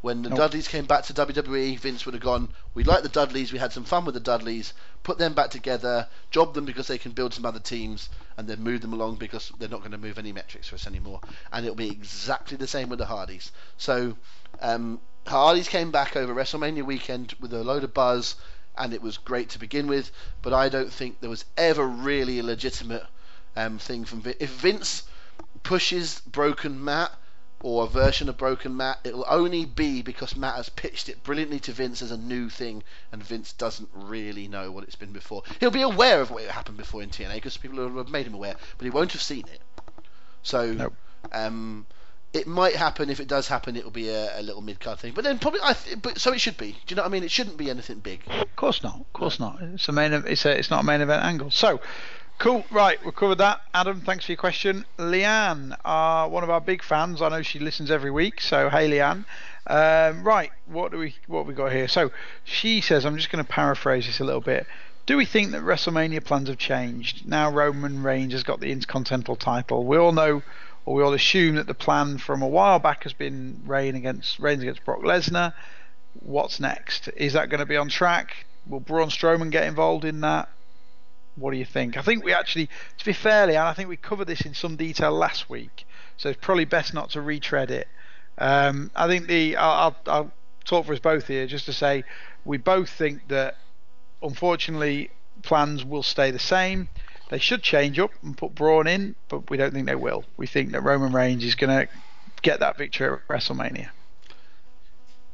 [0.00, 0.38] When the Nope.
[0.38, 3.72] Dudleys came back to WWE, Vince would have gone, We like the Dudleys, we had
[3.72, 4.72] some fun with the Dudleys,
[5.02, 8.62] put them back together, job them because they can build some other teams, and then
[8.62, 11.20] move them along because they're not going to move any metrics for us anymore.
[11.52, 13.50] And it'll be exactly the same with the Hardys.
[13.76, 14.16] So,
[14.60, 18.36] um, Hardys came back over WrestleMania weekend with a load of buzz,
[18.76, 20.12] and it was great to begin with,
[20.42, 23.04] but I don't think there was ever really a legitimate
[23.56, 24.36] um, thing from Vince.
[24.38, 25.02] If Vince
[25.64, 27.10] pushes Broken Matt,
[27.60, 31.58] or a version of Broken Matt, it'll only be because Matt has pitched it brilliantly
[31.60, 35.42] to Vince as a new thing, and Vince doesn't really know what it's been before.
[35.58, 38.34] He'll be aware of what happened before in TNA because people will have made him
[38.34, 39.60] aware, but he won't have seen it.
[40.42, 40.94] So, Nope.
[41.32, 41.86] um,
[42.32, 43.10] it might happen.
[43.10, 45.12] If it does happen, it'll be a, a little mid card thing.
[45.14, 46.72] But then probably, I th- but so it should be.
[46.72, 47.24] Do you know what I mean?
[47.24, 48.20] It shouldn't be anything big.
[48.28, 49.00] Of course not.
[49.00, 49.60] Of course not.
[49.60, 50.12] It's a main.
[50.12, 50.56] It's a.
[50.56, 51.50] It's not a main event angle.
[51.50, 51.80] So,
[52.38, 52.64] cool.
[52.70, 53.60] Right, we've covered that.
[53.74, 54.84] Adam, thanks for your question.
[54.98, 57.22] Leanne, uh, one of our big fans.
[57.22, 58.40] I know she listens every week.
[58.40, 59.24] So, hey, Leanne.
[59.66, 61.88] Um, right, what do we what we got here?
[61.88, 62.10] So,
[62.44, 64.66] she says, I'm just going to paraphrase this a little bit.
[65.06, 67.50] Do we think that WrestleMania plans have changed now?
[67.50, 69.84] Roman Reigns has got the Intercontinental title.
[69.84, 70.42] We all know,
[70.84, 74.38] or we all assume that the plan from a while back has been Reign against
[74.38, 75.54] Reigns against Brock Lesnar
[76.20, 77.08] what's next?
[77.16, 78.46] Is that going to be on track?
[78.66, 80.48] Will Braun Strowman get involved in that?
[81.38, 81.96] What do you think?
[81.96, 84.76] I think we actually, to be fairly, and I think we covered this in some
[84.76, 85.86] detail last week,
[86.16, 87.88] so it's probably best not to retread it.
[88.38, 90.32] Um, I think the I'll, I'll, I'll
[90.64, 92.04] talk for us both here just to say
[92.44, 93.56] we both think that
[94.22, 95.10] unfortunately
[95.42, 96.88] plans will stay the same.
[97.30, 100.24] They should change up and put Braun in, but we don't think they will.
[100.36, 101.92] We think that Roman Reigns is going to
[102.42, 103.90] get that victory at WrestleMania.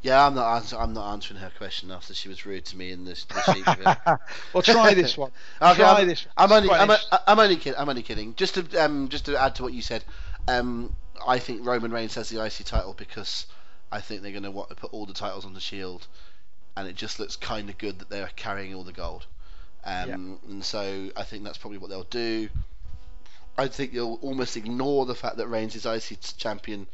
[0.05, 0.57] Yeah, I'm not.
[0.57, 3.25] Answer, I'm not answering her question after she was rude to me in this.
[3.25, 4.19] the sheet of it.
[4.53, 5.33] well, try this one.
[5.63, 6.27] Okay, try I'm, this.
[6.37, 7.19] I'm only, I'm, interesting.
[7.27, 7.79] I'm only kidding.
[7.81, 8.35] I'm only kidding.
[8.35, 10.05] Just to, um, just to add to what you said,
[10.47, 10.95] um,
[11.27, 13.47] I think Roman Reigns has the IC title because
[13.91, 16.07] I think they're going to want to put all the titles on the Shield,
[16.77, 19.25] and it just looks kind of good that they're carrying all the gold.
[19.87, 22.51] Um, And so I think that's probably what they'll do.
[23.57, 26.89] I think they'll almost ignore the fact that Reigns is IC champion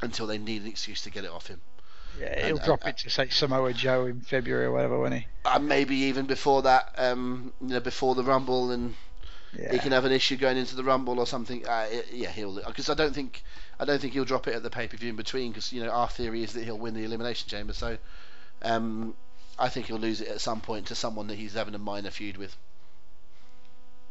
[0.00, 1.60] until they need an excuse to get it off him.
[2.20, 5.14] Yeah, he'll and- drop and- it to say Samoa Joe in February or whatever, won't
[5.14, 5.26] he?
[5.44, 8.94] And maybe even before that, um, you know, before the Rumble, and
[9.58, 9.72] Yeah.
[9.72, 11.66] he can have an issue going into the Rumble or something.
[11.66, 13.42] Uh, yeah, he'll because I don't think
[13.78, 15.82] I don't think he'll drop it at the pay per view in between because you
[15.82, 17.72] know our theory is that he'll win the Elimination Chamber.
[17.72, 17.98] So
[18.62, 19.14] um,
[19.58, 22.10] I think he'll lose it at some point to someone that he's having a minor
[22.10, 22.56] feud with.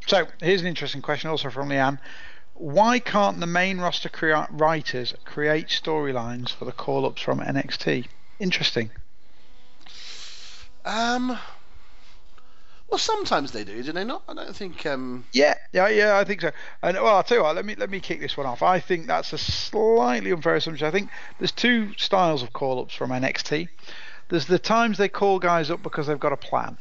[0.08, 1.98] So here's an interesting question, also from Leanne.
[2.56, 8.06] Why can't the main roster crea- writers create storylines for the call-ups from NXT?
[8.40, 8.92] Interesting.
[10.86, 11.38] Um,
[12.90, 14.22] Well, sometimes they do, do they not?
[14.30, 14.86] I don't think.
[14.86, 15.26] Um...
[15.32, 16.18] Yeah, yeah, yeah.
[16.18, 16.52] I think so.
[16.84, 17.56] And well, I'll tell you what.
[17.56, 18.62] Let me let me kick this one off.
[18.62, 20.86] I think that's a slightly unfair assumption.
[20.86, 21.10] I think
[21.40, 23.68] there's two styles of call-ups from NXT.
[24.30, 26.78] There's the times they call guys up because they've got a plan.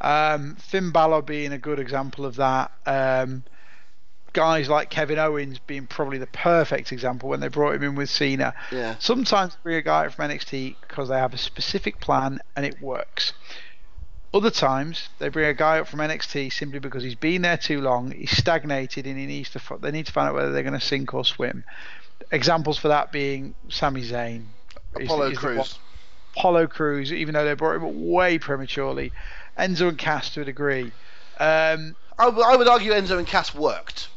[0.00, 2.72] Um, Finn Balor being a good example of that.
[2.84, 3.44] Um,
[4.36, 8.10] guys like Kevin Owens being probably the perfect example when they brought him in with
[8.10, 8.54] Cena.
[8.70, 8.94] Yeah.
[8.98, 12.80] Sometimes they bring a guy from NXT because they have a specific plan and it
[12.82, 13.32] works.
[14.34, 17.80] Other times they bring a guy up from NXT simply because he's been there too
[17.80, 19.60] long, he's stagnated, and he needs to.
[19.80, 21.64] They need to find out whether they're going to sink or swim.
[22.30, 24.44] Examples for that being Sami Zayn,
[24.94, 25.78] Apollo Crews.
[26.36, 29.10] Apollo Crews, even though they brought him up way prematurely.
[29.58, 30.92] Enzo and Cass to a degree.
[31.38, 34.08] Um, I, w- I would argue Enzo and Cass worked.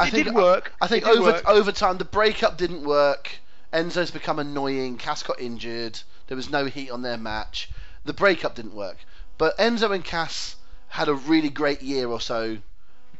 [0.00, 0.72] I It think did work.
[0.80, 1.48] I, think over work.
[1.48, 3.30] over time the breakup didn't work.
[3.72, 4.96] Enzo's become annoying.
[4.98, 6.00] Cass got injured.
[6.26, 7.70] There was no heat on their match.
[8.04, 8.96] The breakup didn't work.
[9.38, 10.56] But Enzo and Cass
[10.88, 12.58] had a really great year or so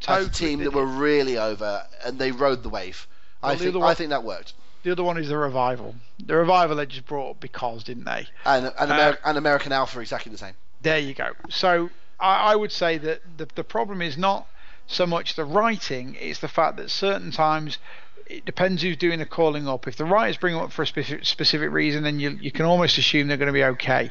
[0.09, 3.07] as a team that were really over, and they rode the wave.
[3.43, 4.55] Well, I the think other I think that worked.
[4.82, 5.94] the other one is the revival.
[6.24, 8.27] The revival they just brought up because, didn't they?
[8.44, 10.55] And and, Uh, and American Alpha exactly the same.
[10.82, 11.31] There you go.
[11.51, 14.47] So I, I would say that the the problem is not
[14.91, 17.79] so much the writing; it's the fact that certain times
[18.27, 19.89] it depends who's doing the calling up.
[19.89, 22.65] If the writers bring them up for a specific specific reason, then you you can
[22.65, 24.11] almost assume they're going to be okay.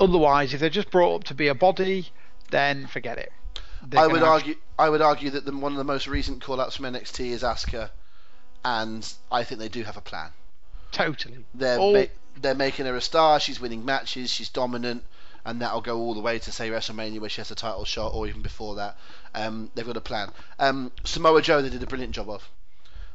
[0.00, 2.08] Otherwise, if they're just brought up to be a body,
[2.50, 3.32] then forget it.
[3.86, 4.56] They're I would argue.
[4.78, 7.90] I would argue that the, one of the most recent call-ups from NXT is Asuka,
[8.64, 10.30] and I think they do have a plan.
[10.90, 11.44] totally.
[11.54, 12.06] They're All- ma-
[12.40, 13.38] they're making her a star.
[13.38, 14.30] She's winning matches.
[14.30, 15.04] She's dominant,
[15.44, 18.12] and that'll go all the way to say WrestleMania where she has a title shot,
[18.14, 18.96] or even before that.
[19.34, 20.30] Um, they've got a plan.
[20.58, 22.48] Um, Samoa Joe they did a brilliant job of.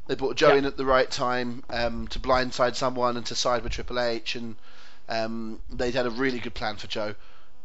[0.06, 0.58] They brought Joe Yeah.
[0.58, 4.34] in at the right time um, to blindside someone and to side with Triple H,
[4.34, 4.56] and
[5.08, 7.14] um, they had a really good plan for Joe.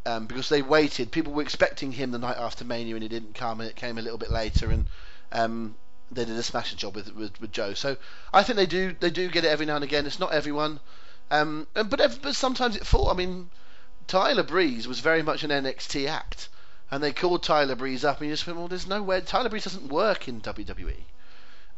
[0.08, 3.34] Um, because they waited, people were expecting him the night after Mania, and he didn't
[3.34, 4.86] come, and it came a little bit later, and
[5.32, 5.76] um,
[6.12, 7.74] they did a smashing job with, with with Joe.
[7.74, 7.98] So
[8.32, 10.06] I think they do they do get it every now and again.
[10.06, 10.80] It's not everyone,
[11.32, 13.10] um, and- but but sometimes it falls.
[13.10, 13.50] I mean,
[14.07, 16.49] Tyler Breeze was very much an NXT act,
[16.91, 19.49] and they called Tyler Breeze up, and you just went, well, there's no way Tyler
[19.49, 20.98] Breeze doesn't work in WWE.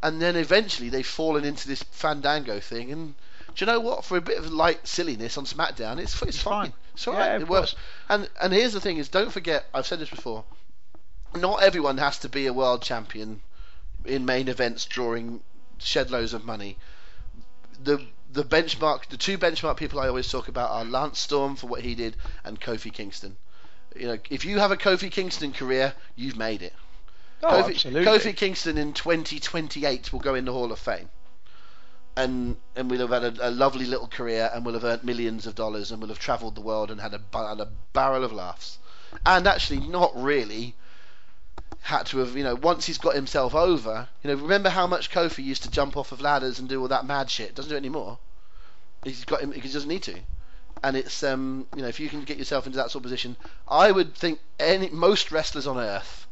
[0.02, 3.14] And then eventually they've fallen into this Fandango thing, and
[3.54, 4.04] do you know what?
[4.04, 6.66] For a bit of light silliness on SmackDown, it's it's, It's fine.
[6.66, 6.72] fine.
[6.94, 7.40] It's all Yeah, right.
[7.40, 7.74] it works.
[8.08, 10.44] And and here's the thing: is don't forget, I've said this before.
[11.34, 13.40] Not everyone has to be a world champion
[14.04, 15.40] in main events, drawing
[15.78, 16.78] shed loads of money.
[17.82, 21.66] The the benchmark, the two benchmark people I always talk about are Lance Storm for
[21.66, 23.36] what he did and Kofi Kingston.
[23.96, 26.74] You know, if you have a Kofi Kingston career, you've made it.
[27.42, 28.04] Oh, Kofi, absolutely.
[28.04, 31.08] Kofi Kingston in 2028 will go in the Hall of Fame.
[32.16, 35.46] And and we'll have had a, a lovely little career, and we'll have earned millions
[35.46, 38.32] of dollars, and we'll have travelled the world and had a, had a barrel of
[38.32, 38.78] laughs,
[39.24, 40.74] and actually not really
[41.80, 45.10] had to have, you know, once he's got himself over, you know, remember how much
[45.10, 47.54] Kofi used to jump off of ladders and do all that mad shit?
[47.54, 48.18] Doesn't do it anymore.
[49.04, 49.52] He's got him.
[49.52, 50.18] He doesn't need to.
[50.82, 53.36] And it's um, you know, if you can get yourself into that sort of position,
[53.66, 56.26] I would think any most wrestlers on earth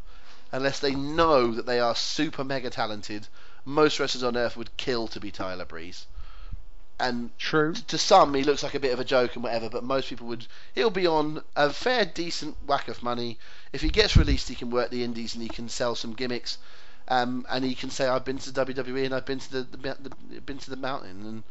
[0.52, 3.26] unless they know that they are super mega talented,
[3.64, 6.06] most wrestlers on earth would kill to be Tyler Breeze.
[6.98, 7.74] And True.
[7.74, 10.26] to some, he looks like a bit of a joke and whatever, but most people
[10.28, 10.46] would.
[10.74, 13.38] He'll be on a fair, decent whack of money.
[13.72, 16.56] If he gets released, he can work the indies and he can sell some gimmicks.
[17.08, 19.96] Um, and he can say, "I've been to WWE and I've been to the, the,
[20.00, 21.42] the been to the mountain." And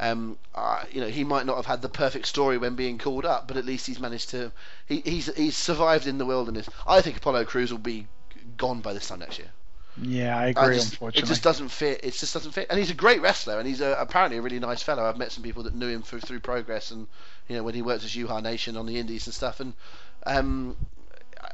[0.00, 3.26] um, uh, you know, he might not have had the perfect story when being called
[3.26, 4.52] up, but at least he's managed to.
[4.86, 6.68] He, he's he's survived in the wilderness.
[6.86, 8.06] I think Apollo Crews will be
[8.56, 9.50] gone by this time next year.
[10.00, 10.74] Yeah, I I agree.
[10.76, 12.00] just- unfortunately, It just doesn't fit.
[12.04, 12.66] It just doesn't fit.
[12.70, 15.04] And he's a great wrestler, and he's a, apparently a really nice fellow.
[15.04, 17.06] I've met some people that knew him through through Progress, and
[17.48, 19.60] you know when he worked as Uhaa Nation on the Indies and stuff.
[19.60, 19.72] And
[20.26, 20.76] um,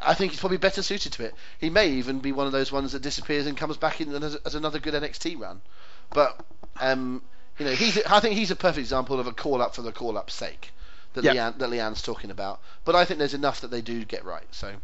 [0.03, 1.35] I think he's probably better suited to it.
[1.59, 4.35] He may even be one of those ones that disappears and comes back in as,
[4.37, 5.61] as another good NXT run.
[6.11, 6.39] But
[6.81, 7.23] um,
[7.59, 9.93] you know, he's I think he's a perfect example of a call up for the
[9.93, 10.73] call up's sake
[11.15, 11.33] that Yeah.
[11.35, 12.61] Leanne that Leanne's talking about.
[12.85, 14.47] But I think there's enough that they do get right.
[14.51, 14.75] So.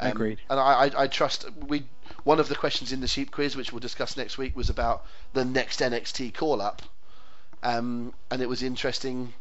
[0.00, 0.38] Um, Agreed.
[0.48, 1.84] And I, I, I trust we.
[2.24, 5.04] One of the questions in the sheep quiz, which we'll discuss next week, was about
[5.32, 6.82] the next NXT call up,
[7.62, 9.32] um, and it was interesting,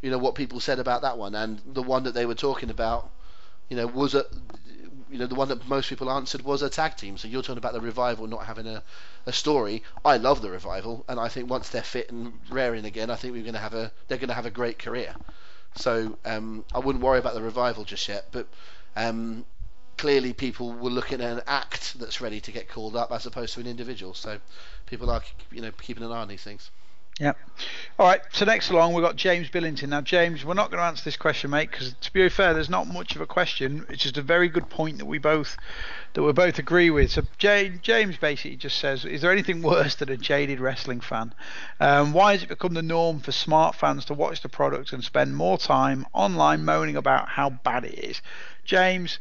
[0.00, 2.70] you know, what people said about that one, and the one that they were talking
[2.70, 3.10] about,
[3.68, 4.24] you know, was a,
[5.10, 7.16] you know, the one that most people answered was a tag team.
[7.16, 8.82] So you're talking about the revival not having a,
[9.26, 9.82] a story.
[10.04, 13.34] I love the revival, and I think once they're fit and raring again, I think
[13.34, 15.14] we're going to have a, they're going to have a great career.
[15.76, 18.46] So um, I wouldn't worry about the revival just yet, but
[18.96, 19.44] um,
[20.02, 23.54] clearly people were looking at an act that's ready to get called up as opposed
[23.54, 24.14] to an individual.
[24.14, 24.40] So
[24.84, 25.22] people are,
[25.52, 26.72] you know, keeping an eye on these things.
[27.20, 27.38] Yep.
[28.00, 28.20] All right.
[28.32, 29.90] So next along we've got James Billington.
[29.90, 32.68] Now, James, we're not going to answer this question, mate, because to be fair, there's
[32.68, 33.86] not much of a question.
[33.90, 35.56] It's just a very good point that we both
[36.14, 37.12] that we both agree with.
[37.12, 41.32] So James basically just says, "Is there anything worse than a jaded wrestling fan?
[41.78, 45.04] Um, why has it become the norm for smart fans to watch the product and
[45.04, 48.20] spend more time online moaning about how bad it is?"
[48.64, 49.20] James,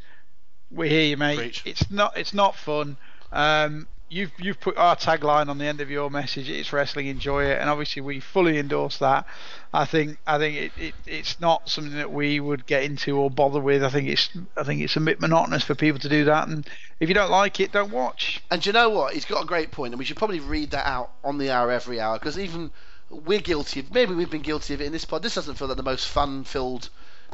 [0.72, 1.38] we hear you, mate.
[1.38, 1.64] Preach.
[1.66, 2.98] It's not it's not fun.
[3.32, 6.50] Um, you've you've put our tagline on the end of your message.
[6.50, 9.26] It's wrestling, enjoy it, and obviously we fully endorse that.
[9.74, 13.32] I think I think it, it, it's not something that we would get into or
[13.32, 13.84] bother with.
[13.84, 16.68] I think it's I think it's a bit monotonous for people to do that, and
[17.00, 18.44] if you don't like it, don't watch.
[18.52, 19.14] And you know what?
[19.14, 21.72] He's got a great point, and we should probably read that out on the hour
[21.72, 22.72] every hour because even
[23.10, 25.24] we're guilty of maybe we've been guilty of it in this pod.
[25.24, 26.90] This doesn't feel like the most fun-filled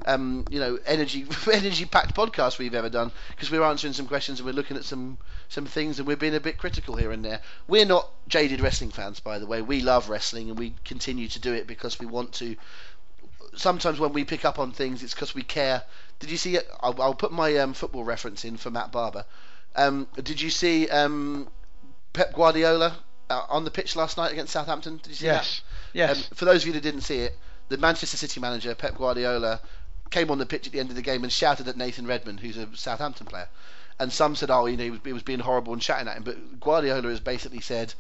[0.06, 4.40] um, you know, energy energy packed podcast we've ever done because we're answering some questions
[4.40, 5.18] and we're looking at some
[5.50, 7.42] some things and we're being a bit critical here and there.
[7.68, 9.62] We're not jaded wrestling fans, by the way.
[9.62, 12.56] We love wrestling and we continue to do it because we want to.
[13.56, 15.84] Sometimes when we pick up on things, it's because we care.
[16.20, 16.70] Did you see it?
[16.82, 19.26] I'll, I'll put my um, football reference in for Matt Barber.
[19.76, 21.48] Um, did you see um,
[22.14, 22.98] Pep Guardiola
[23.30, 24.98] uh, on the pitch last night against Southampton?
[24.98, 25.62] Did you see yes.
[25.94, 25.98] that?
[25.98, 26.18] Yes.
[26.18, 27.38] Um, for those of you that didn't see it,
[27.70, 29.60] the Manchester City manager Pep Guardiola
[30.10, 32.40] came on the pitch at the end of the game and shouted at Nathan Redmond,
[32.40, 33.50] who's a Southampton player.
[34.00, 36.18] And some said, oh, you know, he was, he was being horrible and shouting at
[36.18, 36.24] him.
[36.24, 37.94] But Guardiola has basically said,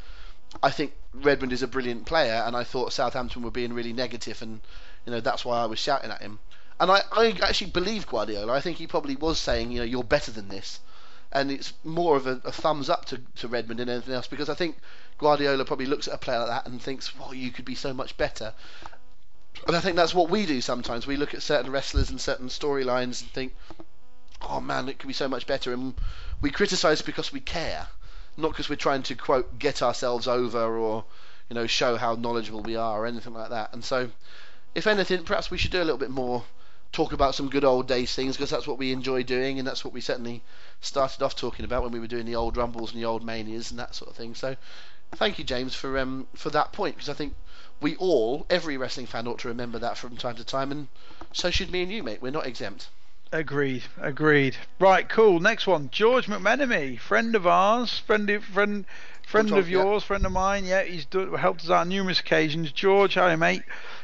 [0.63, 4.41] I think Redmond is a brilliant player, and I thought Southampton were being really negative,
[4.41, 4.61] and
[5.05, 6.39] you know that's why I was shouting at him.
[6.79, 8.53] And I, I actually believe Guardiola.
[8.53, 10.79] I think he probably was saying, you know, you're better than this,
[11.31, 14.49] and it's more of a, a thumbs up to, to Redmond than anything else because
[14.49, 14.77] I think
[15.17, 17.93] Guardiola probably looks at a player like that and thinks, well, you could be so
[17.93, 18.53] much better.
[19.65, 21.07] And I think that's what we do sometimes.
[21.07, 23.55] We look at certain wrestlers and certain storylines and think,
[24.41, 25.73] oh man, it could be so much better.
[25.73, 25.93] And
[26.41, 27.87] we criticise because we care,
[28.37, 31.05] not because we're trying to, quote, get ourselves over or,
[31.49, 33.73] you know, show how knowledgeable we are or anything like that.
[33.73, 34.09] And so,
[34.75, 36.43] if anything, perhaps we should do a little bit more
[36.91, 39.83] talk about some good old days things because that's what we enjoy doing and that's
[39.83, 40.41] what we certainly
[40.79, 43.71] started off talking about when we were doing the old rumbles and the old manias
[43.71, 44.33] and that sort of thing.
[44.33, 44.55] So,
[45.15, 47.35] thank you, James, for um, for that point because I think
[47.81, 50.87] we all, every wrestling fan, ought to remember that from time to time, and
[51.31, 52.21] so should me and you, mate.
[52.21, 52.89] We're not exempt.
[53.31, 53.83] Agreed.
[53.99, 54.55] Agreed.
[54.79, 55.07] Right.
[55.07, 55.39] Cool.
[55.39, 55.89] Next one.
[55.91, 58.85] George McMenemy, friend of ours, friend of, friend
[59.27, 60.07] friend of yours, yeah.
[60.07, 60.65] friend of mine.
[60.65, 62.71] Yeah, he's done, helped us out on numerous occasions.
[62.71, 63.63] George, hi mate.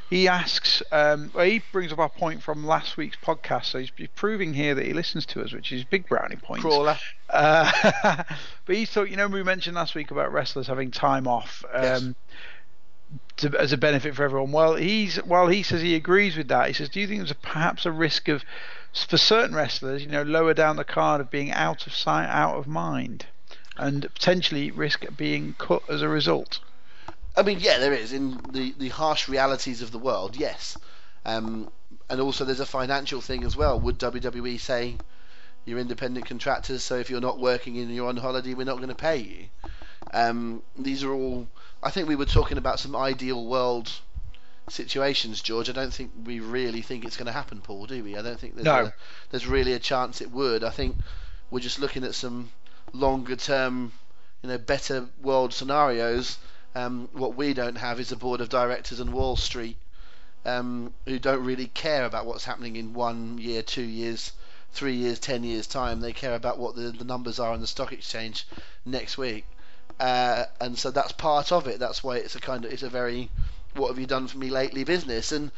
[0.10, 3.90] He asks, um, well, he brings up our point from last week's podcast, so he's,
[4.16, 6.62] proving here that he listens to us, which is big brownie point.
[6.62, 7.00] Crawler.
[7.30, 7.72] Uh,
[8.66, 11.64] but he's thought, you know, we mentioned last week about wrestlers having time off.
[11.74, 12.04] Um, yes
[13.38, 14.52] to, as a benefit for everyone.
[14.52, 17.32] Well, he's while he says he agrees with that, he says, do you think there's
[17.32, 18.44] a, perhaps a risk of
[18.94, 22.56] for certain wrestlers, you know, lower down the card of being out of sight, out
[22.56, 23.26] of mind,
[23.76, 26.60] and potentially risk being cut as a result?
[27.36, 30.36] I mean, yeah, there is in the the harsh realities of the world.
[30.36, 30.78] Yes,
[31.26, 31.72] um,
[32.10, 33.80] and also there's a financial thing as well.
[33.80, 34.98] Would WWE say
[35.66, 38.90] you're independent contractors, so if you're not working and you're on holiday, we're not going
[38.90, 39.46] to pay you?
[40.14, 41.48] Um, these are all
[41.84, 43.92] I think we were talking about some ideal world
[44.70, 45.70] situations, George.
[45.70, 48.18] I don't think we really think it's going to happen, Paul, do we?
[48.18, 48.86] I don't think there's, no.
[48.86, 48.94] a,
[49.32, 50.64] there's really a chance it would.
[50.64, 50.96] I think
[51.52, 52.52] we're just looking at some
[52.94, 53.92] longer term,
[54.42, 56.38] you know, better world scenarios.
[56.74, 59.78] Um, what we don't have is a board of directors and Wall Street
[60.46, 64.32] um, who don't really care about what's happening in one year, two years,
[64.72, 66.00] three years, ten years time.
[66.00, 68.48] They care about what the, the numbers are on the stock exchange
[68.86, 69.46] next week
[70.04, 71.80] uh, and so that's part of it.
[71.80, 73.30] That's why it's a kind of it's a very
[73.74, 75.50] what have you done for me lately business, and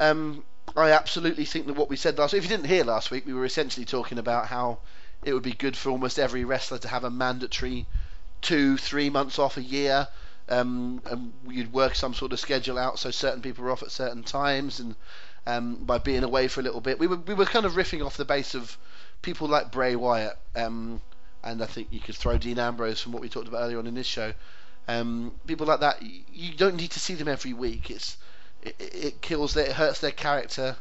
[0.00, 0.42] um,
[0.76, 2.42] I absolutely think that what we said last week.
[2.42, 4.78] If you didn't hear last week, we were essentially talking about how
[5.22, 7.86] it would be good for almost every wrestler to have a mandatory
[8.40, 10.08] two, three months off a year.
[10.48, 13.92] Um, and you'd work some sort of schedule out so certain people are off at
[13.92, 14.96] certain times, and
[15.46, 18.04] um, by being away for a little bit, we were we were kind of riffing
[18.04, 18.76] off the base of
[19.22, 20.36] people like Bray Wyatt.
[20.56, 21.00] Um,
[21.42, 23.86] and I think you could throw Dean Ambrose from what we talked about earlier on
[23.86, 24.32] in this show.
[24.88, 27.90] Um, people like that, you don't need to see them every week.
[27.90, 28.16] It's
[28.62, 30.76] it, it kills their, it hurts their character.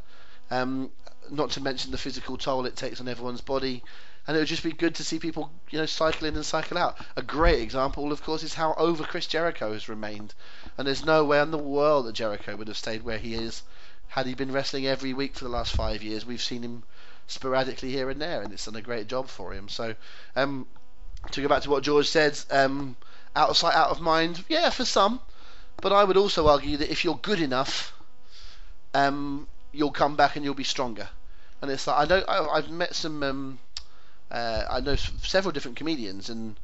[0.50, 0.92] Um,
[1.30, 3.84] not to mention the physical toll it takes on everyone's body.
[4.28, 6.78] And it would just be good to see people, you know, cycle in and cycle
[6.78, 6.98] out.
[7.16, 10.36] A great example, of course, is how over Chris Jericho has remained.
[10.78, 13.64] And there's no way in the world that Jericho would have stayed where he is
[14.10, 16.26] had he been wrestling every week for the last five years.
[16.26, 16.84] We've seen him
[17.32, 19.70] sporadically here and there, and it's done a great job for him.
[19.70, 19.96] So,
[20.36, 20.68] um,
[21.32, 22.96] to go back to what George said, um,
[23.36, 25.22] out of sight, out of mind, yeah, for some.
[25.82, 27.94] But I would also argue that if you're good enough,
[28.94, 31.10] um, you'll come back and you'll be stronger.
[31.62, 33.60] And it's like I know I, have met some, um,
[34.30, 36.60] uh, I know several different comedians, and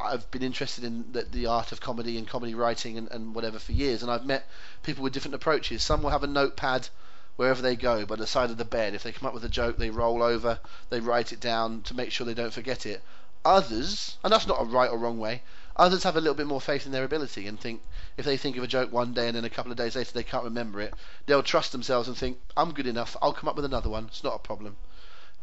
[0.00, 3.58] I've been interested in the, the art of comedy and comedy writing and, and whatever
[3.58, 4.48] for years, and I've met
[4.82, 5.82] people with different approaches.
[5.82, 6.88] Some will have a notepad
[7.36, 8.94] wherever they go by the side of the bed.
[8.94, 10.60] If they come up with a joke, they roll over,
[10.90, 13.02] they write it down to make sure they don't forget it.
[13.44, 15.42] Others, and that's not a right or wrong way,
[15.76, 17.82] others have a little bit more faith in their ability and think
[18.16, 20.12] if they think of a joke one day and then a couple of days later
[20.12, 20.94] they can't remember it,
[21.26, 24.22] they'll trust themselves and think, I'm good enough, I'll come up with another one, it's
[24.22, 24.76] not a problem.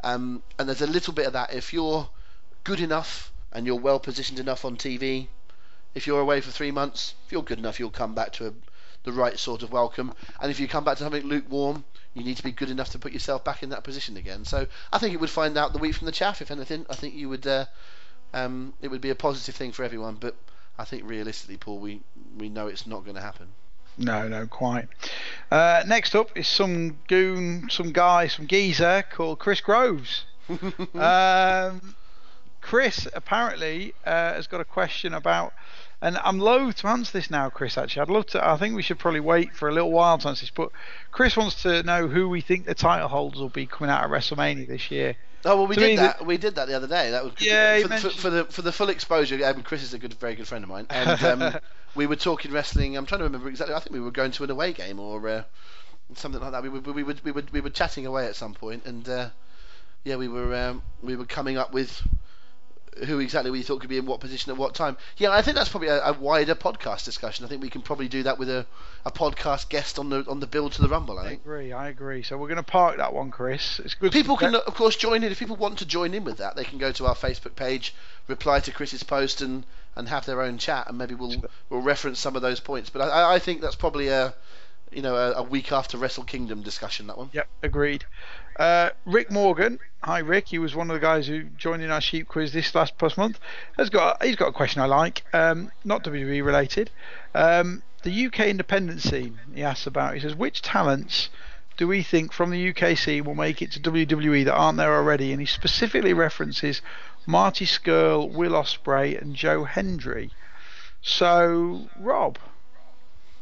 [0.02, 1.54] Um, and there's a little bit of that.
[1.54, 2.10] If you're
[2.64, 5.28] good enough and you're well positioned enough on TV,
[5.96, 8.54] if you're away for three months, if you're good enough, you'll come back to a,
[9.10, 10.14] the right sort of welcome.
[10.42, 11.84] And if you come back to something lukewarm,
[12.14, 14.46] you need to be good enough to put yourself back in that position again.
[14.46, 16.42] So I think it would find out the wheat from the chaff.
[16.42, 17.46] If anything, I think you would.
[17.46, 17.66] Uh,
[18.34, 20.16] um, it would be a positive thing for everyone.
[20.16, 20.36] But
[20.78, 22.02] I think realistically, Paul, we
[22.38, 23.48] we know it's not going to happen.
[23.98, 24.88] No, no, quite.
[25.52, 30.24] Uh, next up is some goon, some guy, some geezer called Chris Groves.
[30.94, 31.96] um,
[32.62, 35.54] Chris apparently uh, has got a question about,
[36.02, 37.78] and I'm loath to answer this now, Chris.
[37.78, 38.48] Actually, I'd love to.
[38.48, 40.52] I think we should probably wait for a little while to answer this.
[40.52, 40.72] But
[41.12, 44.12] Chris wants to know who we think the title holders will be coming out of
[44.12, 45.16] WrestleMania this year.
[45.46, 46.26] Oh well, we To did that.
[46.26, 47.12] We did that the other day.
[47.12, 47.48] That was good.
[47.48, 49.40] Yeah, for, the- for, for the for the full exposure.
[49.46, 51.56] Um, Chris is a good, very good friend of mine, and um,
[51.96, 52.98] we were talking wrestling.
[52.98, 53.74] I'm trying to remember exactly.
[53.76, 55.44] I think we were going to an away game or uh,
[56.16, 56.64] something like that.
[56.64, 59.30] We were we were we were we were chatting away at some point, and uh,
[60.04, 62.06] yeah, we were um, we were coming up with
[63.06, 64.98] who exactly we thought could be in what position at what time.
[65.18, 67.46] Yeah, I think that's probably a, a wider podcast discussion.
[67.46, 68.66] I think we can probably do that with a,
[69.06, 71.18] a podcast guest on the on the build to the Rumble.
[71.18, 71.72] I I agree.
[71.72, 72.24] I agree.
[72.24, 73.80] So we're going to park that one, Chris.
[73.80, 74.12] It's good.
[74.12, 75.32] People can, of course, join in.
[75.32, 77.94] If people want to join in with that, they can go to our Facebook page,
[78.28, 79.66] reply to Chris's post, and,
[79.96, 82.90] and have their own chat, and maybe we'll we'll reference some of those points.
[82.90, 84.34] But I, I think that's probably a
[84.92, 87.08] you know a, a week after Wrestle Kingdom discussion.
[87.08, 87.30] That one.
[87.34, 88.06] Yep, agreed.
[88.60, 90.50] Uh, Rick Morgan, hi Rick.
[90.50, 93.18] He was one of the guys who joined in our sheep quiz this last past
[93.18, 93.40] month.
[93.78, 96.92] Has got he's got a question I like, um, not WWE related.
[97.34, 99.40] Um, the UK independent scene.
[99.56, 100.14] He asks about.
[100.14, 101.30] He says, which talents
[101.78, 104.94] do we think from the UK scene will make it to WWE that aren't there
[104.94, 105.32] already?
[105.32, 106.82] And he specifically references
[107.26, 110.32] Marty Scurll, Will Ospreay, and Joe Hendry.
[111.02, 112.38] So, Rob,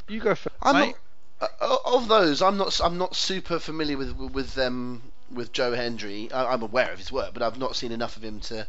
[0.08, 0.88] you go first, I'm mate.
[0.90, 0.96] not
[1.40, 2.42] uh, of those.
[2.42, 5.02] I'm not I'm not super familiar with with um
[5.32, 6.32] with Joe Hendry.
[6.32, 8.68] I, I'm aware of his work, but I've not seen enough of him to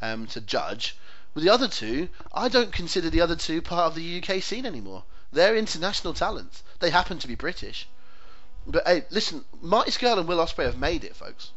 [0.00, 0.96] um to judge.
[1.34, 4.66] With the other two, I don't consider the other two part of the UK scene
[4.66, 5.04] anymore.
[5.32, 6.62] They're international talents.
[6.80, 7.88] They happen to be British.
[8.66, 11.50] But hey, listen, Marty Scurll and Will Ospreay have made it, folks.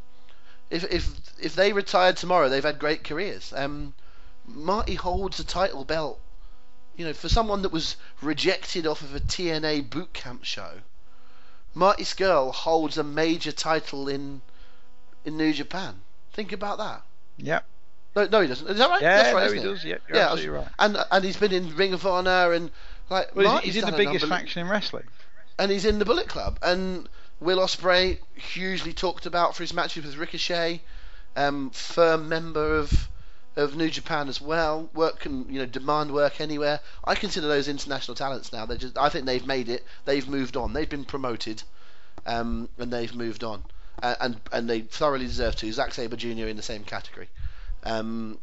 [0.69, 1.10] If if
[1.40, 3.53] if they retired tomorrow, they've had great careers.
[3.56, 3.94] Um,
[4.48, 6.19] Marty holds a title belt.
[6.97, 10.72] You know, for someone that was rejected off of a TNA boot camp show,
[11.73, 14.41] Marty Scurll holds a major title in
[15.26, 16.01] in New Japan.
[16.34, 17.01] Think about that.
[17.38, 17.65] Yep.
[18.15, 18.67] No, no, he doesn't.
[18.67, 19.01] Is that right?
[19.01, 19.63] Yeah, That's right, no, he it?
[19.63, 19.84] does.
[19.85, 20.67] Yep, you're Yeah, was- absolutely right.
[20.80, 22.72] And and he's been in Ring of Honor and
[23.09, 25.03] like Well, he's- he's in the biggest faction in wrestling.
[25.59, 26.57] and he's in the Bullet Club.
[26.61, 27.09] And
[27.41, 30.81] Will Ospreay, hugely talked about for his matches with Ricochet,
[31.35, 33.09] um, firm member of
[33.56, 34.90] of New Japan as well.
[34.94, 36.80] Work can you know demand work anywhere.
[37.03, 38.65] I consider those international talents now.
[38.65, 39.86] They just I think they've made it.
[40.06, 40.73] They've moved on.
[40.73, 41.64] They've been promoted,
[42.26, 43.64] um, and they've moved on,
[44.03, 45.72] uh, and and they thoroughly deserve to.
[45.72, 46.48] Zack Sabre Jr.
[46.48, 47.30] in the same category.
[47.84, 48.40] Um,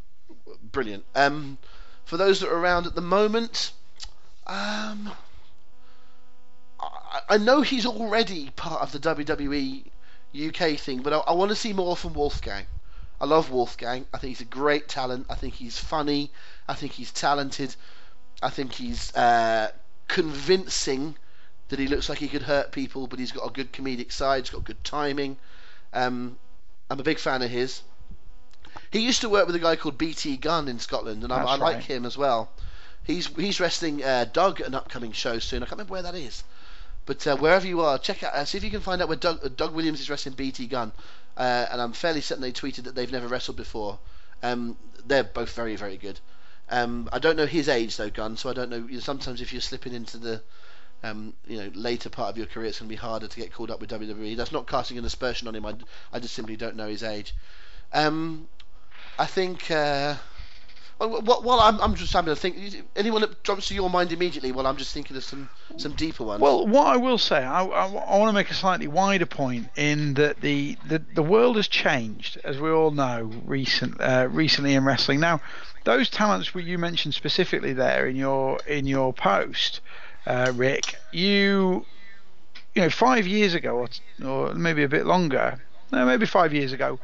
[0.62, 1.04] brilliant.
[1.14, 1.58] Um,
[2.04, 3.72] for those that are around at the moment,
[4.46, 5.12] um,
[6.80, 9.84] I, I know he's already part of the WWE
[10.34, 12.66] UK thing, but I, I want to see more from Wolfgang.
[13.22, 14.04] I love Wolfgang.
[14.12, 15.26] I think he's a great talent.
[15.30, 16.32] I think he's funny.
[16.66, 17.76] I think he's talented.
[18.42, 19.70] I think he's uh,
[20.08, 21.14] convincing
[21.68, 24.42] that he looks like he could hurt people, but he's got a good comedic side.
[24.42, 25.36] He's got good timing.
[25.92, 26.36] Um,
[26.90, 27.82] I'm a big fan of his.
[28.90, 31.56] He used to work with a guy called BT Gunn in Scotland, and I, I
[31.56, 31.84] like right.
[31.84, 32.50] him as well.
[33.04, 35.62] He's he's wrestling uh, Doug at an upcoming show soon.
[35.62, 36.42] I can't remember where that is,
[37.06, 38.34] but uh, wherever you are, check out.
[38.34, 40.66] Uh, see if you can find out where Doug, uh, Doug Williams is wrestling BT
[40.66, 40.90] Gunn.
[41.36, 43.98] Uh, and I'm fairly certain they tweeted that they've never wrestled before.
[44.42, 44.76] Um,
[45.06, 46.20] they're both very very good.
[46.70, 48.36] Um, I don't know his age though, Gunn.
[48.36, 48.76] So I don't know.
[48.76, 50.42] You know, sometimes if you're slipping into the
[51.02, 53.52] um, you know later part of your career, it's going to be harder to get
[53.52, 54.36] called up with WWE.
[54.36, 55.66] That's not casting an aspersion on him.
[55.66, 55.74] I,
[56.12, 57.34] I just simply don't know his age.
[57.92, 58.48] Um,
[59.18, 59.70] I think.
[59.70, 60.16] Uh,
[60.98, 64.52] well, while I'm, I'm just having to think, anyone that jumps to your mind immediately?
[64.52, 66.40] Well, I'm just thinking of some some deeper ones.
[66.40, 70.14] Well, what I will say, I, I, want to make a slightly wider point in
[70.14, 74.84] that the, the, the world has changed, as we all know, recent uh, recently in
[74.84, 75.20] wrestling.
[75.20, 75.40] Now,
[75.84, 79.80] those talents you mentioned specifically there in your in your post,
[80.26, 81.84] uh, Rick, you
[82.74, 83.88] you know five years ago or,
[84.24, 85.60] or maybe a bit longer,
[85.90, 86.98] no, maybe five years ago,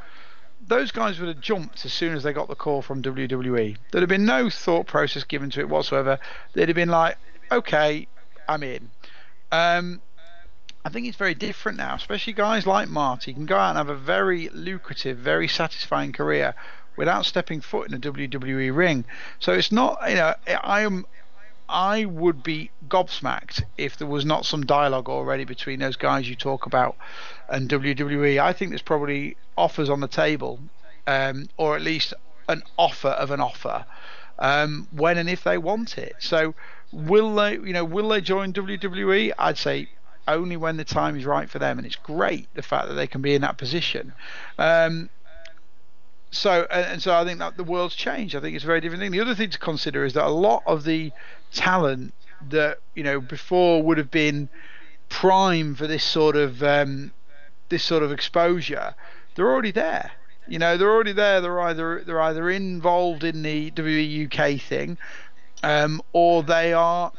[0.68, 3.76] those guys would have jumped as soon as they got the call from WWE.
[3.90, 6.18] There'd have been no thought process given to it whatsoever.
[6.52, 7.16] They'd have been like,
[7.50, 8.06] okay,
[8.48, 8.90] I'm in.
[9.50, 10.02] Um,
[10.84, 13.88] I think it's very different now, especially guys like Marty can go out and have
[13.88, 16.54] a very lucrative, very satisfying career
[16.96, 19.04] without stepping foot in a WWE ring.
[19.38, 21.06] So it's not, you know, I am.
[21.70, 26.34] I would be gobsmacked if there was not some dialogue already between those guys you
[26.34, 26.96] talk about
[27.48, 28.40] and WWE.
[28.40, 30.60] I think there's probably offers on the table,
[31.06, 32.14] um, or at least
[32.48, 33.84] an offer of an offer,
[34.38, 36.16] um, when and if they want it.
[36.18, 36.54] So
[36.92, 39.32] will they, you know, will they join WWE?
[39.38, 39.88] I'd say
[40.26, 43.06] only when the time is right for them, and it's great the fact that they
[43.06, 44.12] can be in that position.
[44.58, 45.08] Um,
[46.30, 48.36] so and, so I think that the world's changed.
[48.36, 49.12] I think it's a very different thing.
[49.12, 51.12] The other thing to consider is that a lot of the
[51.52, 52.12] talent
[52.50, 54.48] that you know before would have been
[55.08, 57.12] prime for this sort of um,
[57.68, 58.94] this sort of exposure,
[59.34, 60.12] they're already there.
[60.46, 61.40] You know, they're already there.
[61.40, 64.96] They're either they're either involved in the WWE UK thing,
[65.62, 67.12] um, or they are,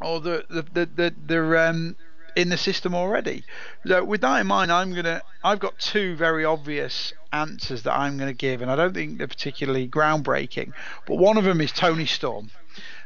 [0.00, 1.96] or the the the, the they're um,
[2.36, 3.42] in the system already.
[3.84, 8.18] So with that in mind, I'm gonna I've got two very obvious answers that I'm
[8.18, 10.72] to give, and I don't think they're particularly groundbreaking.
[11.06, 12.50] But one of them is Toni Storm.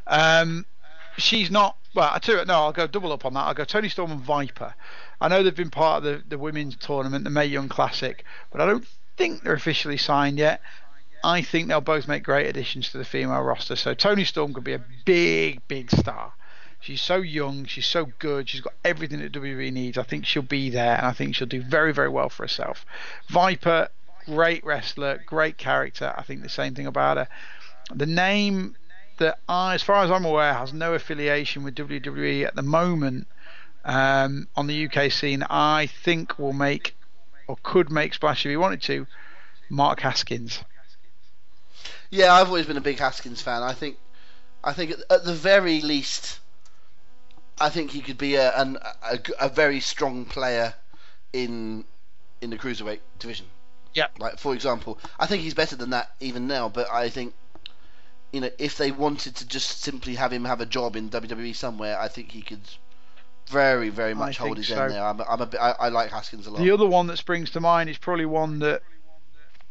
[0.07, 0.67] Um,
[1.17, 1.77] she's not.
[1.95, 3.41] Well, I tell you, no, I'll go double up on that.
[3.41, 4.75] I'll go Toni Storm and Viper.
[5.23, 8.61] I know they've been part of the, the women's tournament, the Mae Young Classic, but
[8.61, 8.85] I don't
[9.17, 10.61] think they're officially signed yet.
[11.23, 13.77] I think they'll both make great additions to the female roster.
[13.77, 16.33] So Toni Storm could be a big, big star.
[16.81, 19.97] She's so young, she's so good, she's got everything that WWE needs.
[19.97, 22.85] I think she'll be there, and I think she'll do very, very well for herself.
[23.29, 23.91] Viper,
[24.27, 26.13] great wrestler, great character.
[26.17, 27.29] I think the same thing about her.
[27.95, 28.75] The name
[29.19, 33.29] that I, as far as I'm aware, has no affiliation with WWE at the moment
[33.85, 35.45] um, on the UK scene.
[35.49, 36.95] I think will make
[37.49, 39.07] or could make splash if he wanted to.
[39.69, 40.61] Mark Haskins.
[42.11, 43.63] Yeah, I've always been a big Haskins fan.
[43.63, 43.97] I think,
[44.63, 46.41] I think at the very least,
[47.59, 50.75] I think he could be a, an, a, a very strong player
[51.33, 51.85] in
[52.43, 53.47] in the cruiserweight division.
[53.95, 54.09] Yeah.
[54.19, 56.69] Like for example, I think he's better than that even now.
[56.69, 57.35] But I think,
[58.33, 61.55] you know, if they wanted to just simply have him have a job in WWE
[61.55, 62.63] somewhere, I think he could
[63.49, 64.83] very, very much hold his so.
[64.83, 65.05] end there.
[65.05, 66.61] I'm, I'm a bit, I, I like Haskins a lot.
[66.61, 68.83] The other one that springs to mind is probably one that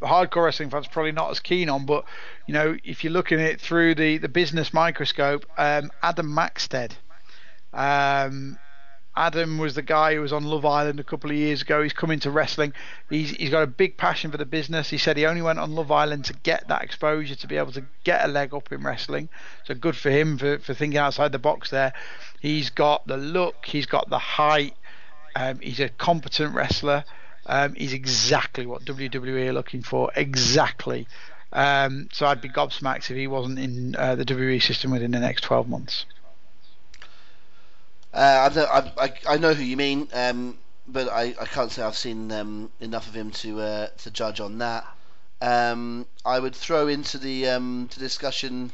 [0.01, 2.05] hardcore wrestling fans probably not as keen on, but
[2.47, 6.95] you know, if you're looking at it through the, the business microscope, um, Adam Maxted.
[7.73, 8.57] Um,
[9.15, 11.83] Adam was the guy who was on Love Island a couple of years ago.
[11.83, 12.73] He's come into wrestling.
[13.09, 14.89] He's he's got a big passion for the business.
[14.89, 17.73] He said he only went on Love Island to get that exposure, to be able
[17.73, 19.27] to get a leg up in wrestling.
[19.65, 21.91] So good for him for, for thinking outside the box there.
[22.41, 23.67] He's got the look.
[23.67, 24.75] He's got the height.
[25.35, 27.05] Um, he's a competent wrestler.
[27.45, 30.11] Um, he's exactly what WWE are looking for.
[30.15, 31.07] Exactly.
[31.53, 35.19] Um, so I'd be gobsmacked if he wasn't in uh, the WWE system within the
[35.19, 36.05] next 12 months.
[38.11, 40.57] Uh, I, I, I know who you mean, um,
[40.87, 44.39] but I, I can't say I've seen um, enough of him to uh, to judge
[44.39, 44.87] on that.
[45.41, 48.71] Um, I would throw into the to discussion.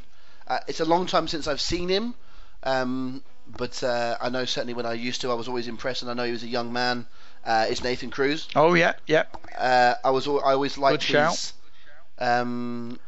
[0.48, 2.16] Uh, it's a long time since I've seen him,
[2.64, 3.22] um,
[3.56, 6.14] but uh, I know certainly when I used to, I was always impressed, and I
[6.14, 7.06] know he was a young man.
[7.46, 8.48] Uh, is Nathan Cruz?
[8.56, 9.24] Oh yeah, yeah.
[9.58, 11.14] Uh, I was I always liked Good his.
[11.14, 11.54] Shout.
[12.20, 13.00] Um,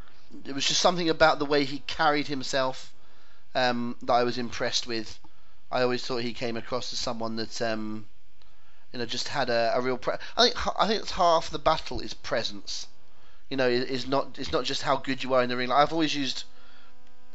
[0.45, 2.93] it was just something about the way he carried himself
[3.55, 5.19] um, that I was impressed with.
[5.71, 8.05] I always thought he came across as someone that um,
[8.93, 9.97] you know just had a, a real.
[9.97, 12.87] Pre- I think I think it's half the battle is presence.
[13.49, 15.69] You know, is not it's not just how good you are in the ring.
[15.69, 16.43] Like I've always used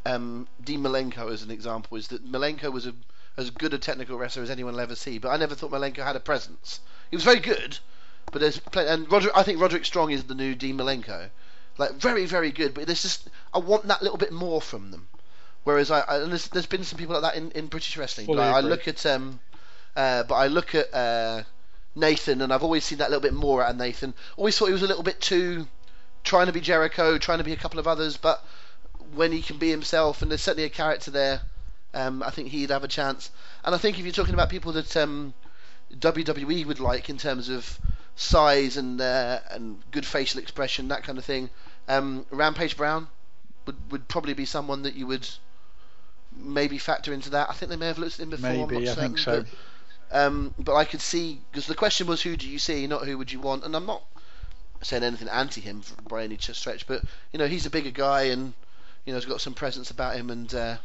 [0.07, 1.97] um, Dean Malenko as an example.
[1.97, 2.95] Is that Malenko was a,
[3.37, 6.05] as good a technical wrestler as anyone will ever see, but I never thought Malenko
[6.05, 6.81] had a presence.
[7.11, 7.79] He was very good,
[8.33, 11.31] but there's plenty, and I think Roderick Strong is the new Dean Malenko.
[11.77, 15.09] Like very very good, but there's just I want that little bit more from them.
[15.65, 18.27] Whereas I, I there's, there's been some people like that in, in British wrestling.
[18.27, 19.41] But I, I look at um,
[19.97, 21.43] uh, but I look at uh,
[21.97, 24.15] Nathan, and I've always seen that little bit more at Nathan.
[24.37, 25.67] Always thought he was a little bit too
[26.25, 28.43] trying to be Jericho, trying to be a couple of others, but
[29.15, 31.43] when he can be himself, and there's certainly a character there,
[31.95, 33.31] um, I think he'd have a chance.
[33.65, 35.35] And I think if you're talking about people that um,
[35.93, 37.79] WWE would like in terms of
[38.17, 41.51] size and uh, and good facial expression, that kind of thing,
[41.89, 43.09] um, Rampage Brown
[43.67, 45.29] would would probably be someone that you would
[46.37, 47.49] maybe factor into that.
[47.49, 48.51] I think they may have looked at him before.
[48.51, 49.45] Maybe, i certain, think so.
[50.11, 53.05] But, um, but I could see because the question was who do you see, not
[53.05, 54.03] who would you want, and I'm not
[54.83, 58.55] saying anything anti him by any stretch, but you know he's a bigger guy and
[59.05, 60.77] you know has got some presence about him, and uh,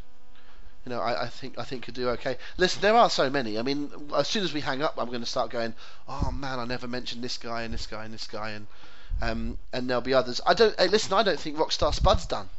[0.86, 2.38] you know I, I, think I think could do okay.
[2.58, 3.58] Listen, there are so many.
[3.58, 5.74] I mean, as soon as we hang up, I'm going to start going,
[6.08, 8.68] oh man, I never mentioned this guy and this guy and this guy and
[9.22, 10.42] um, and there'll be others.
[10.46, 10.78] I don't.
[10.80, 12.50] Hey, listen, I don't think Rockstar Spud's done.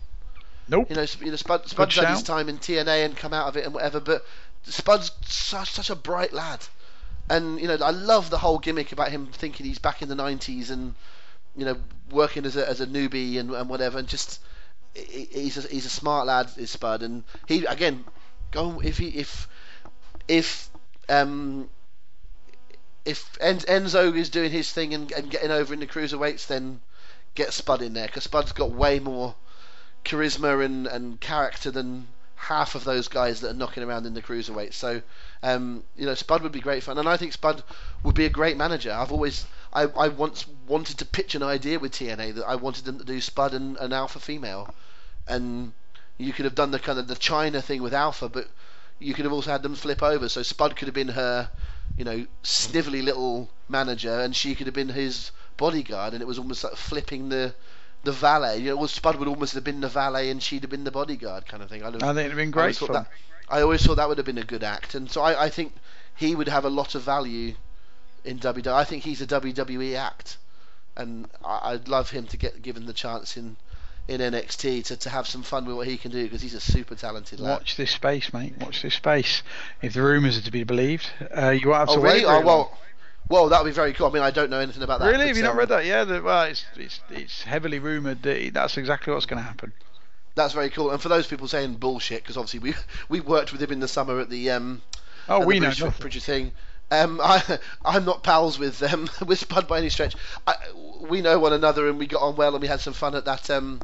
[0.69, 0.89] Nope.
[0.91, 3.57] You know, you know, Spud, Spud's had his time in TNA and come out of
[3.57, 4.25] it and whatever, but
[4.65, 6.65] Spud's such such a bright lad,
[7.29, 10.15] and you know, I love the whole gimmick about him thinking he's back in the
[10.15, 10.95] '90s and
[11.57, 11.77] you know,
[12.11, 14.41] working as a as a newbie and, and whatever, and just
[14.95, 18.05] he's a, he's a smart lad, is Spud, and he again,
[18.51, 19.49] go if he if
[20.29, 20.69] if
[21.09, 21.69] um
[23.05, 26.81] if En- Enzo is doing his thing and, and getting over in the cruiserweights, then
[27.35, 29.35] get Spud in there because Spud's got way more
[30.05, 32.07] charisma and, and character than
[32.37, 34.73] half of those guys that are knocking around in the cruiserweight.
[34.73, 35.03] So,
[35.43, 37.63] um, you know, Spud would be great fun, and I think Spud
[38.03, 38.93] would be a great manager.
[38.93, 42.85] I've always, I, I once wanted to pitch an idea with TNA that I wanted
[42.85, 44.75] them to do Spud and an alpha female,
[45.29, 45.73] and
[46.19, 48.49] you could have done the kind of the Chyna thing with Alpha, but
[48.99, 50.29] you could have also had them flip over.
[50.29, 51.49] So Spud could have been her,
[51.97, 56.39] you know, snivelly little manager, and she could have been his bodyguard, and it was
[56.39, 57.55] almost like flipping the
[58.03, 58.59] the valet.
[58.59, 60.91] You know, well, Spud would almost have been the valet, and she'd have been the
[60.91, 61.83] bodyguard, kind of thing.
[61.83, 63.09] Have, I think it'd have been I great always thought that-
[63.49, 65.75] I always thought that would have been a good act, and so I, I think
[66.15, 67.55] he would have a lot of value
[68.25, 68.67] in WWE.
[68.73, 70.37] I think he's a WWE act,
[70.97, 73.57] and I, I'd love him to get given the chance in
[74.09, 76.61] in NXT to, to have some fun with what he can do because he's a
[76.61, 77.51] super talented lad.
[77.51, 78.55] Watch this space, mate.
[78.59, 79.43] Watch this space.
[79.83, 81.07] If the rumours are to be believed,
[81.37, 82.25] uh, you won't have Oh to really?
[82.25, 82.25] wait.
[82.27, 82.79] Oh well,
[83.29, 84.09] well that would be very cool.
[84.09, 85.11] I mean, I don't know anything about that.
[85.11, 85.29] Really?
[85.29, 85.85] Have you not um, read that?
[85.85, 86.05] Yeah.
[86.05, 89.73] The, well, it's it's it's heavily rumoured that that's exactly what's going to happen.
[90.35, 90.91] That's very cool.
[90.91, 92.75] And for those people saying bullshit, because obviously we
[93.09, 94.83] we worked with him in the summer at the um
[95.29, 95.93] Oh, we the know nothing.
[96.01, 96.53] British thing.
[96.91, 100.15] Um, I I'm not pals with um with Spud by any stretch.
[100.47, 100.55] I,
[101.09, 103.25] we know one another and we got on well and we had some fun at
[103.25, 103.81] that um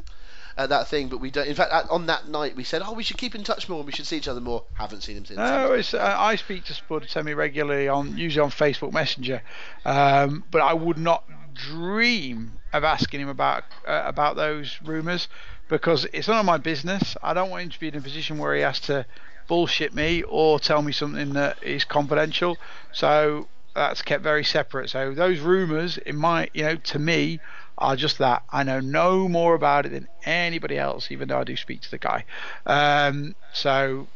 [0.57, 1.07] at that thing.
[1.07, 1.47] But we don't.
[1.47, 3.85] In fact, on that night we said, oh, we should keep in touch more and
[3.85, 4.63] we should see each other more.
[4.73, 5.37] Haven't seen him since.
[5.37, 9.41] No, it's, uh, I speak to Spud semi regularly on usually on Facebook Messenger,
[9.85, 11.23] um, but I would not
[11.53, 15.27] dream of asking him about uh, about those rumours
[15.69, 17.15] because it's none of my business.
[17.23, 19.05] I don't want him to be in a position where he has to
[19.47, 22.57] bullshit me or tell me something that is confidential.
[22.91, 24.89] So that's kept very separate.
[24.89, 27.39] So those rumours, in my you know, to me,
[27.77, 28.43] are just that.
[28.49, 31.91] I know no more about it than anybody else, even though I do speak to
[31.91, 32.25] the guy.
[32.65, 34.07] Um, so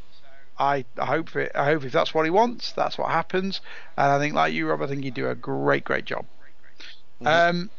[0.58, 3.62] I, I hope it, I hope if that's what he wants, that's what happens.
[3.98, 6.26] And I think, like you, Rob, I think you do a great, great job.
[7.24, 7.70] Um,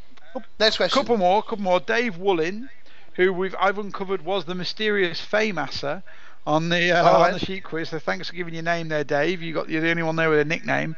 [0.59, 0.97] Next question.
[0.97, 1.79] couple more, couple more.
[1.79, 2.69] Dave Woolin,
[3.15, 6.01] who we've I've uncovered was the mysterious Faymasser
[6.45, 7.89] on the uh, All on the sheet quiz.
[7.89, 9.41] So thanks for giving your name there, Dave.
[9.41, 10.95] You got you're the only one there with a nickname.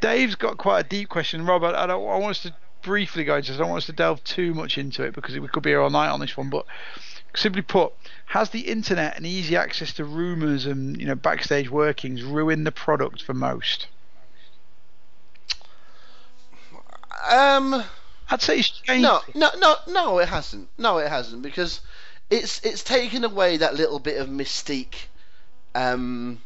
[0.00, 1.74] Dave's got quite a deep question, Robert.
[1.74, 3.52] I don't I want us to briefly go into.
[3.52, 3.58] this.
[3.58, 5.80] I don't want us to delve too much into it because we could be here
[5.80, 6.50] all night on this one.
[6.50, 6.66] But
[7.34, 7.92] simply put,
[8.26, 12.72] has the internet and easy access to rumours and you know backstage workings ruined the
[12.72, 13.86] product for most?
[17.30, 17.84] Um.
[18.32, 19.02] I'd say it's changed.
[19.02, 20.18] No, no, no, no.
[20.20, 20.68] It hasn't.
[20.78, 21.80] No, it hasn't because
[22.30, 25.08] it's it's taken away that little bit of mystique.
[25.74, 26.40] Um,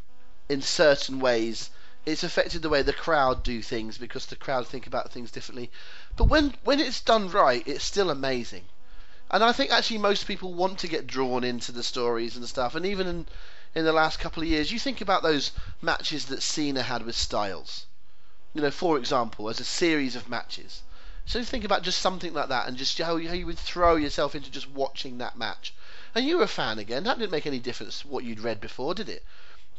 [0.49, 1.71] in certain ways,
[2.07, 5.71] it's affected the way the crowd do things because the crowd think about things differently.
[6.17, 8.65] But when when it's done right, it's still amazing.
[9.31, 12.75] And I think actually most people want to get drawn into the stories and stuff.
[12.75, 13.27] And even in
[13.75, 15.51] in the last couple of years, you think about those
[15.83, 17.87] matches that Cena had with Styles.
[18.55, 20.83] You know, for example, as a series of matches.
[21.27, 24.35] So think about just something like that, and just how, how you would throw yourself
[24.35, 25.75] into just watching that match.
[26.15, 27.05] And you were a fan again.
[27.05, 29.25] That didn't make any difference what you'd read before, did it?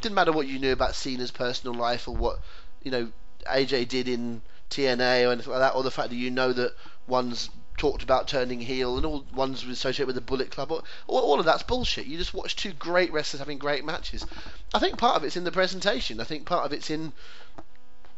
[0.02, 2.42] Didn't matter what you knew about Cena's personal life or what
[2.82, 3.12] you know
[3.48, 6.76] AJ did in TNA or anything like that, or the fact that you know that
[7.08, 10.72] one's talked about turning heel and all one's associated with the Bullet Club.
[10.72, 12.08] All, all of that's bullshit.
[12.08, 14.26] You just watch two great wrestlers having great matches.
[14.74, 16.20] I think part of it's in the presentation.
[16.20, 17.14] I think part of it's in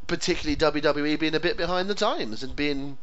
[0.08, 2.98] particularly WWE being a bit behind the times and being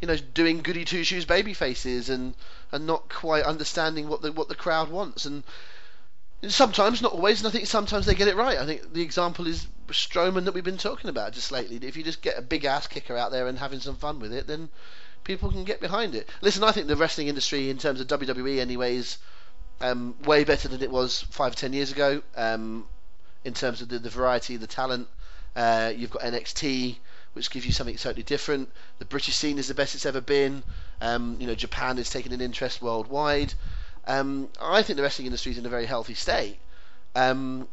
[0.00, 2.34] you know, doing goody two shoes baby faces and
[2.72, 5.42] and not quite understanding what the what the crowd wants and
[6.46, 8.58] sometimes not always and I think sometimes they get it right.
[8.58, 11.76] I think the example is Strowman that we've been talking about just lately.
[11.76, 14.32] If you just get a big ass kicker out there and having some fun with
[14.32, 14.68] it, then
[15.24, 16.28] people can get behind it.
[16.42, 19.18] Listen, I think the wrestling industry in terms of WWE anyways
[19.80, 22.22] um, way better than it was five ten years ago.
[22.36, 22.86] Um,
[23.44, 25.08] in terms of the, the variety, the talent,
[25.56, 26.96] uh, you've got NXT,
[27.32, 28.70] which gives you something totally different.
[28.98, 30.62] The British scene is the best it's ever been.
[31.00, 33.54] Um, you know, Japan is taking an interest worldwide.
[34.06, 36.58] Um, I think the wrestling industry is in a very healthy state,
[37.14, 37.68] um,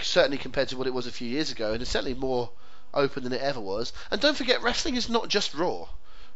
[0.00, 2.50] certainly compared to what it was a few years ago, and it's certainly more
[2.94, 3.92] open than it ever was.
[4.10, 5.88] And don't forget, wrestling is not just Raw,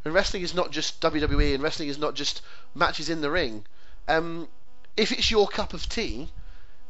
[0.05, 2.43] and wrestling is not just WWE, and wrestling is not just
[2.75, 3.65] matches in the ring.
[4.09, 4.49] Um,
[4.97, 6.33] if it's your cup of tea,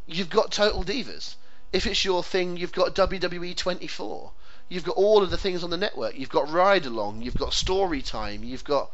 [0.06, 1.34] you've got Total Divas.
[1.70, 4.32] If it's your thing, you've got WWE 24.
[4.68, 6.18] You've got all of the things on the network.
[6.18, 8.90] You've got ride along, you've got story time, you've got,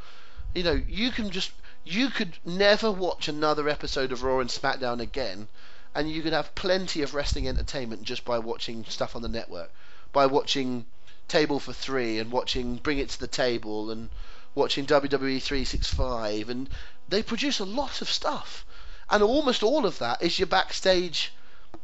[0.54, 1.50] you know, you can just
[1.84, 5.48] you could never watch another episode of Raw and SmackDown again,
[5.94, 9.70] and you could have plenty of wrestling entertainment just by watching stuff on the network,
[10.12, 10.86] by watching
[11.28, 14.08] Table for Three and watching Bring It to the Table and
[14.54, 16.70] watching WWE 365, and
[17.08, 18.64] they produce a lot of stuff,
[19.10, 21.32] and almost all of that is your backstage.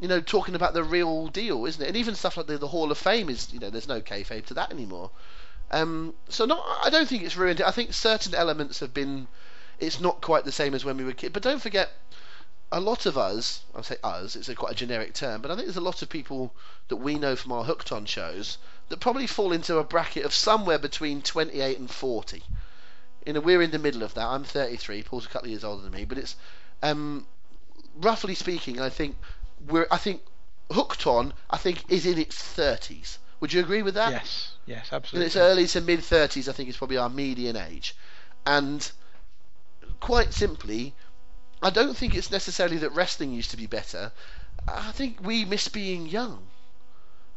[0.01, 1.89] You know, talking about the real deal, isn't it?
[1.89, 4.47] And even stuff like the, the Hall of Fame is, you know, there's no kayfabe
[4.47, 5.10] to that anymore.
[5.70, 7.66] Um, so no, I don't think it's ruined it.
[7.66, 9.28] I think certain elements have been
[9.81, 11.32] it's not quite the same as when we were kids.
[11.32, 11.90] But don't forget,
[12.70, 15.55] a lot of us, I say us, it's a quite a generic term, but I
[15.55, 16.55] think there's a lot of people
[16.89, 18.59] that we know from our Hooked On shows
[18.89, 22.43] that probably fall into a bracket of somewhere between 28 and 40.
[23.27, 24.27] You know, we're in the middle of that.
[24.27, 25.02] I'm 33.
[25.02, 26.36] Paul's a couple of years older than me, but it's
[26.82, 27.27] um,
[27.97, 28.81] roughly speaking.
[28.81, 29.16] I think
[29.69, 29.87] we're.
[29.91, 30.23] I think
[30.70, 31.32] Hooked On.
[31.51, 33.19] I think is in its 30s.
[33.41, 34.12] Would you agree with that?
[34.12, 34.53] Yes.
[34.66, 35.24] Yes, absolutely.
[35.24, 37.97] In its early to mid 30s, I think is probably our median age,
[38.47, 38.91] and
[39.99, 40.95] quite simply,
[41.62, 44.12] I don't think it's necessarily that wrestling used to be better.
[44.69, 46.47] I think we miss being young.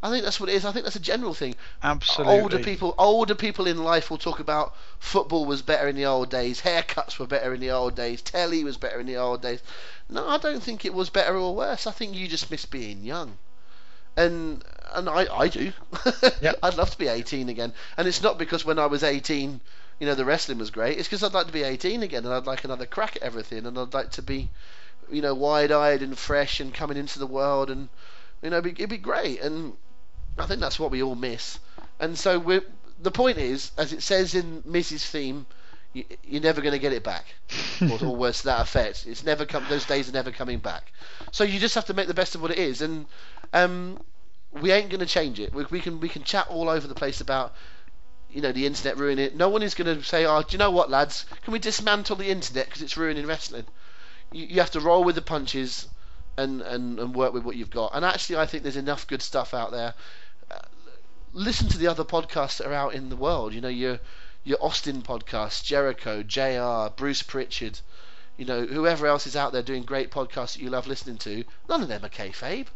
[0.04, 0.66] I think that's what it is.
[0.66, 1.56] I think that's a general thing.
[1.82, 2.42] Absolutely.
[2.42, 6.30] Older people, older people in life will talk about football was better in the old
[6.30, 9.62] days, haircuts were better in the old days, telly was better in the old days.
[10.10, 11.88] No, I don't think it was better or worse.
[11.88, 13.38] I think you just miss being young.
[14.18, 14.64] And
[14.94, 15.72] and I, I do.
[16.42, 16.60] Yep.
[16.64, 17.74] I'd love to be 18 again.
[17.98, 19.62] And it's not because when I was 18
[20.00, 20.98] you know, the wrestling was great.
[20.98, 23.66] It's because I'd like to be 18 again and I'd like another crack at everything
[23.66, 24.50] and I'd like to be,
[25.10, 27.88] you know, wide-eyed and fresh and coming into the world and,
[28.42, 29.40] you know, it'd be, it'd be great.
[29.40, 29.78] And
[30.38, 31.60] I think that's what we all miss.
[31.99, 32.64] And so we're,
[33.01, 35.05] the point is, as it says in Mrs.
[35.05, 35.45] Theme,
[35.93, 37.26] you, you're never going to get it back,
[37.81, 39.05] or, or words to that effect.
[39.07, 39.65] It's never come.
[39.69, 40.91] Those days are never coming back.
[41.31, 43.05] So you just have to make the best of what it is, and
[43.53, 43.99] um,
[44.51, 45.53] we ain't going to change it.
[45.53, 47.53] We, we can we can chat all over the place about
[48.31, 49.35] you know the internet ruining it.
[49.35, 51.26] No one is going to say, "Oh, do you know what, lads?
[51.43, 53.65] Can we dismantle the internet because it's ruining wrestling?"
[54.31, 55.88] You, you have to roll with the punches
[56.38, 57.91] and, and and work with what you've got.
[57.93, 59.93] And actually, I think there's enough good stuff out there.
[61.35, 63.55] Listen to the other podcasts that are out in the world.
[63.55, 63.99] You know your
[64.43, 67.80] your Austin podcast, Jericho, JR, Bruce Pritchard.
[68.38, 71.43] You know whoever else is out there doing great podcasts that you love listening to.
[71.68, 72.68] None of them are kayfabe.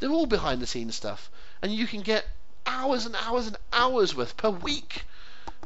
[0.00, 1.30] They're all behind the scenes stuff,
[1.62, 2.26] and you can get
[2.66, 5.04] hours and hours and hours worth per week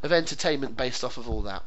[0.03, 1.63] of entertainment based off of all that.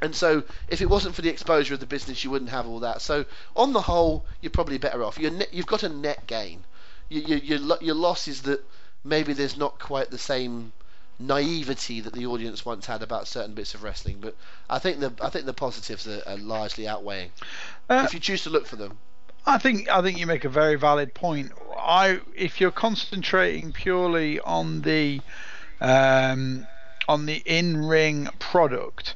[0.00, 2.78] And so, if it wasn't for the exposure of the business, you wouldn't have all
[2.80, 3.02] that.
[3.02, 3.24] So,
[3.56, 5.18] on the whole, you're probably better off.
[5.18, 6.62] Net, you've got a net gain.
[7.08, 8.64] You, you, your, your loss is that
[9.04, 10.72] maybe there's not quite the same
[11.18, 14.18] naivety that the audience once had about certain bits of wrestling.
[14.20, 14.36] But
[14.70, 17.32] I think the I think the positives are, are largely outweighing
[17.88, 18.98] Uh, if you choose to look for them.
[19.46, 21.52] I think I think you make a very valid point.
[21.78, 25.20] I if you're concentrating purely on the
[25.80, 26.66] um,
[27.08, 29.14] on the in-ring product,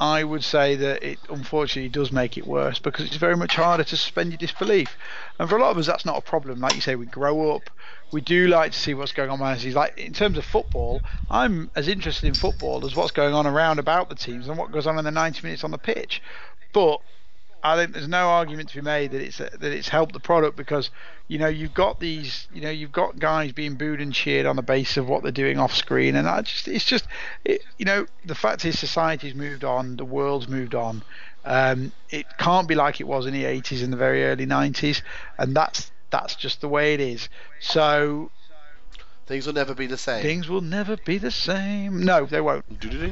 [0.00, 3.84] I would say that it unfortunately does make it worse because it's very much harder
[3.84, 4.96] to suspend your disbelief.
[5.38, 6.60] And for a lot of us, that's not a problem.
[6.60, 7.68] Like you say, we grow up.
[8.12, 9.76] We do like to see what's going on behind the scenes.
[9.76, 11.00] Like in terms of football,
[11.30, 14.72] I'm as interested in football as what's going on around about the teams and what
[14.72, 16.22] goes on in the 90 minutes on the pitch.
[16.72, 17.00] But
[17.62, 20.56] I think there's no argument to be made that it's that it's helped the product
[20.56, 20.90] because
[21.28, 24.56] you know you've got these you know you've got guys being booed and cheered on
[24.56, 27.06] the basis of what they're doing off screen and I just it's just
[27.44, 31.02] it, you know the fact is society's moved on the world's moved on
[31.44, 35.02] um, it can't be like it was in the 80s and the very early 90s
[35.38, 37.28] and that's that's just the way it is.
[37.60, 38.30] So
[39.26, 40.22] Things will never be the same.
[40.22, 42.02] things will never be the same.
[42.04, 42.64] No they won't.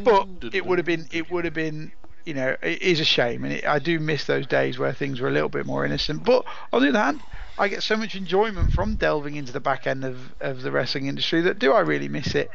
[0.04, 1.92] But it would have been it would have been
[2.24, 3.44] you know it is a shame.
[3.44, 6.24] And it, I do miss those days where things were a little bit more innocent.
[6.24, 7.20] But on the other hand
[7.56, 11.06] I get so much enjoyment from delving into the back end of, of the wrestling
[11.06, 12.50] industry that do I really miss it?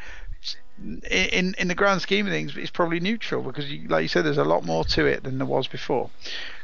[1.10, 4.26] In in the grand scheme of things it's probably neutral because you, like you said
[4.26, 6.10] there's a lot more to it than there was before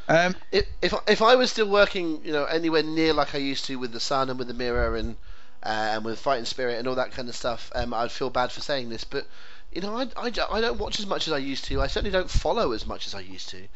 [0.10, 3.66] um, if if if I was still working, you know, anywhere near like I used
[3.66, 5.18] to with the Sun and with the Mirror and
[5.64, 8.52] uh, and with Fighting Spirit and all that kind of stuff, um, I'd feel bad
[8.52, 9.28] for saying this, but
[9.72, 11.82] you know, I, I, I don't watch as much as I used to.
[11.82, 13.68] I certainly don't follow as much as I used to.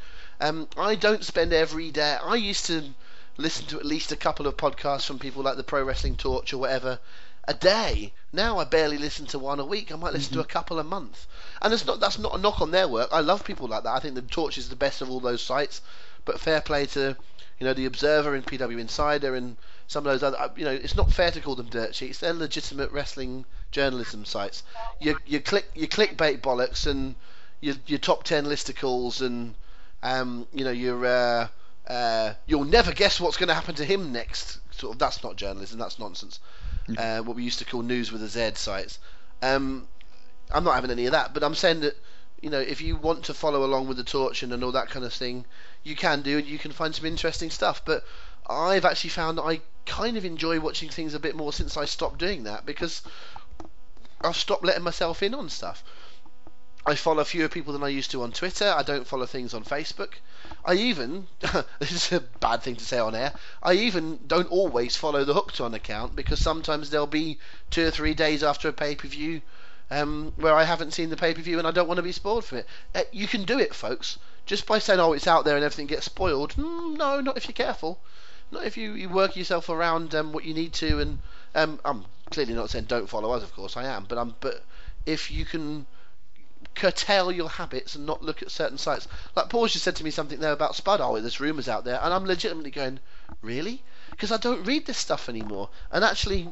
[0.41, 2.17] Um, I don't spend every day.
[2.21, 2.83] I used to
[3.37, 6.53] listen to at least a couple of podcasts from people like the Pro Wrestling Torch
[6.53, 6.99] or whatever
[7.47, 8.13] a day.
[8.31, 9.91] Now I barely listen to one a week.
[9.91, 10.39] I might listen Mm-hmm.
[10.39, 11.27] to a couple a month,
[11.61, 13.09] and it's not that's not a knock on their work.
[13.11, 13.93] I love people like that.
[13.93, 15.81] I think the Torch is the best of all those sites.
[16.25, 17.15] But fair play to
[17.59, 20.51] you know the Observer and PW Insider and some of those other.
[20.55, 22.19] You know, it's not fair to call them dirt sheets.
[22.19, 24.63] They're legitimate wrestling journalism sites.
[24.99, 27.15] You you click you clickbait bollocks and
[27.61, 29.55] your your top ten listicles and
[30.01, 31.47] um you know your uh,
[31.87, 34.59] uh, you'll never guess what's going to happen to him next.
[34.71, 35.79] Sort of that's not journalism.
[35.79, 36.39] That's nonsense.
[36.97, 38.99] uh, what we used to call news with a Z sites.
[39.41, 39.87] Um,
[40.51, 41.95] I'm not having any of that, but I'm saying that
[42.41, 44.89] you know if you want to follow along with the torch and, and all that
[44.89, 45.45] kind of thing,
[45.83, 47.83] you can do, and you can find some interesting stuff.
[47.85, 48.05] But
[48.47, 52.19] I've actually found I kind of enjoy watching things a bit more since I stopped
[52.19, 53.01] doing that because
[54.21, 55.83] I've stopped letting myself in on stuff.
[56.85, 58.73] I follow fewer people than I used to on Twitter.
[58.75, 60.15] I don't follow things on Facebook.
[60.65, 61.27] I even,
[61.79, 65.33] this is a bad thing to say on air, I even don't always follow the
[65.33, 67.39] Hooked On account because sometimes there'll be
[67.69, 69.41] two or three days after a pay per view
[69.91, 72.11] um, where I haven't seen the pay per view and I don't want to be
[72.11, 72.67] spoiled for it.
[72.93, 74.17] Uh, you can do it, folks.
[74.45, 76.53] Just by saying, oh, it's out there and everything gets spoiled.
[76.55, 77.99] Mm, no, not if you're careful.
[78.51, 80.99] Not if you, you work yourself around um, what you need to.
[80.99, 81.19] And
[81.55, 84.05] um, I'm clearly not saying don't follow us, of course I am.
[84.07, 84.63] But I'm, but
[85.05, 85.85] if you can
[86.75, 89.07] curtail your habits and not look at certain sites.
[89.35, 91.01] Like Paul just said to me something there about Spud.
[91.01, 92.99] Oh, there's rumours out there, and I'm legitimately going,
[93.41, 93.83] really?
[94.11, 95.69] Because I don't read this stuff anymore.
[95.91, 96.49] And actually,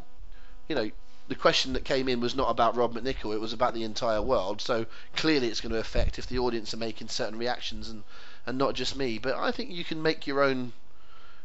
[0.68, 0.92] you know,
[1.32, 4.22] the question that came in was not about Rob McNicol; it was about the entire
[4.22, 4.60] world.
[4.60, 4.86] So
[5.16, 8.04] clearly, it's going to affect if the audience are making certain reactions and
[8.46, 9.18] and not just me.
[9.18, 10.74] But I think you can make your own.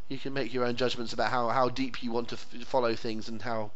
[0.08, 2.96] You can make your own judgments about how, how deep you want to f- follow
[2.96, 3.70] things and how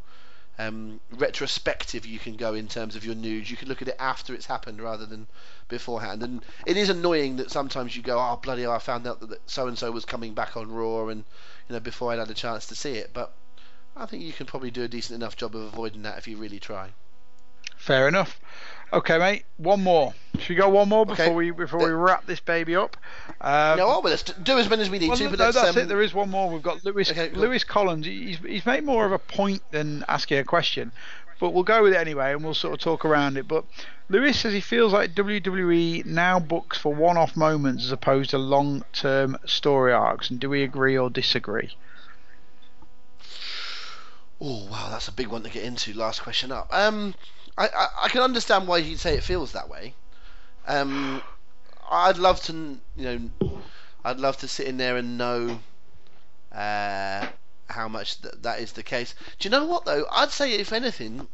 [0.59, 3.49] um, retrospective you can go in terms of your news.
[3.49, 5.29] You can look at it after it's happened rather than
[5.69, 6.25] beforehand.
[6.25, 8.73] And it is annoying that sometimes you go, "Oh bloody hell!
[8.73, 11.23] I found out that so and so was coming back on Raw," and
[11.69, 13.13] you know before I'd had a chance to see it.
[13.13, 13.33] But
[13.97, 16.37] I think you can probably do a decent enough job of avoiding that if you
[16.37, 16.91] really try.
[17.77, 18.39] Fair enough.
[18.93, 19.45] Okay, mate.
[19.57, 20.15] One more.
[20.39, 21.35] Should we go one more before Okay.
[21.35, 22.97] we before we wrap this baby up?
[23.41, 25.25] Um, no, well, let's do as many as we need well, to.
[25.25, 25.89] no, But no, that's um, it.
[25.89, 26.51] There is one more.
[26.51, 27.31] We've got Lewis Okay.
[27.31, 28.05] Lewis Collins.
[28.07, 30.93] He's he's made more of a point than asking a question,
[31.39, 33.47] but we'll go with it anyway, and we'll sort of talk around it.
[33.47, 33.65] But
[34.09, 39.39] Lewis says he feels like WWE now books for one-off moments as opposed to long-term
[39.47, 40.31] story arcs.
[40.31, 41.77] And do we agree or disagree?
[44.41, 45.93] Oh wow, that's a big one to get into.
[45.93, 46.67] Last question up.
[46.73, 47.15] Um,
[47.59, 49.95] I, I, I can understand why you'd say it feels that way.
[50.67, 51.23] Um,
[51.91, 53.61] I'd love to, you know,
[54.05, 55.61] I'd love to sit in there and know
[56.53, 57.29] uh,
[57.69, 59.15] how much th- that is the case.
[59.39, 60.07] Do you know what though?
[60.11, 61.29] I'd say if anything,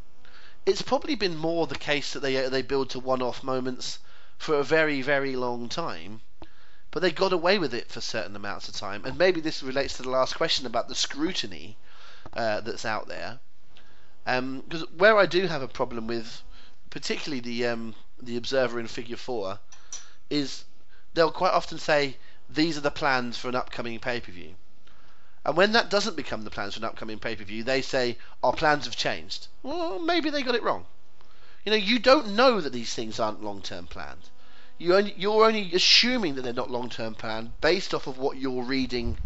[0.67, 4.01] it's probably been more the case that they they build to one-off moments
[4.37, 6.23] for a very very long time.
[6.91, 9.97] But they got away with it for certain amounts of time, and maybe this relates
[9.97, 11.77] to the last question about the scrutiny
[12.37, 13.41] uh, that's out there.
[14.25, 16.43] Because where I do have a problem with,
[16.91, 19.59] particularly the um, the Observer in Figure Four,
[20.31, 20.65] is
[21.15, 22.17] they'll quite often say
[22.51, 24.55] these are the plans for an upcoming pay per view,
[25.45, 28.19] and when that doesn't become the plans for an upcoming pay per view, they say
[28.43, 29.47] our plans have changed.
[29.63, 30.87] Well, maybe they got it wrong.
[31.65, 34.31] You know, you don't know that these things aren't long term planned.
[34.79, 38.37] You only, you're only assuming that they're not long term planned based off of what
[38.37, 39.19] you're reading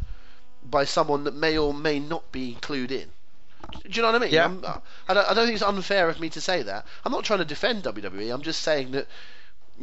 [0.62, 3.10] by someone that may or may not be clued in.
[3.70, 4.34] Do you know what I mean?
[4.34, 4.44] Yeah.
[4.46, 4.78] I'm, uh,
[5.08, 6.86] I, don't, I don't think it's unfair of me to say that.
[7.04, 8.32] I'm not trying to defend WWE.
[8.32, 9.06] I'm just saying that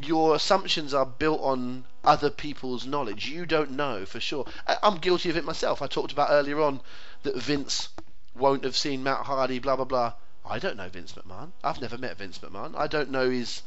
[0.02, 3.30] your assumptions are built on other people's knowledge.
[3.30, 4.45] You don't know for sure.
[4.68, 5.82] I, I'm guilty of it myself.
[5.82, 6.82] I talked about earlier on
[7.24, 7.90] that Vince
[8.36, 10.14] won't have seen Matt Hardy, blah blah blah.
[10.45, 11.52] I don't know Vince McMahon.
[11.64, 12.76] I've never met Vince McMahon.
[12.78, 13.62] I don't know his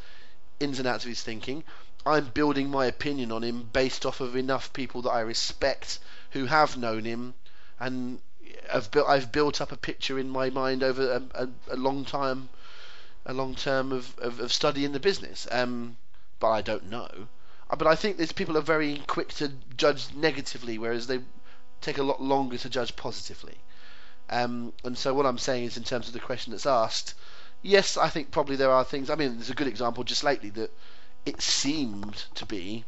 [0.60, 1.64] ins and outs of his thinking.
[2.06, 5.98] I'm building my opinion on him based off of enough people that I respect
[6.30, 7.34] who have known him,
[7.78, 8.20] and
[8.72, 12.04] I've built I've built up a picture in my mind over a, a, a long
[12.04, 12.48] time,
[13.26, 15.46] a long term of, of, of study in the business.
[15.50, 15.96] Um,
[16.38, 17.28] but I don't know.
[17.68, 21.20] Uh, But I think these people are very quick to judge negatively, whereas they
[21.80, 23.58] take a lot longer to judge positively.
[24.28, 27.14] Um, and so what I'm saying is, in terms of the question that's asked,
[27.62, 29.10] yes, I think probably there are things.
[29.10, 30.70] I mean, there's a good example just lately that
[31.26, 32.84] it seemed to be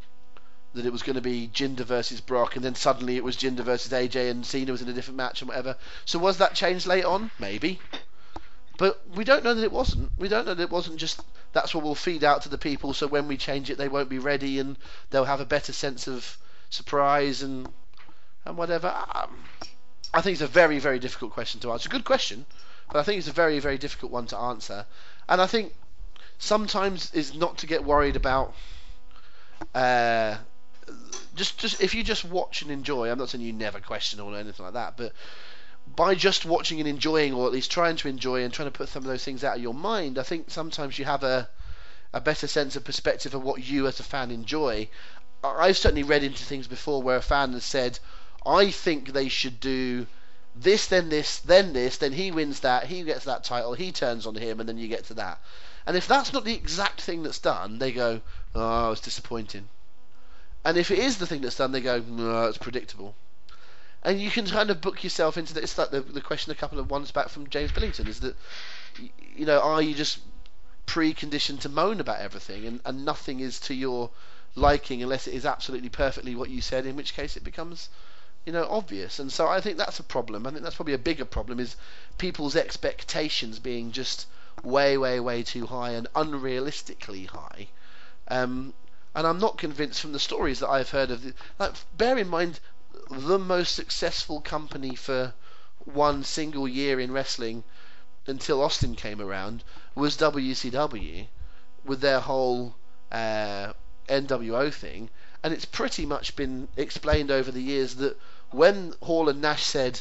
[0.74, 3.64] that it was going to be Jinder versus Brock, and then suddenly it was Jinder
[3.64, 5.76] versus AJ, and Cena was in a different match and whatever.
[6.04, 7.30] So was that changed later on?
[7.38, 7.78] Maybe.
[8.78, 10.10] But we don't know that it wasn't.
[10.18, 11.20] We don't know that it wasn't just
[11.52, 12.94] that's what we'll feed out to the people.
[12.94, 14.76] So when we change it, they won't be ready, and
[15.10, 16.38] they'll have a better sense of
[16.70, 17.68] surprise and
[18.44, 18.88] and whatever.
[19.14, 19.44] Um,
[20.14, 21.88] I think it's a very very difficult question to answer.
[21.88, 22.46] Good question,
[22.90, 24.86] but I think it's a very very difficult one to answer.
[25.28, 25.74] And I think
[26.38, 28.54] sometimes is not to get worried about.
[29.74, 30.38] Uh,
[31.34, 33.10] just just if you just watch and enjoy.
[33.10, 35.12] I'm not saying you never question or anything like that, but
[35.96, 38.88] by just watching and enjoying, or at least trying to enjoy and trying to put
[38.88, 41.48] some of those things out of your mind, I think sometimes you have a
[42.12, 44.88] a better sense of perspective of what you as a fan enjoy.
[45.42, 47.98] I've certainly read into things before where a fan has said,
[48.46, 50.06] "I think they should do
[50.54, 54.26] this, then this, then this, then he wins that, he gets that title, he turns
[54.26, 55.40] on him, and then you get to that."
[55.86, 58.20] And if that's not the exact thing that's done, they go,
[58.54, 59.68] "Oh, it's disappointing."
[60.64, 63.14] And if it is the thing that's done, they go, "No, it's predictable."
[64.04, 65.62] and you can kind of book yourself into that.
[65.62, 68.34] It's like the, the question a couple of ones back from James Billington is that,
[69.36, 70.18] you know, are you just
[70.86, 74.10] preconditioned to moan about everything and, and nothing is to your
[74.56, 77.88] liking unless it is absolutely perfectly what you said, in which case it becomes,
[78.44, 79.20] you know, obvious.
[79.20, 80.46] And so I think that's a problem.
[80.46, 81.76] I think that's probably a bigger problem is
[82.18, 84.26] people's expectations being just
[84.64, 87.68] way, way, way too high and unrealistically high.
[88.26, 88.74] Um,
[89.14, 91.22] and I'm not convinced from the stories that I've heard of.
[91.22, 92.60] The, like, bear in mind,
[93.10, 95.34] the most successful company for
[95.84, 97.64] one single year in wrestling
[98.26, 99.64] until Austin came around
[99.94, 101.26] was WCW
[101.84, 102.76] with their whole
[103.10, 103.72] uh,
[104.08, 105.10] NWO thing,
[105.42, 108.16] and it's pretty much been explained over the years that
[108.50, 110.00] when Hall and Nash said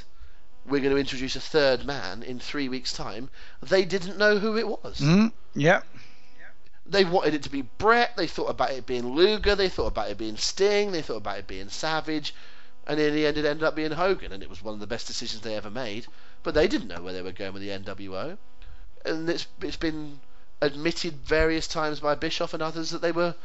[0.65, 3.29] we're going to introduce a third man in three weeks' time,
[3.61, 4.99] they didn't know who it was.
[4.99, 5.81] Mm, yeah.
[6.91, 8.17] They wanted it to be Bret.
[8.17, 9.55] They thought about it being Luger.
[9.55, 10.91] They thought about it being Sting.
[10.91, 12.35] They thought about it being Savage.
[12.85, 14.87] And in the end, it ended up being Hogan, and it was one of the
[14.87, 16.07] best decisions they ever made.
[16.43, 18.37] But they didn't know where they were going with the NWO,
[19.05, 20.19] and it's it's been
[20.61, 23.35] admitted various times by Bischoff and others that they were,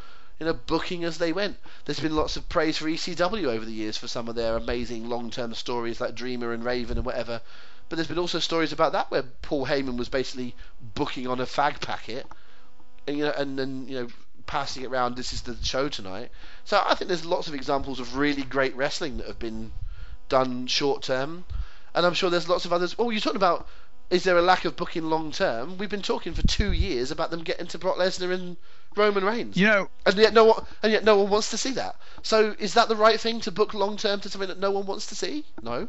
[0.40, 1.58] you know, booking as they went.
[1.84, 5.08] There's been lots of praise for ECW over the years for some of their amazing
[5.08, 7.40] long-term stories like Dreamer and Raven and whatever.
[7.88, 11.46] But there's been also stories about that where Paul Heyman was basically booking on a
[11.46, 12.26] fag packet,
[13.06, 14.08] and you know, and then you know
[14.46, 15.16] passing it around.
[15.16, 16.30] This is the show tonight.
[16.64, 19.72] So I think there's lots of examples of really great wrestling that have been
[20.28, 21.44] done short term,
[21.94, 22.94] and I'm sure there's lots of others.
[22.98, 23.68] Oh, you're talking about
[24.08, 25.78] is there a lack of booking long term?
[25.78, 28.56] We've been talking for two years about them getting to Brock Lesnar and
[28.94, 29.56] Roman Reigns.
[29.56, 31.96] You know, and yet no one, and yet no one wants to see that.
[32.22, 34.86] So is that the right thing to book long term to something that no one
[34.86, 35.44] wants to see?
[35.62, 35.88] No.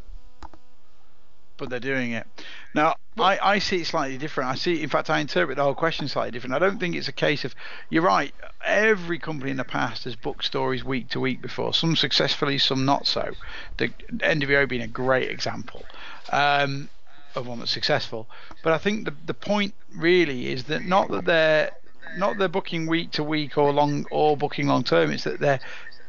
[1.58, 2.28] But they're doing it.
[2.76, 4.52] Now, I, I see it slightly different.
[4.52, 6.54] I see, in fact, I interpret the whole question slightly different.
[6.54, 7.56] I don't think it's a case of,
[7.90, 11.96] you're right, every company in the past has booked stories week to week before, some
[11.96, 13.32] successfully, some not so.
[13.78, 15.84] The NWO being a great example.
[16.32, 16.90] Um,
[17.38, 18.28] of one that's successful.
[18.64, 21.72] But I think the the point really is that not that they're
[22.18, 25.12] not they're booking week to week or long or booking long term.
[25.12, 25.60] It's that they're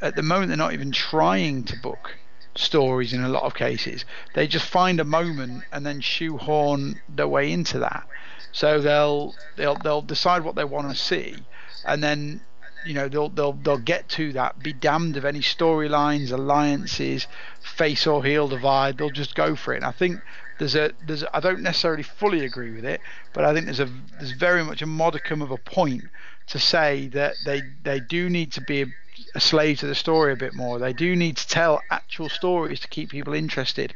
[0.01, 2.17] at the moment they're not even trying to book
[2.59, 4.05] stories in a lot of cases.
[4.35, 8.07] They just find a moment and then shoehorn their way into that.
[8.53, 11.37] So they'll they'll they'll decide what they want to see,
[11.85, 12.41] and then
[12.85, 14.59] you know they'll they'll they'll get to that.
[14.59, 17.27] Be damned if any storylines, alliances,
[17.61, 18.99] face or heel divide.
[18.99, 19.77] They'll just go for it.
[19.77, 20.21] And I think
[20.59, 23.01] there's a there's I don't necessarily fully agree with it,
[23.33, 26.05] but I think there's a there's very much a modicum of a point
[26.49, 28.87] to say that they they do need to be
[29.35, 30.79] a slave to the story a bit more.
[30.79, 33.95] They do need to tell actual stories to keep people interested.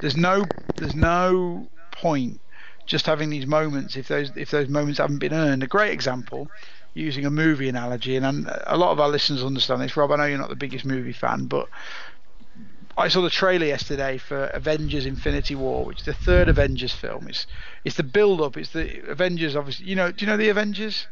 [0.00, 2.40] There's no there's no point
[2.86, 5.62] just having these moments if those if those moments haven't been earned.
[5.62, 6.48] A great example
[6.94, 9.96] using a movie analogy, and a lot of our listeners understand this.
[9.96, 11.68] Rob, I know you're not the biggest movie fan, but
[12.96, 17.28] I saw the trailer yesterday for Avengers: Infinity War, which is the third Avengers film.
[17.28, 17.46] It's
[17.84, 18.56] it's the build up.
[18.56, 19.86] It's the Avengers, obviously.
[19.86, 21.06] You know, do you know the Avengers?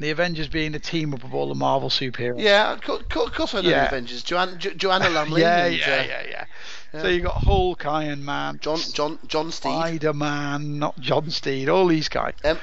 [0.00, 2.40] The Avengers being the team up of all the Marvel superheroes.
[2.40, 3.82] Yeah, of course I know yeah.
[3.82, 4.22] the Avengers.
[4.22, 5.42] Joanna, jo- Joanna Lumley.
[5.42, 6.46] yeah, yeah, yeah, yeah,
[6.92, 7.00] yeah.
[7.00, 11.68] So you got Hulk, Iron Man, John, John, John Steed, Spider Man, not John Steed,
[11.68, 12.34] all these guys.
[12.42, 12.58] Em,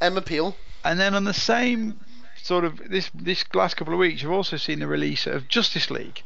[0.00, 0.54] Emma Peel.
[0.84, 2.00] And then on the same
[2.42, 5.90] sort of this this last couple of weeks, you've also seen the release of Justice
[5.90, 6.22] League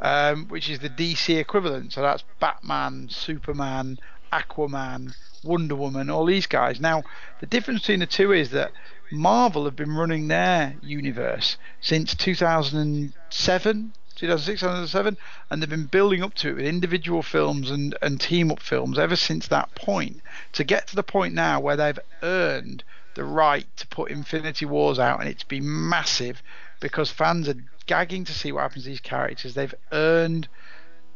[0.00, 1.92] um, which is the DC equivalent.
[1.92, 3.98] So that's Batman, Superman,
[4.32, 5.14] Aquaman,
[5.44, 6.80] Wonder Woman, all these guys.
[6.80, 7.02] Now,
[7.40, 8.72] the difference between the two is that
[9.12, 15.16] Marvel have been running their universe since 2007, 2006, 2007,
[15.50, 18.98] and they've been building up to it with individual films and, and team up films
[18.98, 20.20] ever since that point.
[20.52, 22.84] To get to the point now where they've earned
[23.14, 26.42] the right to put Infinity Wars out and it's been massive
[26.78, 29.54] because fans are gagging to see what happens to these characters.
[29.54, 30.48] They've earned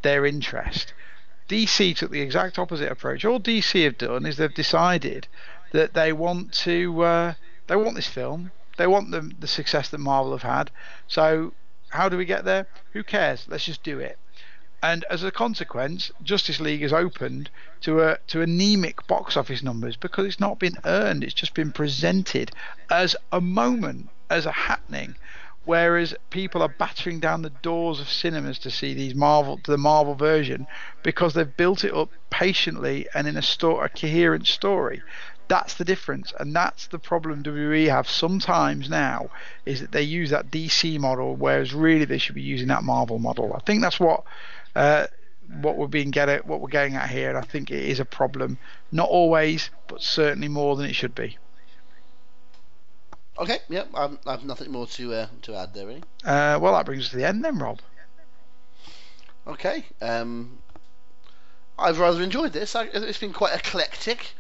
[0.03, 0.93] their interest.
[1.49, 3.25] DC took the exact opposite approach.
[3.25, 5.29] All DC have done is they've decided
[5.73, 7.35] that they want to uh,
[7.67, 8.53] they want this film.
[8.77, 10.71] They want the the success that Marvel have had.
[11.07, 11.53] So
[11.89, 12.67] how do we get there?
[12.93, 13.47] Who cares?
[13.49, 14.19] Let's just do it.
[14.83, 17.51] And as a consequence, Justice League has opened
[17.83, 21.25] to a to anemic box office numbers because it's not been earned.
[21.25, 22.51] It's just been presented
[22.91, 25.17] as a moment, as a happening
[25.65, 30.15] whereas people are battering down the doors of cinemas to see these Marvel the Marvel
[30.15, 30.67] version
[31.03, 35.03] because they've built it up patiently and in a, sto- a coherent story.
[35.49, 39.31] That's the difference, and that's the problem WWE have sometimes now
[39.67, 43.19] is that they use that DC model, whereas really they should be using that Marvel
[43.19, 43.53] model.
[43.55, 44.25] I think that's what
[44.75, 45.07] uh,
[45.61, 48.01] what we're being get at, what we're getting at here, and I think it is
[48.01, 48.59] a problem.
[48.91, 51.37] Not always, but certainly more than it should be.
[53.39, 56.05] Okay, yep, I have nothing more to uh, to add there, really.
[56.25, 57.81] Uh, well, that brings us to the end then, Rob.
[59.47, 59.85] Okay.
[60.01, 60.59] Um,
[61.79, 62.75] I've rather enjoyed this.
[62.75, 64.33] I, it's been quite eclectic.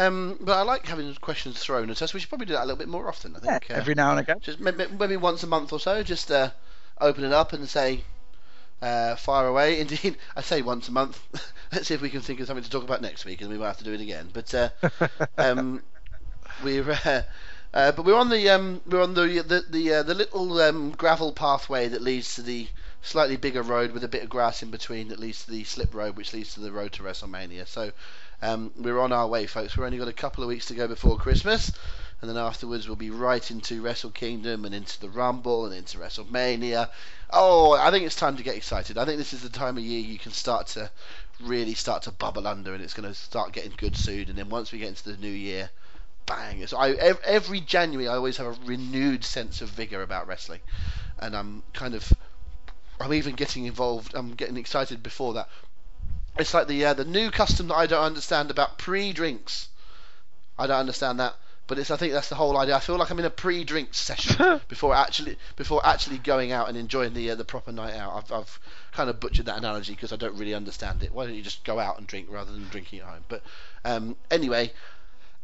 [0.00, 2.14] Um, but I like having questions thrown at us.
[2.14, 3.36] We should probably do that a little bit more often.
[3.36, 3.68] I think.
[3.68, 4.38] Yeah, every now and again.
[4.40, 6.02] Just maybe, maybe once a month or so.
[6.02, 6.50] Just uh,
[7.00, 8.04] open it up and say,
[8.80, 9.78] uh, fire away.
[9.80, 11.20] Indeed, I say once a month.
[11.72, 13.58] Let's see if we can think of something to talk about next week, and we
[13.58, 14.30] might have to do it again.
[14.32, 14.70] But uh,
[15.38, 15.82] um,
[16.64, 16.90] we're.
[16.90, 17.22] Uh,
[17.72, 20.90] uh, but we're on the um, we're on the the the, uh, the little um,
[20.90, 22.66] gravel pathway that leads to the
[23.02, 25.94] slightly bigger road with a bit of grass in between that leads to the slip
[25.94, 27.66] road, which leads to the road to WrestleMania.
[27.66, 27.92] So
[28.42, 29.76] um, we're on our way, folks.
[29.76, 31.72] We've only got a couple of weeks to go before Christmas,
[32.20, 35.98] and then afterwards we'll be right into Wrestle Kingdom and into the Rumble and into
[35.98, 36.88] WrestleMania.
[37.30, 38.98] Oh, I think it's time to get excited.
[38.98, 40.90] I think this is the time of year you can start to
[41.40, 44.28] really start to bubble under, and it's going to start getting good soon.
[44.28, 45.70] And then once we get into the new year,
[46.26, 46.66] bang!
[46.66, 46.92] So I,
[47.24, 50.60] every January I always have a renewed sense of vigor about wrestling,
[51.18, 52.12] and I'm kind of
[53.00, 54.14] I'm even getting involved.
[54.14, 55.48] I'm getting excited before that.
[56.40, 59.68] It's like the uh, the new custom that I don't understand about pre-drinks.
[60.58, 61.34] I don't understand that,
[61.66, 62.76] but it's I think that's the whole idea.
[62.76, 66.76] I feel like I'm in a pre-drink session before actually before actually going out and
[66.76, 68.16] enjoying the uh, the proper night out.
[68.16, 68.60] I've, I've
[68.92, 71.12] kind of butchered that analogy because I don't really understand it.
[71.12, 73.24] Why don't you just go out and drink rather than drinking at home?
[73.28, 73.42] But
[73.84, 74.72] um, anyway,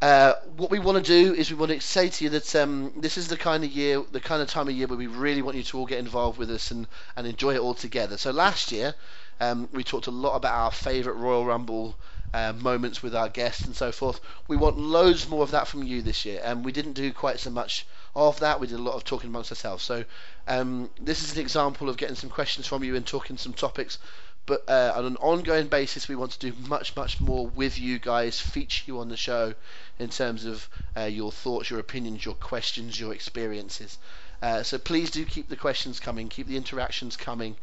[0.02, 2.92] uh, what we want to do is we want to say to you that um,
[2.96, 5.40] this is the kind of year, the kind of time of year where we really
[5.40, 6.86] want you to all get involved with us and,
[7.16, 8.18] and enjoy it all together.
[8.18, 8.94] So last year,
[9.40, 11.96] um, we talked a lot about our favourite Royal Rumble
[12.34, 14.20] uh, moments with our guests and so forth.
[14.48, 17.40] We want loads more of that from you this year, and we didn't do quite
[17.40, 18.60] so much of that.
[18.60, 19.84] We did a lot of talking amongst ourselves.
[19.84, 20.04] So
[20.48, 23.98] um, this is an example of getting some questions from you and talking some topics
[24.46, 27.98] but uh, on an ongoing basis, we want to do much, much more with you
[27.98, 29.54] guys, feature you on the show
[29.98, 33.98] in terms of uh, your thoughts, your opinions, your questions, your experiences.
[34.40, 37.56] Uh, so please do keep the questions coming, keep the interactions coming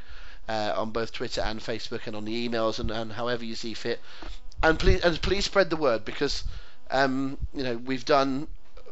[0.48, 3.74] uh, on both Twitter and Facebook, and on the emails and, and however you see
[3.74, 4.00] fit.
[4.62, 6.44] And please, and please spread the word because
[6.92, 8.48] um, you know we've done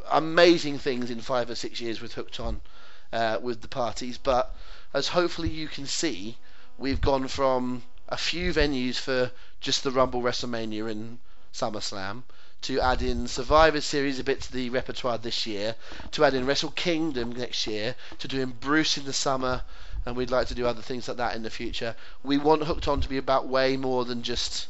[0.10, 2.62] amazing things in five or six years with Hooked On,
[3.14, 4.56] uh, with the parties, but
[4.94, 6.38] as hopefully you can see
[6.78, 11.20] we've gone from a few venues for just the Rumble, WrestleMania, and
[11.54, 12.24] SummerSlam
[12.62, 15.76] to add in Survivor Series a bit to the repertoire this year,
[16.12, 19.64] to add in Wrestle Kingdom next year, to doing Bruce in the summer,
[20.06, 21.96] and we'd like to do other things like that in the future.
[22.24, 24.68] We want Hooked On to be about way more than just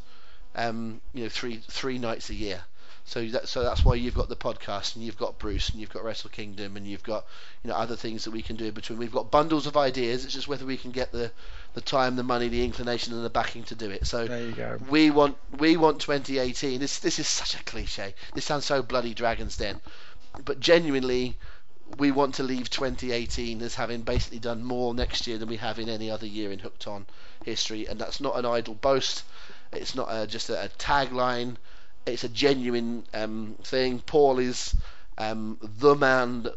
[0.56, 2.62] um, you know three three nights a year.
[3.04, 5.90] So that, so that's why you've got the podcast and you've got Bruce and you've
[5.90, 7.26] got Wrestle Kingdom and you've got
[7.64, 9.00] you know other things that we can do in between.
[9.00, 10.24] We've got bundles of ideas.
[10.24, 11.32] It's just whether we can get the,
[11.74, 14.06] the time, the money, the inclination, and the backing to do it.
[14.06, 14.78] So there you go.
[14.90, 16.80] We want we want 2018.
[16.80, 18.14] This this is such a cliche.
[18.34, 19.82] This sounds so bloody Dragons Den,
[20.46, 21.38] but genuinely.
[21.98, 25.80] We want to leave 2018 as having basically done more next year than we have
[25.80, 27.06] in any other year in Hooked On
[27.44, 29.24] history, and that's not an idle boast.
[29.72, 31.58] It's not a, just a, a tagline
[32.06, 34.00] it's a genuine um, thing.
[34.00, 34.76] Paul is
[35.18, 36.56] um, the man that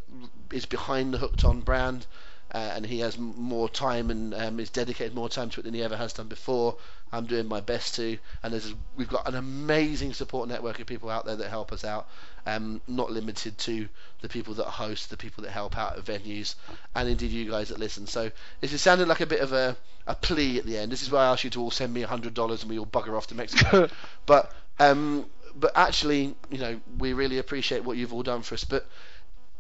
[0.53, 2.07] is behind the Hooked On brand,
[2.55, 5.75] uh, and he has more time and um, is dedicated more time to it than
[5.75, 6.77] he ever has done before.
[7.13, 11.27] I'm doing my best to, and we've got an amazing support network of people out
[11.27, 12.09] there that help us out.
[12.47, 13.89] Um, not limited to
[14.21, 16.55] the people that host, the people that help out at venues,
[16.95, 18.07] and indeed you guys that listen.
[18.07, 19.77] So this is sounding like a bit of a,
[20.07, 20.93] a plea at the end.
[20.93, 22.87] This is why I ask you to all send me hundred dollars and we all
[22.87, 23.89] bugger off to Mexico.
[24.27, 25.27] but um,
[25.57, 28.65] but actually, you know, we really appreciate what you've all done for us.
[28.65, 28.87] But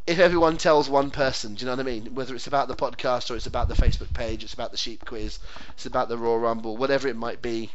[0.06, 2.14] if everyone tells one person, do you know what I mean?
[2.14, 5.04] Whether it's about the podcast or it's about the Facebook page, it's about the sheep
[5.04, 5.38] quiz,
[5.70, 7.70] it's about the Raw Rumble, whatever it might be,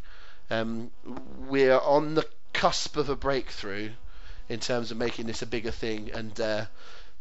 [0.51, 0.91] um,
[1.47, 3.89] we're on the cusp of a breakthrough
[4.47, 6.65] in terms of making this a bigger thing, and uh,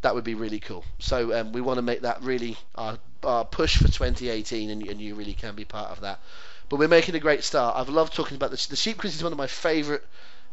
[0.03, 0.85] that would be really cool.
[0.99, 5.01] So um, we want to make that really our, our push for 2018, and, and,
[5.01, 6.21] you really can be part of that.
[6.69, 7.77] But we're making a great start.
[7.77, 8.67] I've loved talking about this.
[8.67, 10.03] The sheep quiz is one of my favourite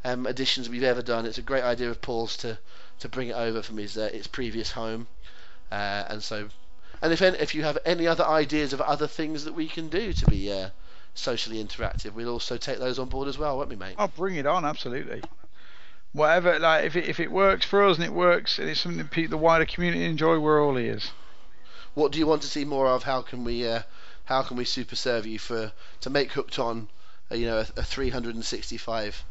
[0.04, 1.26] um, additions we've ever done.
[1.26, 2.58] It's a great idea of Paul's to,
[3.00, 5.08] to bring it over from his uh, its previous home,
[5.72, 6.50] uh, and so,
[7.02, 9.90] and if any, if you have any other ideas of other things that we can
[9.90, 10.70] do to be uh,
[11.14, 13.96] socially interactive, we'll also take those on board as well, won't we, mate?
[13.98, 15.22] I'll bring it on, absolutely.
[16.14, 19.06] Whatever, like if it if it works for us and it works and it's something
[19.06, 21.12] that the wider community enjoy, we're all ears.
[21.94, 23.04] What do you want to see more of?
[23.04, 23.82] How can we uh,
[24.26, 26.88] how can we super serve you for to make hooked on,
[27.32, 29.24] uh, you know, a, a 365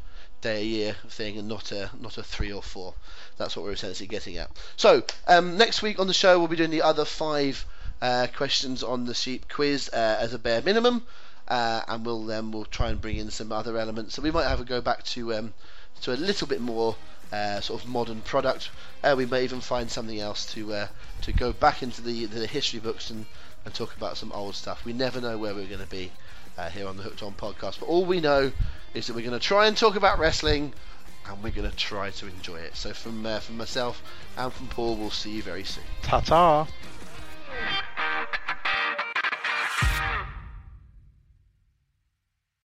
[0.45, 2.95] day a year thing and not a not a three or four.
[3.39, 4.51] That's what we're essentially getting at.
[4.77, 7.65] So um, next week on the show we'll be doing the other five
[8.03, 11.07] uh, questions on the sheep quiz uh, as a bare minimum,
[11.49, 14.15] uh, and we'll then um, we'll try and bring in some other elements.
[14.15, 15.55] So we might have a go back to um,
[16.03, 16.97] to a little bit more
[17.33, 18.71] uh, sort of modern product.
[19.03, 20.89] Uh, we may even find something else to uh,
[21.23, 23.25] to go back into the the history books and,
[23.65, 24.85] and talk about some old stuff.
[24.85, 26.13] We never know where we're going to be
[26.59, 27.81] uh, here on the Hooked On podcast.
[27.81, 28.53] But all we know
[28.95, 30.73] is that we're going to try and talk about wrestling
[31.29, 32.77] and we're going to try to enjoy it.
[32.77, 34.03] So, from, uh, from myself
[34.37, 35.85] and from Paul, we'll see you very soon.
[36.03, 36.67] Ta ta!